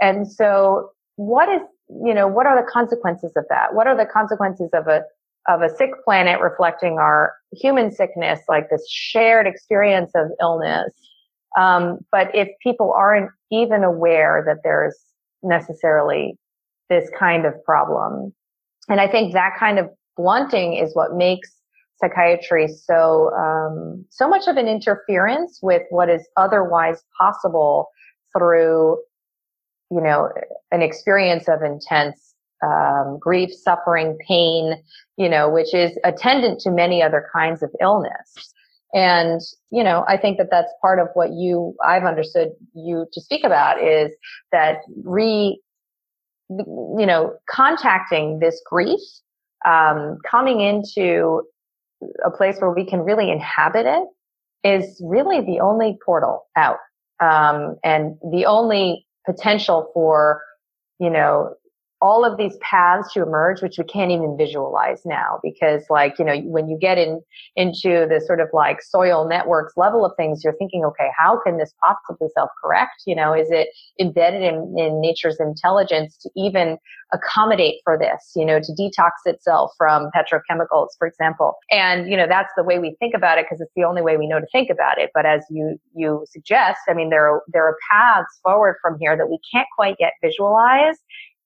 And 0.00 0.30
so 0.30 0.90
what 1.16 1.48
is, 1.48 1.60
you 1.88 2.14
know, 2.14 2.26
what 2.26 2.46
are 2.46 2.60
the 2.60 2.68
consequences 2.68 3.30
of 3.36 3.44
that? 3.48 3.74
What 3.74 3.86
are 3.86 3.96
the 3.96 4.06
consequences 4.06 4.70
of 4.72 4.88
a, 4.88 5.02
of 5.46 5.62
a 5.62 5.68
sick 5.68 5.90
planet 6.04 6.40
reflecting 6.40 6.98
our 6.98 7.32
human 7.52 7.92
sickness, 7.92 8.40
like 8.48 8.70
this 8.70 8.88
shared 8.90 9.46
experience 9.46 10.10
of 10.16 10.30
illness? 10.40 10.90
Um, 11.56 11.98
but 12.10 12.34
if 12.34 12.48
people 12.60 12.92
aren't 12.92 13.30
even 13.52 13.84
aware 13.84 14.42
that 14.46 14.58
there's 14.64 14.98
necessarily 15.44 16.36
this 16.88 17.08
kind 17.18 17.46
of 17.46 17.54
problem, 17.64 18.32
and 18.88 19.00
I 19.00 19.08
think 19.08 19.32
that 19.32 19.56
kind 19.58 19.78
of 19.78 19.88
blunting 20.16 20.74
is 20.74 20.94
what 20.94 21.16
makes 21.16 21.50
psychiatry 22.00 22.68
so 22.68 23.30
um, 23.34 24.04
so 24.10 24.28
much 24.28 24.48
of 24.48 24.56
an 24.56 24.68
interference 24.68 25.60
with 25.62 25.82
what 25.90 26.08
is 26.08 26.26
otherwise 26.36 27.02
possible 27.18 27.88
through 28.36 28.98
you 29.90 30.00
know 30.00 30.28
an 30.70 30.82
experience 30.82 31.48
of 31.48 31.62
intense 31.62 32.34
um, 32.64 33.18
grief 33.20 33.50
suffering 33.52 34.16
pain 34.26 34.82
you 35.16 35.28
know 35.28 35.48
which 35.48 35.72
is 35.74 35.96
attendant 36.04 36.60
to 36.60 36.70
many 36.70 37.02
other 37.02 37.28
kinds 37.32 37.62
of 37.62 37.70
illness 37.80 38.53
and 38.94 39.40
you 39.70 39.82
know 39.82 40.04
i 40.08 40.16
think 40.16 40.38
that 40.38 40.48
that's 40.50 40.72
part 40.80 40.98
of 40.98 41.08
what 41.14 41.32
you 41.32 41.74
i've 41.84 42.04
understood 42.04 42.50
you 42.74 43.06
to 43.12 43.20
speak 43.20 43.44
about 43.44 43.82
is 43.82 44.10
that 44.52 44.78
re 45.04 45.60
you 46.48 47.06
know 47.06 47.34
contacting 47.50 48.38
this 48.38 48.62
grief 48.64 49.00
um, 49.66 50.18
coming 50.30 50.60
into 50.60 51.42
a 52.24 52.30
place 52.30 52.56
where 52.58 52.70
we 52.70 52.84
can 52.84 53.00
really 53.00 53.30
inhabit 53.30 53.86
it 53.86 54.08
is 54.62 55.00
really 55.04 55.40
the 55.40 55.60
only 55.60 55.98
portal 56.04 56.46
out 56.56 56.78
um, 57.20 57.76
and 57.82 58.16
the 58.30 58.44
only 58.44 59.06
potential 59.26 59.90
for 59.94 60.42
you 61.00 61.10
know 61.10 61.54
all 62.04 62.22
of 62.22 62.36
these 62.36 62.58
paths 62.60 63.10
to 63.14 63.22
emerge, 63.22 63.62
which 63.62 63.78
we 63.78 63.84
can't 63.84 64.10
even 64.10 64.36
visualize 64.36 65.00
now 65.06 65.40
because 65.42 65.84
like, 65.88 66.18
you 66.18 66.24
know, 66.26 66.36
when 66.40 66.68
you 66.68 66.76
get 66.78 66.98
in 66.98 67.22
into 67.56 68.06
the 68.10 68.22
sort 68.26 68.40
of 68.40 68.48
like 68.52 68.82
soil 68.82 69.26
networks 69.26 69.72
level 69.78 70.04
of 70.04 70.12
things, 70.18 70.44
you're 70.44 70.56
thinking, 70.58 70.84
okay, 70.84 71.08
how 71.18 71.40
can 71.42 71.56
this 71.56 71.72
possibly 71.82 72.28
self-correct? 72.34 73.04
You 73.06 73.16
know, 73.16 73.32
is 73.32 73.50
it 73.50 73.68
embedded 73.98 74.42
in, 74.42 74.74
in 74.76 75.00
nature's 75.00 75.40
intelligence 75.40 76.18
to 76.18 76.30
even 76.36 76.76
accommodate 77.14 77.76
for 77.84 77.96
this, 77.98 78.32
you 78.36 78.44
know, 78.44 78.60
to 78.60 78.72
detox 78.78 79.12
itself 79.24 79.70
from 79.78 80.10
petrochemicals, 80.14 80.88
for 80.98 81.06
example. 81.06 81.54
And, 81.70 82.10
you 82.10 82.18
know, 82.18 82.26
that's 82.26 82.52
the 82.54 82.64
way 82.64 82.78
we 82.78 82.96
think 83.00 83.14
about 83.14 83.38
it 83.38 83.46
because 83.46 83.62
it's 83.62 83.72
the 83.76 83.84
only 83.84 84.02
way 84.02 84.18
we 84.18 84.26
know 84.26 84.40
to 84.40 84.46
think 84.52 84.68
about 84.68 84.98
it. 84.98 85.10
But 85.14 85.24
as 85.24 85.42
you, 85.48 85.80
you 85.94 86.26
suggest, 86.30 86.80
I 86.86 86.92
mean, 86.92 87.08
there 87.08 87.32
are, 87.32 87.42
there 87.48 87.64
are 87.66 87.78
paths 87.90 88.40
forward 88.42 88.76
from 88.82 88.98
here 89.00 89.16
that 89.16 89.30
we 89.30 89.38
can't 89.50 89.68
quite 89.74 89.96
yet 89.98 90.12
visualize 90.22 90.96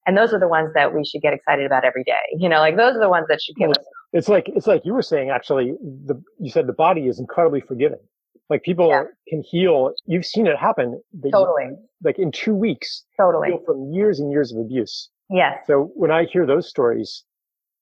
and 0.08 0.16
those 0.16 0.32
are 0.32 0.40
the 0.40 0.48
ones 0.48 0.70
that 0.72 0.94
we 0.94 1.04
should 1.04 1.20
get 1.20 1.34
excited 1.34 1.66
about 1.66 1.84
every 1.84 2.02
day. 2.02 2.14
You 2.38 2.48
know, 2.48 2.60
like 2.60 2.78
those 2.78 2.96
are 2.96 3.00
the 3.00 3.10
ones 3.10 3.26
that 3.28 3.42
should 3.42 3.56
give 3.56 3.68
us. 3.68 3.76
It's 4.14 4.26
like, 4.26 4.48
it's 4.48 4.66
like 4.66 4.80
you 4.86 4.94
were 4.94 5.02
saying, 5.02 5.28
actually, 5.28 5.74
the, 5.82 6.20
you 6.40 6.50
said 6.50 6.66
the 6.66 6.72
body 6.72 7.08
is 7.08 7.20
incredibly 7.20 7.60
forgiving. 7.60 7.98
Like 8.48 8.62
people 8.62 8.88
yeah. 8.88 9.02
can 9.28 9.42
heal. 9.42 9.92
You've 10.06 10.24
seen 10.24 10.46
it 10.46 10.56
happen. 10.56 10.98
Totally. 11.30 11.64
You, 11.64 11.76
like 12.02 12.18
in 12.18 12.32
two 12.32 12.54
weeks. 12.54 13.04
Totally. 13.20 13.50
from 13.66 13.92
years 13.92 14.18
and 14.18 14.32
years 14.32 14.50
of 14.50 14.58
abuse. 14.58 15.10
Yes. 15.28 15.58
So 15.66 15.90
when 15.94 16.10
I 16.10 16.24
hear 16.24 16.46
those 16.46 16.70
stories, 16.70 17.24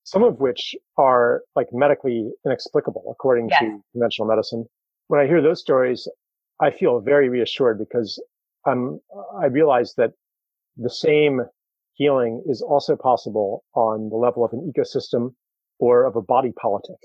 some 0.03 0.25
of 0.25 0.41
which 0.41 0.75
are 0.99 1.43
like 1.55 1.69
medically 1.73 2.29
inexplicable 2.45 3.05
according 3.09 3.51
yes. 3.51 3.61
to 3.61 3.79
conventional 3.93 4.27
medicine, 4.27 4.65
when 5.07 5.21
I 5.21 5.29
hear 5.29 5.41
those 5.41 5.61
stories, 5.61 6.09
I 6.61 6.73
feel 6.73 6.99
very 6.99 7.29
reassured 7.29 7.79
because 7.79 8.21
I'm, 8.67 8.99
I 9.41 9.47
realize 9.47 9.95
that 9.97 10.11
the 10.77 10.91
same 10.91 11.43
healing 11.97 12.43
is 12.47 12.63
also 12.63 12.95
possible 12.95 13.65
on 13.75 14.11
the 14.11 14.17
level 14.17 14.45
of 14.45 14.53
an 14.53 14.73
ecosystem 14.73 15.35
or 15.79 16.05
of 16.05 16.15
a 16.15 16.23
body 16.23 16.53
politic. 16.53 16.99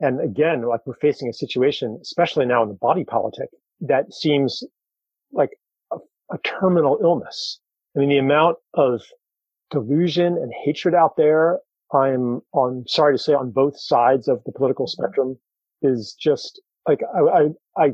And 0.00 0.20
again, 0.20 0.62
like 0.62 0.80
we're 0.86 0.94
facing 0.94 1.28
a 1.28 1.32
situation, 1.32 1.98
especially 2.00 2.46
now 2.46 2.62
in 2.62 2.68
the 2.68 2.74
body 2.74 3.04
politic, 3.04 3.48
that 3.80 4.14
seems 4.14 4.62
like 5.32 5.50
a, 5.92 5.96
a 6.30 6.38
terminal 6.38 6.98
illness. 7.02 7.58
I 7.96 8.00
mean, 8.00 8.08
the 8.08 8.18
amount 8.18 8.58
of 8.74 9.02
delusion 9.70 10.34
and 10.34 10.52
hatred 10.64 10.94
out 10.94 11.16
there, 11.16 11.58
I'm 11.92 12.40
on, 12.52 12.84
sorry 12.86 13.14
to 13.14 13.22
say, 13.22 13.34
on 13.34 13.50
both 13.50 13.78
sides 13.78 14.28
of 14.28 14.42
the 14.44 14.52
political 14.52 14.86
mm-hmm. 14.86 15.02
spectrum 15.02 15.38
is 15.82 16.14
just 16.18 16.60
like, 16.86 17.00
I, 17.12 17.18
I, 17.20 17.84
I 17.84 17.92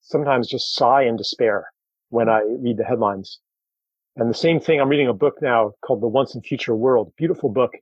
sometimes 0.00 0.48
just 0.48 0.74
sigh 0.74 1.04
in 1.04 1.16
despair 1.16 1.70
when 2.08 2.26
mm-hmm. 2.26 2.50
I 2.50 2.56
read 2.60 2.78
the 2.78 2.84
headlines 2.84 3.38
and 4.16 4.30
the 4.30 4.34
same 4.34 4.60
thing, 4.60 4.80
I'm 4.80 4.88
reading 4.88 5.08
a 5.08 5.14
book 5.14 5.34
now 5.42 5.72
called 5.84 6.00
The 6.00 6.08
Once 6.08 6.34
and 6.34 6.44
Future 6.44 6.76
World, 6.76 7.12
beautiful 7.16 7.48
book 7.48 7.72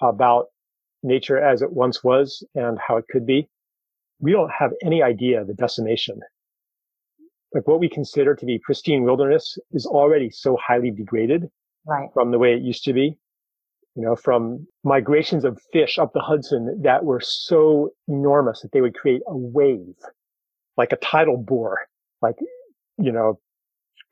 about 0.00 0.46
nature 1.02 1.38
as 1.38 1.62
it 1.62 1.72
once 1.72 2.02
was 2.02 2.44
and 2.54 2.78
how 2.78 2.96
it 2.96 3.04
could 3.10 3.26
be. 3.26 3.48
We 4.20 4.32
don't 4.32 4.50
have 4.50 4.72
any 4.82 5.02
idea 5.02 5.44
the 5.44 5.54
decimation. 5.54 6.20
Like 7.54 7.68
what 7.68 7.80
we 7.80 7.88
consider 7.88 8.34
to 8.34 8.46
be 8.46 8.58
pristine 8.58 9.04
wilderness 9.04 9.58
is 9.72 9.86
already 9.86 10.30
so 10.30 10.56
highly 10.56 10.90
degraded 10.90 11.48
right. 11.86 12.08
from 12.14 12.30
the 12.30 12.38
way 12.38 12.54
it 12.54 12.62
used 12.62 12.84
to 12.84 12.92
be. 12.92 13.16
You 13.94 14.04
know, 14.04 14.16
from 14.16 14.66
migrations 14.84 15.44
of 15.44 15.60
fish 15.72 15.98
up 15.98 16.12
the 16.12 16.20
Hudson 16.20 16.82
that 16.82 17.04
were 17.04 17.20
so 17.20 17.90
enormous 18.06 18.60
that 18.60 18.70
they 18.72 18.80
would 18.80 18.94
create 18.94 19.22
a 19.26 19.36
wave, 19.36 19.96
like 20.76 20.92
a 20.92 20.96
tidal 20.96 21.36
bore, 21.36 21.78
like, 22.22 22.36
you 22.96 23.10
know, 23.10 23.40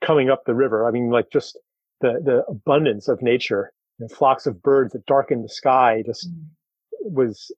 coming 0.04 0.30
up 0.30 0.44
the 0.44 0.54
river. 0.54 0.86
I 0.86 0.90
mean, 0.90 1.10
like 1.10 1.30
just 1.32 1.58
the, 2.00 2.20
the 2.24 2.44
abundance 2.48 3.08
of 3.08 3.22
nature 3.22 3.72
and 3.98 4.10
flocks 4.10 4.46
of 4.46 4.62
birds 4.62 4.92
that 4.92 5.06
darkened 5.06 5.44
the 5.44 5.48
sky 5.48 6.02
just 6.04 6.28
mm. 6.28 6.44
was, 7.02 7.50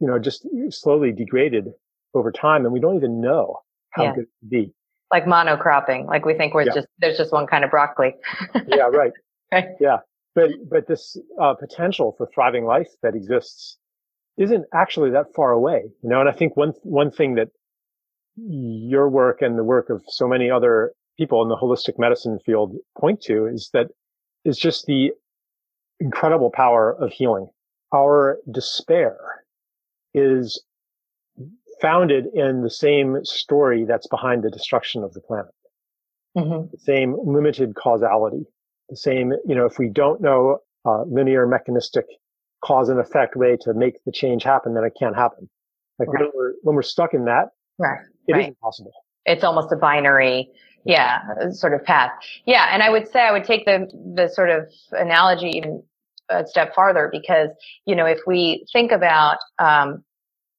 you 0.00 0.06
know, 0.06 0.18
just 0.18 0.46
slowly 0.70 1.12
degraded 1.12 1.68
over 2.14 2.30
time. 2.30 2.64
And 2.64 2.72
we 2.72 2.80
don't 2.80 2.96
even 2.96 3.20
know 3.20 3.58
how 3.90 4.04
yeah. 4.04 4.14
good 4.14 4.22
it 4.22 4.28
could 4.40 4.50
be. 4.50 4.72
Like 5.12 5.24
monocropping. 5.24 6.06
Like 6.06 6.24
we 6.24 6.34
think 6.34 6.54
we're 6.54 6.62
yeah. 6.62 6.74
just, 6.74 6.88
there's 6.98 7.16
just 7.16 7.32
one 7.32 7.46
kind 7.46 7.64
of 7.64 7.70
broccoli. 7.70 8.14
yeah, 8.68 8.84
right. 8.84 9.12
right. 9.52 9.68
Yeah. 9.80 9.98
But, 10.34 10.50
but 10.68 10.88
this 10.88 11.16
uh, 11.40 11.54
potential 11.54 12.14
for 12.18 12.28
thriving 12.34 12.64
life 12.64 12.88
that 13.02 13.14
exists 13.14 13.76
isn't 14.36 14.64
actually 14.74 15.10
that 15.10 15.26
far 15.34 15.52
away, 15.52 15.84
you 16.02 16.08
know, 16.08 16.18
and 16.18 16.28
I 16.28 16.32
think 16.32 16.56
one, 16.56 16.72
one 16.82 17.12
thing 17.12 17.36
that 17.36 17.50
your 18.36 19.08
work 19.08 19.42
and 19.42 19.56
the 19.56 19.62
work 19.62 19.90
of 19.90 20.02
so 20.08 20.26
many 20.26 20.50
other 20.50 20.92
people 21.16 21.42
in 21.42 21.48
the 21.48 21.56
holistic 21.56 21.98
medicine 21.98 22.38
field 22.44 22.76
point 22.98 23.20
to 23.22 23.46
is 23.46 23.70
that 23.72 23.88
is 24.44 24.58
just 24.58 24.86
the 24.86 25.12
incredible 26.00 26.50
power 26.50 26.92
of 27.00 27.12
healing. 27.12 27.48
Our 27.94 28.38
despair 28.50 29.16
is 30.12 30.62
founded 31.80 32.26
in 32.34 32.62
the 32.62 32.70
same 32.70 33.24
story 33.24 33.84
that's 33.84 34.06
behind 34.06 34.42
the 34.42 34.50
destruction 34.50 35.02
of 35.02 35.12
the 35.12 35.20
planet. 35.20 35.52
Mm-hmm. 36.36 36.68
The 36.72 36.78
same 36.78 37.16
limited 37.24 37.74
causality. 37.76 38.46
The 38.88 38.96
same, 38.96 39.32
you 39.46 39.54
know, 39.54 39.64
if 39.64 39.78
we 39.78 39.88
don't 39.88 40.20
know 40.20 40.58
uh, 40.84 41.04
linear 41.04 41.46
mechanistic 41.46 42.06
cause 42.62 42.88
and 42.88 43.00
effect 43.00 43.36
way 43.36 43.56
to 43.62 43.74
make 43.74 44.02
the 44.04 44.12
change 44.12 44.42
happen, 44.42 44.74
then 44.74 44.84
it 44.84 44.92
can't 44.98 45.16
happen. 45.16 45.48
Like 45.98 46.08
right. 46.08 46.22
when 46.22 46.30
we're 46.34 46.52
when 46.62 46.76
we're 46.76 46.82
stuck 46.82 47.14
in 47.14 47.24
that, 47.26 47.50
right. 47.78 48.00
it 48.26 48.32
right. 48.32 48.48
not 48.48 48.60
possible. 48.60 48.92
It's 49.26 49.44
almost 49.44 49.72
a 49.72 49.76
binary 49.76 50.50
yeah, 50.86 51.20
sort 51.50 51.72
of 51.72 51.82
path. 51.84 52.10
Yeah, 52.44 52.68
and 52.70 52.82
I 52.82 52.90
would 52.90 53.10
say 53.10 53.20
I 53.20 53.32
would 53.32 53.44
take 53.44 53.64
the 53.64 53.88
the 54.14 54.28
sort 54.28 54.50
of 54.50 54.68
analogy 54.92 55.52
even 55.54 55.82
a 56.28 56.46
step 56.46 56.74
farther 56.74 57.08
because, 57.10 57.48
you 57.86 57.96
know, 57.96 58.06
if 58.06 58.18
we 58.26 58.66
think 58.72 58.92
about, 58.92 59.38
um, 59.58 60.04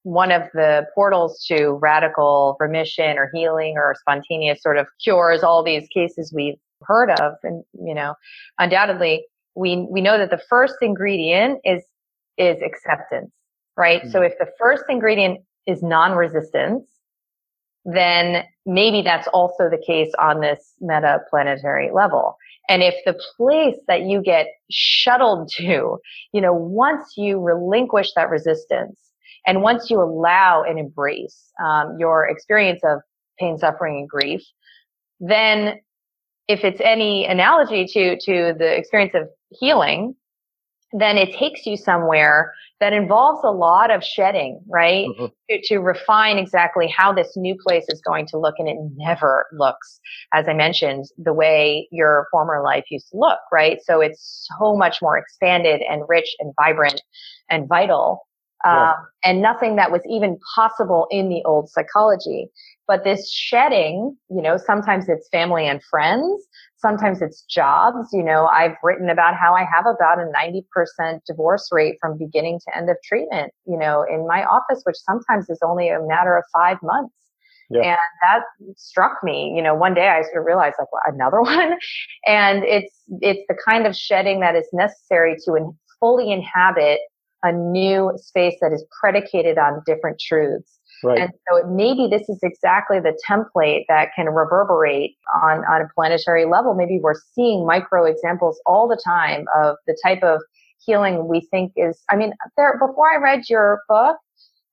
one 0.03 0.31
of 0.31 0.43
the 0.53 0.85
portals 0.93 1.43
to 1.47 1.79
radical 1.81 2.55
remission 2.59 3.17
or 3.17 3.31
healing 3.33 3.73
or 3.75 3.95
spontaneous 3.99 4.61
sort 4.61 4.77
of 4.77 4.85
cures, 5.03 5.41
all 5.41 5.63
these 5.63 5.87
cases 5.91 6.31
we've 6.31 6.59
heard 6.83 7.09
of. 7.09 7.33
And, 7.41 7.63
you 7.73 7.95
know, 7.95 8.13
undoubtedly 8.59 9.25
we, 9.55 9.87
we 9.89 10.01
know 10.01 10.19
that 10.19 10.29
the 10.29 10.41
first 10.47 10.75
ingredient 10.81 11.59
is, 11.63 11.81
is 12.37 12.61
acceptance, 12.61 13.31
right? 13.75 14.01
Mm-hmm. 14.01 14.11
So 14.11 14.21
if 14.21 14.33
the 14.37 14.47
first 14.59 14.83
ingredient 14.89 15.39
is 15.65 15.81
non-resistance, 15.81 16.87
then 17.85 18.43
maybe 18.65 19.01
that's 19.03 19.27
also 19.27 19.69
the 19.69 19.81
case 19.85 20.11
on 20.19 20.41
this 20.41 20.73
meta 20.81 21.19
planetary 21.29 21.91
level. 21.93 22.37
And 22.67 22.81
if 22.81 22.95
the 23.05 23.13
place 23.37 23.77
that 23.87 24.01
you 24.01 24.21
get 24.21 24.47
shuttled 24.71 25.49
to, 25.57 25.99
you 26.33 26.41
know, 26.41 26.53
once 26.53 27.13
you 27.15 27.39
relinquish 27.39 28.13
that 28.15 28.29
resistance 28.29 28.99
and 29.47 29.61
once 29.61 29.89
you 29.89 30.01
allow 30.01 30.63
and 30.63 30.79
embrace 30.79 31.51
um, 31.63 31.97
your 31.99 32.27
experience 32.27 32.81
of 32.83 33.01
pain, 33.39 33.57
suffering, 33.57 33.99
and 33.99 34.09
grief, 34.09 34.41
then 35.19 35.79
if 36.47 36.63
it's 36.63 36.81
any 36.83 37.25
analogy 37.25 37.85
to 37.85 38.17
to 38.19 38.53
the 38.57 38.75
experience 38.77 39.13
of 39.13 39.29
healing, 39.51 40.15
then 40.93 41.17
it 41.17 41.35
takes 41.35 41.65
you 41.65 41.77
somewhere 41.77 42.53
that 42.79 42.93
involves 42.93 43.41
a 43.43 43.51
lot 43.51 43.89
of 43.89 44.03
shedding, 44.03 44.59
right? 44.67 45.07
Mm-hmm. 45.07 45.25
To, 45.49 45.61
to, 45.67 45.77
refine 45.79 46.37
exactly 46.37 46.87
how 46.87 47.13
this 47.13 47.33
new 47.37 47.55
place 47.65 47.85
is 47.87 48.01
going 48.01 48.25
to 48.27 48.37
look. 48.37 48.55
And 48.57 48.67
it 48.67 48.77
never 48.97 49.45
looks, 49.53 49.99
as 50.33 50.47
I 50.47 50.53
mentioned, 50.53 51.05
the 51.17 51.33
way 51.33 51.87
your 51.91 52.27
former 52.31 52.61
life 52.63 52.85
used 52.89 53.09
to 53.11 53.17
look, 53.17 53.39
right? 53.51 53.77
So 53.83 54.01
it's 54.01 54.47
so 54.59 54.75
much 54.75 54.97
more 55.01 55.17
expanded 55.17 55.81
and 55.89 56.03
rich 56.07 56.35
and 56.39 56.53
vibrant 56.61 57.01
and 57.49 57.67
vital. 57.67 58.27
Yeah. 58.65 58.89
Um, 58.89 58.95
and 59.23 59.41
nothing 59.41 59.75
that 59.75 59.91
was 59.91 60.01
even 60.09 60.37
possible 60.55 61.07
in 61.11 61.29
the 61.29 61.43
old 61.45 61.69
psychology. 61.69 62.47
But 62.87 63.03
this 63.03 63.31
shedding, 63.31 64.15
you 64.29 64.41
know, 64.41 64.57
sometimes 64.57 65.09
it's 65.09 65.27
family 65.29 65.67
and 65.67 65.81
friends. 65.83 66.43
Sometimes 66.77 67.21
it's 67.21 67.41
jobs. 67.43 68.09
You 68.13 68.23
know, 68.23 68.45
I've 68.45 68.75
written 68.83 69.09
about 69.09 69.35
how 69.35 69.55
I 69.55 69.65
have 69.65 69.85
about 69.85 70.19
a 70.19 70.29
90% 71.01 71.19
divorce 71.25 71.69
rate 71.71 71.97
from 71.99 72.17
beginning 72.17 72.59
to 72.65 72.77
end 72.77 72.89
of 72.89 72.97
treatment, 73.03 73.51
you 73.65 73.77
know, 73.77 74.05
in 74.07 74.27
my 74.27 74.43
office, 74.45 74.81
which 74.83 74.97
sometimes 74.97 75.49
is 75.49 75.59
only 75.63 75.89
a 75.89 75.99
matter 76.01 76.37
of 76.37 76.43
five 76.53 76.77
months. 76.83 77.13
Yeah. 77.71 77.81
And 77.81 77.97
that 78.21 78.41
struck 78.77 79.23
me, 79.23 79.51
you 79.55 79.63
know, 79.63 79.73
one 79.73 79.95
day 79.95 80.07
I 80.07 80.21
sort 80.21 80.37
of 80.37 80.45
realized 80.45 80.75
like, 80.77 80.91
well, 80.91 81.01
another 81.07 81.41
one. 81.41 81.77
And 82.27 82.63
it's, 82.63 82.93
it's 83.21 83.41
the 83.49 83.57
kind 83.67 83.87
of 83.87 83.95
shedding 83.95 84.41
that 84.41 84.55
is 84.55 84.67
necessary 84.71 85.35
to 85.45 85.55
in, 85.55 85.75
fully 85.99 86.31
inhabit 86.31 86.99
a 87.43 87.51
new 87.51 88.11
space 88.17 88.55
that 88.61 88.73
is 88.73 88.83
predicated 88.99 89.57
on 89.57 89.81
different 89.85 90.19
truths. 90.19 90.74
Right. 91.03 91.19
And 91.19 91.31
so 91.47 91.67
maybe 91.67 92.07
this 92.09 92.27
is 92.29 92.39
exactly 92.41 92.99
the 92.99 93.17
template 93.27 93.85
that 93.89 94.09
can 94.15 94.27
reverberate 94.27 95.15
on, 95.43 95.63
on 95.65 95.81
a 95.81 95.87
planetary 95.93 96.45
level. 96.45 96.73
Maybe 96.73 96.99
we're 97.01 97.19
seeing 97.33 97.65
micro 97.65 98.05
examples 98.05 98.59
all 98.65 98.87
the 98.87 98.99
time 99.03 99.45
of 99.55 99.75
the 99.87 99.97
type 100.03 100.23
of 100.23 100.41
healing 100.85 101.27
we 101.27 101.41
think 101.51 101.73
is, 101.75 102.01
I 102.09 102.15
mean, 102.15 102.33
there, 102.57 102.77
before 102.79 103.11
I 103.11 103.17
read 103.17 103.49
your 103.49 103.81
book, 103.87 104.17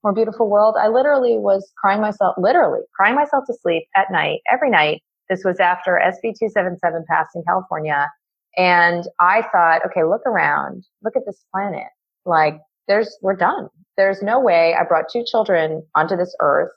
More 0.03 0.13
Beautiful 0.13 0.49
World, 0.49 0.75
I 0.79 0.87
literally 0.87 1.37
was 1.37 1.71
crying 1.77 2.01
myself, 2.01 2.35
literally 2.37 2.81
crying 2.95 3.15
myself 3.15 3.45
to 3.47 3.53
sleep 3.61 3.83
at 3.95 4.11
night, 4.11 4.41
every 4.51 4.69
night. 4.69 5.01
This 5.29 5.43
was 5.43 5.59
after 5.59 5.99
SB 6.03 6.37
277 6.37 7.05
passed 7.09 7.35
in 7.35 7.43
California. 7.43 8.09
And 8.57 9.03
I 9.19 9.41
thought, 9.51 9.81
okay, 9.85 10.03
look 10.03 10.21
around, 10.25 10.85
look 11.03 11.15
at 11.15 11.23
this 11.25 11.43
planet. 11.51 11.87
Like 12.25 12.59
there's, 12.87 13.17
we're 13.21 13.35
done. 13.35 13.69
There's 13.97 14.21
no 14.21 14.39
way 14.39 14.75
I 14.79 14.83
brought 14.83 15.05
two 15.11 15.23
children 15.25 15.83
onto 15.95 16.15
this 16.15 16.35
earth. 16.39 16.71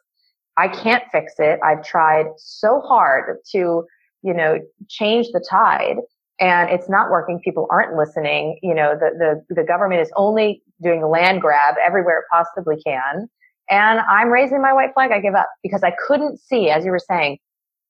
I 0.56 0.68
can't 0.68 1.04
fix 1.12 1.34
it. 1.38 1.58
I've 1.64 1.84
tried 1.84 2.26
so 2.36 2.80
hard 2.80 3.38
to, 3.52 3.84
you 4.22 4.34
know, 4.34 4.58
change 4.88 5.28
the 5.32 5.44
tide 5.48 5.96
and 6.40 6.70
it's 6.70 6.88
not 6.88 7.10
working. 7.10 7.40
People 7.40 7.66
aren't 7.70 7.96
listening. 7.96 8.58
You 8.62 8.74
know, 8.74 8.94
the, 8.94 9.42
the, 9.48 9.54
the 9.54 9.64
government 9.64 10.02
is 10.02 10.10
only 10.16 10.62
doing 10.82 11.02
a 11.02 11.08
land 11.08 11.40
grab 11.40 11.76
everywhere 11.84 12.18
it 12.18 12.24
possibly 12.30 12.76
can. 12.82 13.28
And 13.70 14.00
I'm 14.00 14.28
raising 14.28 14.62
my 14.62 14.72
white 14.72 14.92
flag. 14.94 15.10
I 15.10 15.20
give 15.20 15.34
up 15.34 15.48
because 15.62 15.82
I 15.82 15.92
couldn't 16.06 16.38
see, 16.38 16.70
as 16.70 16.84
you 16.84 16.90
were 16.90 17.00
saying, 17.00 17.38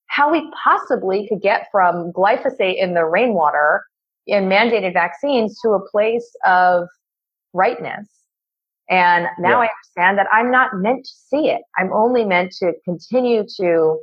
how 0.07 0.31
we 0.31 0.51
possibly 0.63 1.27
could 1.29 1.43
get 1.43 1.67
from 1.71 2.13
glyphosate 2.13 2.81
in 2.81 2.95
the 2.95 3.05
rainwater 3.05 3.83
in 4.27 4.45
mandated 4.45 4.93
vaccines 4.93 5.61
to 5.61 5.71
a 5.71 5.91
place 5.91 6.35
of 6.47 6.89
rightness. 7.57 8.09
And 8.89 9.27
now 9.39 9.63
yeah. 9.63 9.69
I 9.69 9.69
understand 9.75 10.19
that 10.19 10.27
I'm 10.33 10.51
not 10.51 10.71
meant 10.75 11.05
to 11.05 11.13
see 11.13 11.49
it. 11.49 11.63
I'm 11.77 11.93
only 11.93 12.25
meant 12.25 12.53
to 12.61 12.73
continue 12.85 13.45
to 13.57 13.99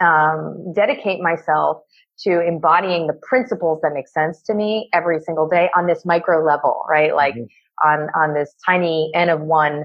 um, 0.00 0.72
dedicate 0.74 1.20
myself 1.20 1.82
to 2.20 2.40
embodying 2.40 3.06
the 3.06 3.18
principles 3.28 3.80
that 3.82 3.92
make 3.92 4.08
sense 4.08 4.42
to 4.42 4.54
me 4.54 4.88
every 4.92 5.20
single 5.20 5.48
day 5.48 5.68
on 5.76 5.86
this 5.86 6.04
micro 6.04 6.44
level, 6.44 6.84
right? 6.88 7.14
Like 7.14 7.34
mm-hmm. 7.34 7.88
on 7.88 8.08
on 8.14 8.34
this 8.34 8.54
tiny 8.64 9.10
n 9.14 9.28
of 9.28 9.40
one 9.40 9.84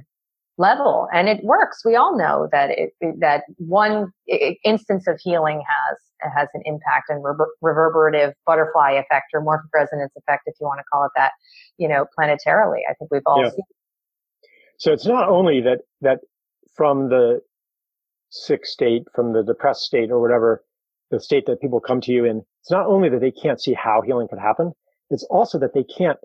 level, 0.58 1.08
and 1.14 1.28
it 1.28 1.44
works. 1.44 1.84
We 1.84 1.96
all 1.96 2.18
know 2.18 2.48
that 2.52 2.70
it, 2.72 2.94
that 3.20 3.44
one 3.58 4.12
instance 4.64 5.08
of 5.08 5.20
healing 5.22 5.58
has 5.58 5.98
has 6.22 6.48
an 6.54 6.62
impact 6.66 7.10
and 7.10 7.24
rever- 7.24 7.54
reverberative 7.62 8.34
butterfly 8.46 8.92
effect 8.92 9.26
or 9.34 9.44
morphic 9.44 9.70
resonance 9.74 10.14
effect, 10.18 10.44
if 10.46 10.56
you 10.60 10.66
want 10.66 10.80
to 10.80 10.84
call 10.92 11.06
it 11.06 11.12
that, 11.16 11.32
you 11.78 11.88
know, 11.88 12.06
planetarily. 12.18 12.80
I 12.90 12.94
think 12.98 13.12
we've 13.12 13.22
all 13.26 13.44
yeah. 13.44 13.50
seen. 13.50 13.64
So 14.78 14.92
it's 14.92 15.06
not 15.06 15.30
only 15.30 15.62
that, 15.62 15.82
that 16.02 16.20
from 16.76 17.10
the 17.10 17.42
sick 18.30 18.66
state, 18.66 19.04
from 19.14 19.34
the 19.34 19.44
depressed 19.44 19.82
state 19.82 20.12
or 20.12 20.20
whatever, 20.20 20.64
the 21.12 21.20
state 21.20 21.46
that 21.48 21.62
people 21.62 21.80
come 21.80 22.02
to 22.02 22.12
you 22.12 22.26
in, 22.26 22.44
it's 22.62 22.72
not 22.72 22.88
only 22.88 23.10
that 23.10 23.22
they 23.22 23.32
can't 23.32 23.62
see 23.62 23.74
how 23.74 24.02
healing 24.02 24.28
could 24.28 24.40
happen, 24.40 24.74
it's 25.10 25.24
also 25.30 25.60
that 25.60 25.74
they 25.74 25.84
can't, 25.84 26.18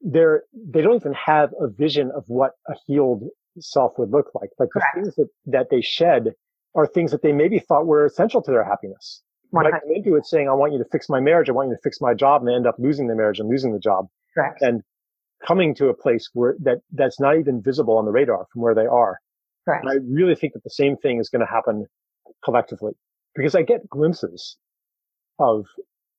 they're, 0.00 0.44
they 0.54 0.80
don't 0.80 0.96
even 0.96 1.14
have 1.14 1.50
a 1.60 1.68
vision 1.68 2.10
of 2.14 2.24
what 2.28 2.52
a 2.68 2.74
healed 2.86 3.24
self 3.58 3.98
would 3.98 4.10
look 4.10 4.30
like. 4.34 4.50
Like 4.58 4.70
Correct. 4.70 4.94
the 4.94 5.02
things 5.02 5.14
that, 5.16 5.28
that 5.46 5.70
they 5.70 5.80
shed 5.80 6.34
are 6.74 6.86
things 6.86 7.10
that 7.10 7.22
they 7.22 7.32
maybe 7.32 7.58
thought 7.58 7.86
were 7.86 8.04
essential 8.04 8.42
to 8.42 8.50
their 8.50 8.64
happiness. 8.64 9.22
But 9.52 9.66
I 9.66 9.70
come 9.70 9.90
into 9.92 10.14
it 10.14 10.26
saying, 10.26 10.48
I 10.48 10.52
want 10.52 10.72
you 10.72 10.78
to 10.78 10.84
fix 10.92 11.08
my 11.08 11.18
marriage. 11.18 11.48
I 11.48 11.52
want 11.52 11.70
you 11.70 11.74
to 11.74 11.80
fix 11.82 12.00
my 12.00 12.14
job. 12.14 12.42
And 12.42 12.48
they 12.48 12.54
end 12.54 12.68
up 12.68 12.76
losing 12.78 13.08
the 13.08 13.16
marriage 13.16 13.40
and 13.40 13.48
losing 13.48 13.72
the 13.72 13.80
job. 13.80 14.06
Correct. 14.32 14.62
And 14.62 14.82
coming 15.44 15.74
to 15.74 15.88
a 15.88 15.94
place 15.94 16.30
where 16.34 16.54
that, 16.60 16.78
that's 16.92 17.18
not 17.18 17.36
even 17.36 17.60
visible 17.60 17.96
on 17.96 18.04
the 18.04 18.12
radar 18.12 18.46
from 18.52 18.62
where 18.62 18.74
they 18.74 18.86
are. 18.86 19.18
Correct. 19.64 19.84
And 19.84 19.90
I 19.90 19.96
really 20.08 20.36
think 20.36 20.52
that 20.52 20.62
the 20.62 20.70
same 20.70 20.96
thing 20.96 21.18
is 21.18 21.28
going 21.28 21.44
to 21.44 21.50
happen 21.50 21.86
collectively 22.44 22.92
because 23.34 23.54
I 23.54 23.62
get 23.62 23.88
glimpses 23.88 24.56
of 25.38 25.66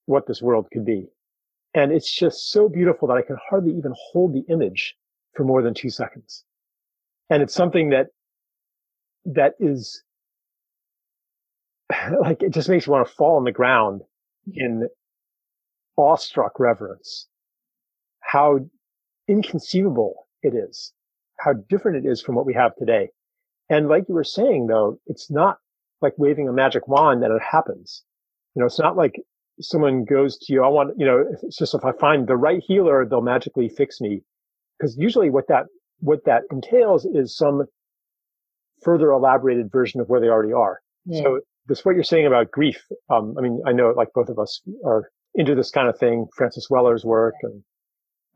what 0.05 0.27
this 0.27 0.41
world 0.41 0.67
could 0.71 0.85
be. 0.85 1.07
And 1.73 1.91
it's 1.91 2.13
just 2.13 2.51
so 2.51 2.67
beautiful 2.67 3.07
that 3.07 3.17
I 3.17 3.21
can 3.21 3.37
hardly 3.49 3.71
even 3.77 3.93
hold 4.11 4.33
the 4.33 4.43
image 4.51 4.95
for 5.35 5.45
more 5.45 5.61
than 5.61 5.73
two 5.73 5.89
seconds. 5.89 6.43
And 7.31 7.41
it's 7.41 7.55
something 7.55 7.89
that, 7.89 8.07
that 9.25 9.53
is 9.59 10.03
like 12.21 12.43
it 12.43 12.53
just 12.53 12.69
makes 12.69 12.85
you 12.85 12.91
want 12.91 13.07
to 13.07 13.13
fall 13.13 13.37
on 13.37 13.43
the 13.45 13.51
ground 13.51 14.01
in 14.53 14.87
awestruck 15.97 16.59
reverence. 16.59 17.27
How 18.19 18.59
inconceivable 19.27 20.27
it 20.43 20.53
is, 20.53 20.93
how 21.39 21.53
different 21.53 22.05
it 22.05 22.09
is 22.09 22.21
from 22.21 22.35
what 22.35 22.45
we 22.45 22.53
have 22.53 22.75
today. 22.75 23.09
And 23.69 23.87
like 23.87 24.03
you 24.09 24.15
were 24.15 24.23
saying, 24.23 24.67
though, 24.67 24.99
it's 25.07 25.31
not 25.31 25.57
like 26.01 26.13
waving 26.17 26.49
a 26.49 26.53
magic 26.53 26.87
wand 26.87 27.23
that 27.23 27.31
it 27.31 27.41
happens. 27.41 28.03
You 28.55 28.59
know, 28.59 28.65
it's 28.65 28.79
not 28.79 28.97
like 28.97 29.21
someone 29.61 30.03
goes 30.03 30.37
to 30.37 30.53
you, 30.53 30.63
I 30.63 30.67
want, 30.67 30.97
you 30.97 31.05
know, 31.05 31.23
it's 31.43 31.57
just 31.57 31.75
if 31.75 31.85
I 31.85 31.93
find 31.93 32.27
the 32.27 32.35
right 32.35 32.61
healer, 32.65 33.05
they'll 33.05 33.21
magically 33.21 33.69
fix 33.69 34.01
me. 34.01 34.23
Because 34.77 34.97
usually 34.97 35.29
what 35.29 35.47
that, 35.47 35.67
what 36.01 36.25
that 36.25 36.43
entails 36.51 37.05
is 37.05 37.35
some 37.35 37.63
further 38.83 39.11
elaborated 39.11 39.71
version 39.71 40.01
of 40.01 40.09
where 40.09 40.19
they 40.19 40.27
already 40.27 40.53
are. 40.53 40.81
Yeah. 41.05 41.23
So 41.23 41.39
this 41.67 41.85
what 41.85 41.95
you're 41.95 42.03
saying 42.03 42.27
about 42.27 42.51
grief. 42.51 42.85
Um, 43.09 43.35
I 43.37 43.41
mean, 43.41 43.61
I 43.65 43.71
know 43.71 43.93
like 43.95 44.09
both 44.13 44.29
of 44.29 44.37
us 44.39 44.61
are 44.85 45.09
into 45.33 45.55
this 45.55 45.71
kind 45.71 45.87
of 45.87 45.97
thing, 45.97 46.27
Francis 46.35 46.69
Weller's 46.69 47.05
work 47.05 47.35
and, 47.43 47.63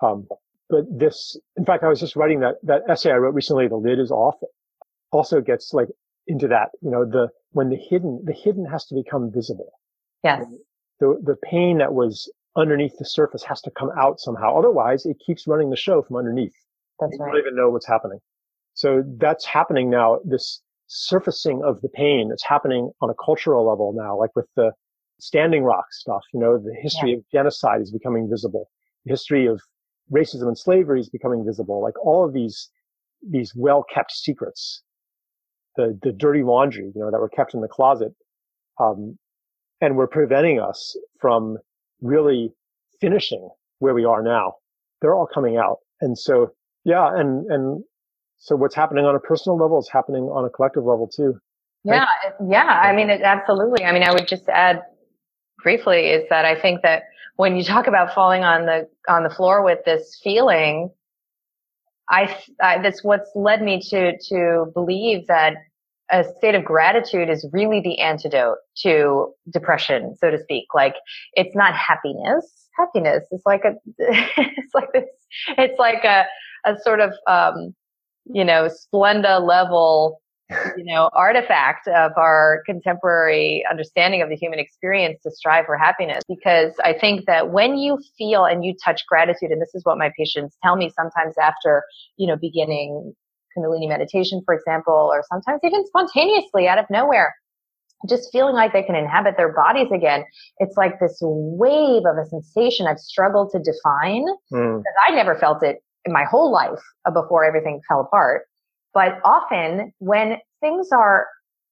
um, 0.01 0.27
but 0.69 0.85
this, 0.89 1.37
in 1.57 1.65
fact, 1.65 1.83
I 1.83 1.87
was 1.87 1.99
just 1.99 2.15
writing 2.15 2.39
that, 2.39 2.55
that 2.63 2.81
essay 2.89 3.11
I 3.11 3.17
wrote 3.17 3.35
recently, 3.35 3.67
The 3.67 3.75
Lid 3.75 3.99
is 3.99 4.09
Off, 4.09 4.35
also 5.11 5.39
gets 5.39 5.73
like 5.73 5.89
into 6.27 6.47
that, 6.47 6.69
you 6.81 6.89
know, 6.89 7.05
the, 7.05 7.29
when 7.51 7.69
the 7.69 7.77
hidden, 7.77 8.21
the 8.25 8.33
hidden 8.33 8.65
has 8.65 8.85
to 8.85 8.95
become 8.95 9.31
visible. 9.31 9.73
Yes. 10.23 10.43
The, 10.99 11.21
the 11.23 11.35
pain 11.35 11.77
that 11.77 11.93
was 11.93 12.31
underneath 12.55 12.97
the 12.97 13.05
surface 13.05 13.43
has 13.43 13.61
to 13.61 13.71
come 13.71 13.91
out 13.99 14.19
somehow. 14.19 14.57
Otherwise, 14.57 15.05
it 15.05 15.17
keeps 15.23 15.45
running 15.45 15.69
the 15.69 15.75
show 15.75 16.01
from 16.01 16.15
underneath. 16.15 16.55
That's 16.99 17.13
you 17.13 17.23
right. 17.23 17.31
don't 17.31 17.41
even 17.41 17.55
know 17.55 17.69
what's 17.69 17.87
happening. 17.87 18.19
So 18.73 19.03
that's 19.17 19.45
happening 19.45 19.89
now. 19.89 20.19
This 20.25 20.61
surfacing 20.87 21.63
of 21.63 21.81
the 21.81 21.89
pain. 21.89 22.29
It's 22.31 22.43
happening 22.43 22.91
on 23.01 23.09
a 23.09 23.13
cultural 23.23 23.67
level 23.67 23.93
now, 23.95 24.17
like 24.17 24.35
with 24.35 24.47
the 24.55 24.71
Standing 25.19 25.63
Rock 25.63 25.85
stuff. 25.91 26.21
You 26.33 26.39
know, 26.39 26.57
the 26.57 26.75
history 26.81 27.11
yeah. 27.11 27.17
of 27.17 27.23
genocide 27.31 27.81
is 27.81 27.91
becoming 27.91 28.29
visible. 28.29 28.69
The 29.05 29.11
history 29.11 29.47
of 29.47 29.61
racism 30.11 30.47
and 30.47 30.57
slavery 30.57 30.99
is 30.99 31.09
becoming 31.09 31.45
visible. 31.45 31.81
Like 31.81 31.97
all 32.03 32.25
of 32.25 32.33
these, 32.33 32.69
these 33.27 33.53
well 33.55 33.83
kept 33.93 34.11
secrets, 34.11 34.83
the, 35.75 35.97
the 36.03 36.11
dirty 36.11 36.43
laundry, 36.43 36.91
you 36.93 37.01
know, 37.01 37.11
that 37.11 37.19
were 37.19 37.29
kept 37.29 37.53
in 37.53 37.61
the 37.61 37.67
closet, 37.67 38.13
um, 38.79 39.17
and 39.81 39.97
were 39.97 40.07
preventing 40.07 40.59
us 40.59 40.97
from 41.19 41.57
really 42.01 42.53
finishing 43.01 43.49
where 43.79 43.93
we 43.93 44.05
are 44.05 44.21
now. 44.21 44.53
They're 45.01 45.15
all 45.15 45.27
coming 45.31 45.57
out. 45.57 45.77
And 46.01 46.17
so, 46.17 46.51
yeah. 46.85 47.09
And, 47.13 47.45
and 47.51 47.83
so 48.37 48.55
what's 48.55 48.75
happening 48.75 49.05
on 49.05 49.15
a 49.15 49.19
personal 49.19 49.57
level 49.57 49.79
is 49.79 49.89
happening 49.91 50.23
on 50.23 50.45
a 50.45 50.49
collective 50.49 50.85
level 50.85 51.07
too. 51.13 51.37
Yeah. 51.83 52.05
Yeah. 52.47 52.63
I 52.63 52.93
mean, 52.93 53.09
it, 53.09 53.21
absolutely. 53.21 53.83
I 53.83 53.91
mean, 53.91 54.03
I 54.03 54.13
would 54.13 54.27
just 54.27 54.47
add 54.47 54.81
briefly 55.61 56.07
is 56.07 56.23
that 56.29 56.45
I 56.45 56.59
think 56.59 56.81
that 56.83 57.03
when 57.35 57.57
you 57.57 57.63
talk 57.63 57.87
about 57.87 58.13
falling 58.13 58.43
on 58.43 58.65
the, 58.65 58.87
on 59.09 59.23
the 59.23 59.29
floor 59.29 59.63
with 59.63 59.79
this 59.83 60.19
feeling, 60.23 60.89
I, 62.09 62.37
I 62.61 62.81
that's 62.81 63.03
what's 63.03 63.29
led 63.35 63.61
me 63.61 63.81
to, 63.89 64.17
to 64.29 64.71
believe 64.73 65.27
that 65.27 65.55
a 66.11 66.23
state 66.37 66.55
of 66.55 66.63
gratitude 66.63 67.29
is 67.29 67.47
really 67.51 67.81
the 67.81 67.99
antidote 67.99 68.57
to 68.77 69.33
depression, 69.51 70.15
so 70.19 70.31
to 70.31 70.37
speak. 70.39 70.65
Like 70.73 70.95
it's 71.33 71.55
not 71.55 71.73
happiness. 71.73 72.67
Happiness 72.77 73.23
is 73.31 73.41
like 73.45 73.63
a, 73.63 73.73
it's 73.97 74.73
like 74.73 74.91
this, 74.93 75.05
it's 75.57 75.79
like 75.79 76.03
a, 76.03 76.25
a 76.65 76.75
sort 76.83 76.99
of, 76.99 77.13
um, 77.27 77.73
you 78.25 78.43
know, 78.43 78.69
Splenda 78.69 79.45
level, 79.45 80.21
you 80.49 80.83
know, 80.83 81.09
artifact 81.13 81.87
of 81.87 82.11
our 82.17 82.61
contemporary 82.65 83.63
understanding 83.69 84.21
of 84.21 84.29
the 84.29 84.35
human 84.35 84.59
experience 84.59 85.19
to 85.23 85.31
strive 85.31 85.65
for 85.65 85.77
happiness. 85.77 86.23
Because 86.27 86.73
I 86.83 86.93
think 86.93 87.25
that 87.25 87.51
when 87.51 87.77
you 87.77 87.99
feel 88.17 88.45
and 88.45 88.63
you 88.63 88.75
touch 88.83 89.05
gratitude, 89.07 89.51
and 89.51 89.61
this 89.61 89.73
is 89.73 89.83
what 89.85 89.97
my 89.97 90.11
patients 90.17 90.57
tell 90.63 90.75
me 90.75 90.91
sometimes 90.95 91.35
after, 91.41 91.83
you 92.17 92.27
know, 92.27 92.35
beginning 92.35 93.15
Kundalini 93.57 93.87
meditation, 93.87 94.41
for 94.45 94.53
example, 94.53 94.93
or 94.93 95.23
sometimes 95.29 95.61
even 95.63 95.85
spontaneously 95.85 96.67
out 96.67 96.77
of 96.77 96.85
nowhere, 96.89 97.35
just 98.07 98.31
feeling 98.31 98.55
like 98.55 98.73
they 98.73 98.83
can 98.83 98.95
inhabit 98.95 99.35
their 99.37 99.53
bodies 99.53 99.91
again. 99.93 100.23
It's 100.59 100.77
like 100.77 100.99
this 100.99 101.17
wave 101.21 102.03
of 102.05 102.17
a 102.17 102.25
sensation 102.25 102.87
I've 102.87 102.99
struggled 102.99 103.51
to 103.51 103.59
define 103.59 104.25
mm. 104.53 104.77
because 104.79 104.95
I 105.07 105.11
never 105.15 105.35
felt 105.35 105.63
it 105.63 105.77
in 106.05 106.13
my 106.13 106.23
whole 106.23 106.51
life 106.51 106.81
before 107.13 107.45
everything 107.45 107.81
fell 107.87 108.01
apart. 108.01 108.43
But 108.93 109.19
often 109.23 109.91
when 109.99 110.37
things 110.61 110.89
are 110.91 111.27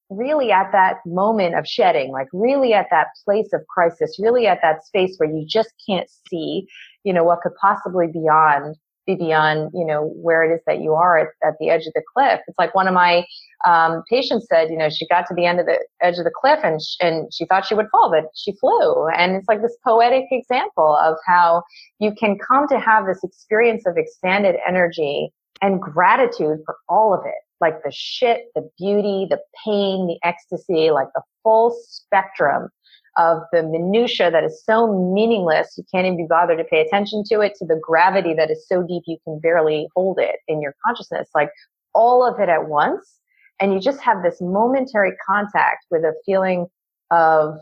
really 0.10 0.52
at 0.52 0.72
that 0.72 0.98
moment 1.06 1.56
of 1.56 1.66
shedding, 1.66 2.12
like 2.12 2.28
really 2.34 2.74
at 2.74 2.88
that 2.92 3.08
place 3.26 3.50
of 3.54 3.62
crisis, 3.68 4.20
really 4.20 4.48
at 4.48 4.60
that 4.62 4.86
space 4.86 5.16
where 5.18 5.30
you 5.30 5.46
just 5.48 5.74
can't 5.88 6.10
see, 6.30 6.68
you 7.04 7.14
know, 7.14 7.24
what 7.24 7.40
could 7.42 7.56
possibly 7.60 8.08
be 8.08 8.20
beyond 8.20 8.76
be 9.06 9.16
beyond, 9.16 9.72
you 9.74 9.86
know, 9.86 10.14
where 10.16 10.44
it 10.44 10.54
is 10.54 10.62
that 10.66 10.82
you 10.82 10.94
are 10.94 11.18
at, 11.18 11.28
at 11.44 11.54
the 11.60 11.70
edge 11.70 11.86
of 11.86 11.94
the 11.94 12.04
cliff. 12.14 12.40
It's 12.48 12.58
like 12.58 12.74
one 12.76 12.88
of 12.88 12.94
my 12.94 13.26
um, 13.66 14.04
patients 14.10 14.48
said, 14.50 14.70
you 14.70 14.78
know, 14.78 14.90
she 14.90 15.08
got 15.08 15.26
to 15.28 15.34
the 15.34 15.46
end 15.46 15.60
of 15.60 15.66
the 15.66 15.80
edge 16.02 16.18
of 16.18 16.24
the 16.24 16.32
cliff 16.32 16.60
and 16.64 16.82
sh- 16.82 16.98
and 17.00 17.34
she 17.34 17.46
thought 17.46 17.66
she 17.66 17.76
would 17.76 17.90
fall, 17.92 18.12
but 18.12 18.26
she 18.36 18.54
flew. 18.60 19.08
And 19.08 19.36
it's 19.36 19.48
like 19.48 19.62
this 19.62 19.78
poetic 19.84 20.26
example 20.32 20.98
of 21.02 21.16
how 21.26 21.64
you 22.00 22.14
can 22.14 22.38
come 22.38 22.68
to 22.70 22.80
have 22.80 23.06
this 23.06 23.24
experience 23.24 23.86
of 23.86 23.98
expanded 23.98 24.56
energy 24.68 25.30
and 25.62 25.82
gratitude 25.82 26.60
for 26.66 26.76
all 26.90 27.14
of 27.14 27.22
it, 27.26 27.42
like 27.62 27.84
the 27.84 27.92
shit, 27.92 28.46
the 28.56 28.70
beauty, 28.78 29.28
the 29.30 29.40
pain, 29.66 30.08
the 30.08 30.20
ecstasy, 30.28 30.92
like 30.92 31.08
the 31.16 31.22
full 31.44 31.76
spectrum 31.88 32.70
of 33.18 33.42
the 33.52 33.62
minutia 33.62 34.32
that 34.32 34.44
is 34.44 34.64
so 34.66 35.12
meaningless 35.14 35.74
you 35.78 35.84
can't 35.92 36.06
even 36.06 36.18
be 36.18 36.26
bothered 36.28 36.58
to 36.58 36.64
pay 36.64 36.82
attention 36.82 37.24
to 37.24 37.42
it 37.42 37.54
to 37.56 37.66
the 37.66 37.80
gravity 37.82 38.34
that 38.34 38.50
is 38.50 38.66
so 38.68 38.82
deep 38.82 39.04
you 39.06 39.18
can 39.24 39.40
barely 39.40 39.88
hold 39.96 40.18
it 40.20 40.38
in 40.48 40.62
your 40.62 40.76
consciousness 40.86 41.30
like 41.36 41.50
all 41.94 42.26
of 42.28 42.40
it 42.40 42.50
at 42.50 42.68
once 42.68 43.20
and 43.60 43.74
you 43.74 43.80
just 43.80 44.02
have 44.02 44.24
this 44.24 44.38
momentary 44.42 45.14
contact 45.28 45.86
with 45.92 46.04
a 46.04 46.14
feeling 46.26 46.66
of 47.12 47.56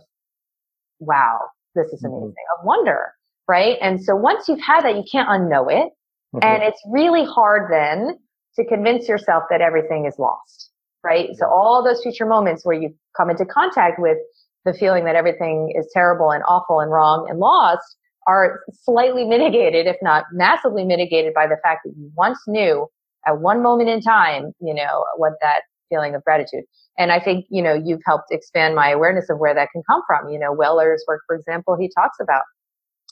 wow 1.00 1.40
this 1.76 1.88
is 1.88 2.02
mm-hmm. 2.02 2.14
amazing 2.14 2.30
mm-hmm. 2.30 2.60
of 2.62 2.66
wonder 2.66 3.12
right 3.48 3.78
and 3.82 4.02
so 4.02 4.16
once 4.16 4.48
you've 4.48 4.62
had 4.62 4.82
that 4.82 4.96
you 4.96 5.04
can't 5.12 5.28
unknow 5.28 5.72
it 5.72 5.90
mm-hmm. 6.34 6.40
and 6.44 6.64
it's 6.64 6.82
really 6.90 7.26
hard 7.26 7.70
then 7.72 8.18
to 8.56 8.66
convince 8.66 9.08
yourself 9.10 9.44
that 9.50 9.60
everything 9.60 10.06
is 10.06 10.18
lost 10.18 10.70
right 11.04 11.30
so 11.36 11.46
all 11.46 11.84
those 11.84 12.02
future 12.02 12.26
moments 12.26 12.66
where 12.66 12.80
you 12.80 12.94
come 13.18 13.30
into 13.30 13.46
contact 13.46 14.00
with 14.00 14.18
the 14.66 14.74
feeling 14.74 15.06
that 15.06 15.16
everything 15.16 15.74
is 15.76 15.90
terrible 15.94 16.32
and 16.32 16.44
awful 16.48 16.80
and 16.80 16.92
wrong 16.92 17.28
and 17.30 17.40
lost 17.40 17.98
are 18.28 18.62
slightly 18.72 19.26
mitigated, 19.26 19.88
if 19.88 19.98
not 20.02 20.26
massively 20.32 20.86
mitigated 20.86 21.34
by 21.34 21.48
the 21.48 21.58
fact 21.64 21.82
that 21.86 21.94
you 21.98 22.12
once 22.16 22.40
knew 22.48 22.88
at 23.28 23.40
one 23.40 23.62
moment 23.64 23.90
in 23.90 24.02
time, 24.02 24.52
you 24.62 24.74
know, 24.74 25.06
what 25.18 25.34
that 25.42 25.62
feeling 25.90 26.16
of 26.16 26.24
gratitude. 26.24 26.64
And 26.98 27.12
I 27.12 27.20
think, 27.20 27.46
you 27.50 27.62
know, 27.62 27.74
you've 27.74 28.02
helped 28.06 28.32
expand 28.32 28.76
my 28.76 28.92
awareness 28.92 29.30
of 29.30 29.40
where 29.40 29.54
that 29.54 29.70
can 29.72 29.82
come 29.90 30.02
from. 30.06 30.30
You 30.30 30.40
know, 30.40 30.54
Weller's 30.54 31.04
work, 31.08 31.22
for 31.28 31.36
example, 31.36 31.78
he 31.80 31.90
talks 31.96 32.18
about 32.22 32.44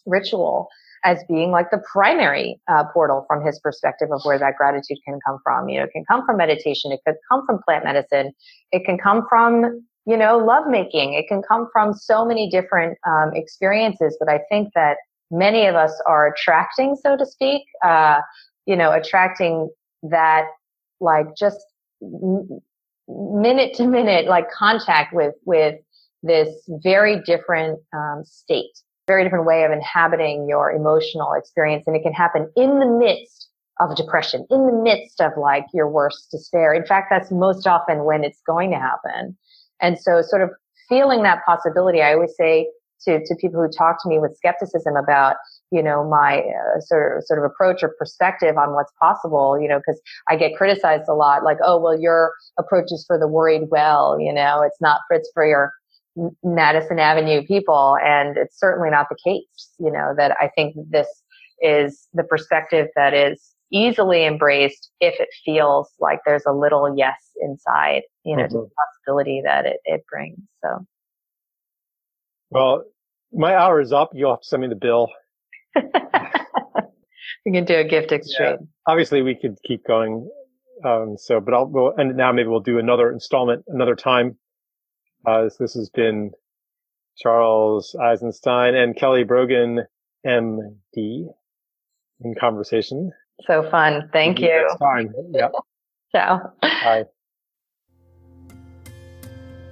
ritual 0.05 0.67
as 1.05 1.23
being 1.29 1.51
like 1.51 1.71
the 1.71 1.81
primary 1.91 2.59
uh, 2.67 2.83
portal 2.93 3.25
from 3.27 3.45
his 3.45 3.59
perspective 3.59 4.09
of 4.11 4.21
where 4.23 4.37
that 4.37 4.55
gratitude 4.57 4.97
can 5.05 5.19
come 5.25 5.39
from. 5.43 5.69
You 5.69 5.79
know, 5.79 5.85
it 5.85 5.91
can 5.91 6.03
come 6.05 6.25
from 6.25 6.37
meditation. 6.37 6.91
It 6.91 6.99
could 7.05 7.15
come 7.31 7.45
from 7.45 7.59
plant 7.63 7.85
medicine. 7.85 8.33
It 8.71 8.85
can 8.85 8.97
come 8.97 9.25
from 9.29 9.85
you 10.09 10.17
know, 10.17 10.39
lovemaking. 10.39 11.13
It 11.13 11.27
can 11.27 11.43
come 11.43 11.69
from 11.71 11.93
so 11.93 12.25
many 12.25 12.49
different 12.49 12.97
um, 13.05 13.29
experiences, 13.35 14.17
but 14.19 14.27
I 14.27 14.39
think 14.49 14.69
that 14.73 14.97
many 15.29 15.67
of 15.67 15.75
us 15.75 15.93
are 16.07 16.33
attracting, 16.33 16.95
so 16.95 17.15
to 17.15 17.27
speak, 17.27 17.61
uh, 17.85 18.21
you 18.65 18.75
know, 18.75 18.91
attracting 18.91 19.69
that 20.01 20.45
like 20.99 21.27
just 21.37 21.59
minute 23.07 23.75
to 23.75 23.85
minute 23.85 24.25
like 24.25 24.49
contact 24.49 25.13
with 25.13 25.35
with 25.45 25.75
this 26.23 26.49
very 26.83 27.21
different 27.21 27.79
um, 27.93 28.23
state, 28.25 28.71
very 29.07 29.23
different 29.23 29.45
way 29.45 29.63
of 29.63 29.71
inhabiting 29.71 30.47
your 30.49 30.71
emotional 30.71 31.33
experience, 31.33 31.83
and 31.85 31.95
it 31.95 32.01
can 32.01 32.13
happen 32.13 32.51
in 32.55 32.79
the 32.79 32.87
midst 32.87 33.49
of 33.79 33.95
depression, 33.95 34.43
in 34.49 34.65
the 34.65 34.73
midst 34.73 35.21
of 35.21 35.33
like 35.37 35.67
your 35.71 35.87
worst 35.87 36.31
despair. 36.31 36.73
In 36.73 36.83
fact, 36.83 37.09
that's 37.11 37.29
most 37.29 37.67
often 37.67 38.05
when 38.05 38.23
it's 38.23 38.41
going 38.47 38.71
to 38.71 38.79
happen. 38.79 39.37
And 39.81 39.99
so 39.99 40.21
sort 40.21 40.41
of 40.41 40.49
feeling 40.87 41.23
that 41.23 41.39
possibility, 41.45 42.01
I 42.01 42.13
always 42.13 42.35
say 42.35 42.67
to, 43.05 43.19
to 43.23 43.35
people 43.39 43.61
who 43.61 43.69
talk 43.71 44.01
to 44.03 44.09
me 44.09 44.19
with 44.19 44.35
skepticism 44.35 44.95
about, 44.95 45.35
you 45.71 45.81
know, 45.81 46.07
my 46.09 46.39
uh, 46.39 46.81
sort 46.81 47.17
of, 47.17 47.23
sort 47.25 47.39
of 47.39 47.45
approach 47.49 47.81
or 47.83 47.95
perspective 47.97 48.57
on 48.57 48.73
what's 48.73 48.91
possible, 48.99 49.59
you 49.59 49.69
know, 49.69 49.77
because 49.77 50.01
I 50.27 50.35
get 50.35 50.57
criticized 50.57 51.07
a 51.07 51.13
lot, 51.13 51.43
like, 51.43 51.57
oh, 51.63 51.79
well, 51.79 51.99
your 51.99 52.33
approach 52.57 52.91
is 52.91 53.05
for 53.07 53.17
the 53.17 53.27
worried 53.27 53.69
well, 53.69 54.19
you 54.19 54.33
know, 54.33 54.61
it's 54.65 54.81
not 54.81 55.01
for, 55.07 55.15
it's 55.15 55.31
for 55.33 55.45
your 55.45 55.71
Madison 56.43 56.99
Avenue 56.99 57.45
people. 57.45 57.97
And 58.03 58.35
it's 58.35 58.59
certainly 58.59 58.89
not 58.89 59.07
the 59.09 59.17
case, 59.23 59.69
you 59.79 59.91
know, 59.91 60.13
that 60.17 60.35
I 60.41 60.49
think 60.55 60.75
this 60.89 61.07
is 61.61 62.07
the 62.13 62.23
perspective 62.23 62.87
that 62.95 63.13
is 63.13 63.53
easily 63.71 64.25
embraced 64.25 64.91
if 64.99 65.19
it 65.19 65.29
feels 65.45 65.89
like 65.99 66.19
there's 66.25 66.45
a 66.47 66.51
little 66.51 66.95
yes 66.97 67.31
inside, 67.41 68.01
you 68.23 68.35
know, 68.35 68.43
mm-hmm. 68.43 68.53
to 68.53 68.61
the 68.61 68.69
possibility 69.05 69.41
that 69.43 69.65
it, 69.65 69.77
it 69.85 70.03
brings. 70.09 70.39
So. 70.63 70.85
Well, 72.49 72.83
my 73.31 73.55
hour 73.55 73.79
is 73.79 73.93
up. 73.93 74.11
You'll 74.13 74.31
have 74.33 74.41
to 74.41 74.47
send 74.47 74.61
me 74.61 74.67
the 74.67 74.75
bill. 74.75 75.09
we 75.75 77.51
can 77.51 77.65
do 77.65 77.75
a 77.75 77.83
gift 77.83 78.11
exchange. 78.11 78.59
Yeah. 78.61 78.65
Obviously, 78.87 79.21
we 79.21 79.35
could 79.35 79.57
keep 79.65 79.85
going. 79.85 80.29
Um, 80.83 81.15
so, 81.17 81.39
but 81.39 81.53
I'll, 81.53 81.67
we'll, 81.67 81.93
and 81.97 82.15
now 82.15 82.31
maybe 82.31 82.47
we'll 82.47 82.61
do 82.61 82.79
another 82.79 83.11
installment 83.11 83.65
another 83.67 83.95
time. 83.95 84.37
Uh, 85.25 85.43
this, 85.43 85.57
this 85.57 85.73
has 85.73 85.89
been 85.89 86.31
Charles 87.17 87.95
Eisenstein 88.01 88.75
and 88.75 88.95
Kelly 88.95 89.23
Brogan, 89.25 89.83
MD, 90.25 91.25
in 92.21 92.35
conversation. 92.39 93.11
So 93.45 93.69
fun. 93.69 94.09
Thank 94.11 94.39
you. 94.39 94.69
Fine. 94.79 95.13
Yeah. 95.31 95.49
Ciao. 96.15 96.53
Bye. 96.61 97.05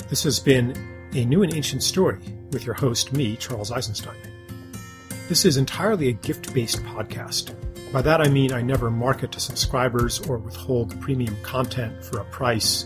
This 0.10 0.24
has 0.24 0.40
been 0.40 0.76
a 1.14 1.26
new 1.26 1.44
and 1.44 1.54
ancient 1.54 1.84
story 1.84 2.20
with 2.52 2.66
your 2.66 2.76
host, 2.76 3.14
me, 3.14 3.36
Charles 3.36 3.72
Eisenstein. 3.72 4.16
This 5.28 5.44
is 5.44 5.58
entirely 5.58 6.10
a 6.10 6.14
gift 6.14 6.54
based 6.54 6.82
podcast. 6.84 7.54
By 7.92 8.02
that 8.02 8.22
I 8.22 8.30
mean 8.30 8.54
I 8.54 8.62
never 8.62 8.90
market 8.90 9.32
to 9.34 9.40
subscribers 9.40 10.20
or 10.28 10.38
withhold 10.38 11.00
premium 11.02 11.36
content 11.42 12.04
for 12.04 12.20
a 12.20 12.26
price 12.26 12.86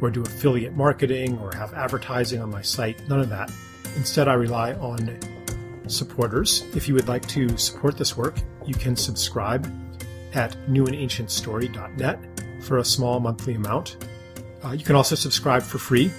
or 0.00 0.10
do 0.10 0.22
affiliate 0.22 0.74
marketing 0.74 1.38
or 1.38 1.54
have 1.54 1.72
advertising 1.74 2.40
on 2.40 2.50
my 2.50 2.62
site. 2.62 3.06
None 3.08 3.20
of 3.20 3.28
that. 3.30 3.50
Instead, 3.96 4.28
I 4.28 4.34
rely 4.34 4.74
on 4.74 5.18
supporters. 5.86 6.64
If 6.74 6.88
you 6.88 6.94
would 6.94 7.08
like 7.08 7.26
to 7.28 7.56
support 7.56 7.96
this 7.96 8.16
work, 8.16 8.36
you 8.66 8.74
can 8.74 8.94
subscribe 8.94 9.66
at 10.34 10.56
newandancientstory.net 10.68 12.18
for 12.60 12.78
a 12.78 12.84
small 12.84 13.20
monthly 13.20 13.54
amount. 13.54 13.96
Uh, 14.64 14.72
you 14.72 14.84
can 14.84 14.96
also 14.96 15.14
subscribe 15.14 15.62
for 15.62 15.78
free. 15.78 16.10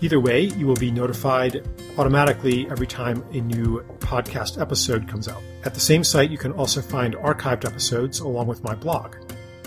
Either 0.00 0.20
way, 0.20 0.42
you 0.42 0.66
will 0.66 0.76
be 0.76 0.90
notified 0.90 1.66
automatically 1.98 2.68
every 2.70 2.86
time 2.86 3.24
a 3.32 3.40
new 3.40 3.80
podcast 4.00 4.60
episode 4.60 5.08
comes 5.08 5.28
out. 5.28 5.42
At 5.64 5.74
the 5.74 5.80
same 5.80 6.04
site, 6.04 6.30
you 6.30 6.38
can 6.38 6.52
also 6.52 6.82
find 6.82 7.14
archived 7.16 7.64
episodes 7.64 8.20
along 8.20 8.46
with 8.46 8.62
my 8.62 8.74
blog, 8.74 9.16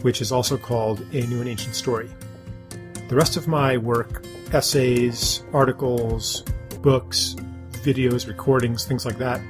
which 0.01 0.21
is 0.21 0.32
also 0.32 0.57
called 0.57 1.01
A 1.13 1.25
New 1.28 1.39
and 1.39 1.49
Ancient 1.49 1.75
Story. 1.75 2.09
The 3.07 3.15
rest 3.15 3.38
of 3.38 3.47
my 3.47 3.78
work, 3.78 4.25
essays, 4.53 5.43
articles, 5.53 6.43
books, 6.82 7.36
videos, 7.71 8.28
recordings, 8.28 8.86
things 8.86 9.05
like 9.05 9.17
that, 9.17 9.41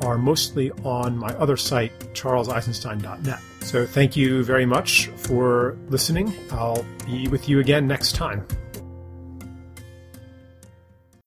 are 0.00 0.18
mostly 0.18 0.70
on 0.84 1.16
my 1.16 1.34
other 1.34 1.56
site, 1.56 1.98
charleseisenstein.net. 2.14 3.40
So 3.60 3.86
thank 3.86 4.16
you 4.16 4.44
very 4.44 4.66
much 4.66 5.08
for 5.16 5.76
listening. 5.88 6.32
I'll 6.50 6.84
be 7.06 7.28
with 7.28 7.48
you 7.48 7.60
again 7.60 7.86
next 7.86 8.14
time. 8.14 8.46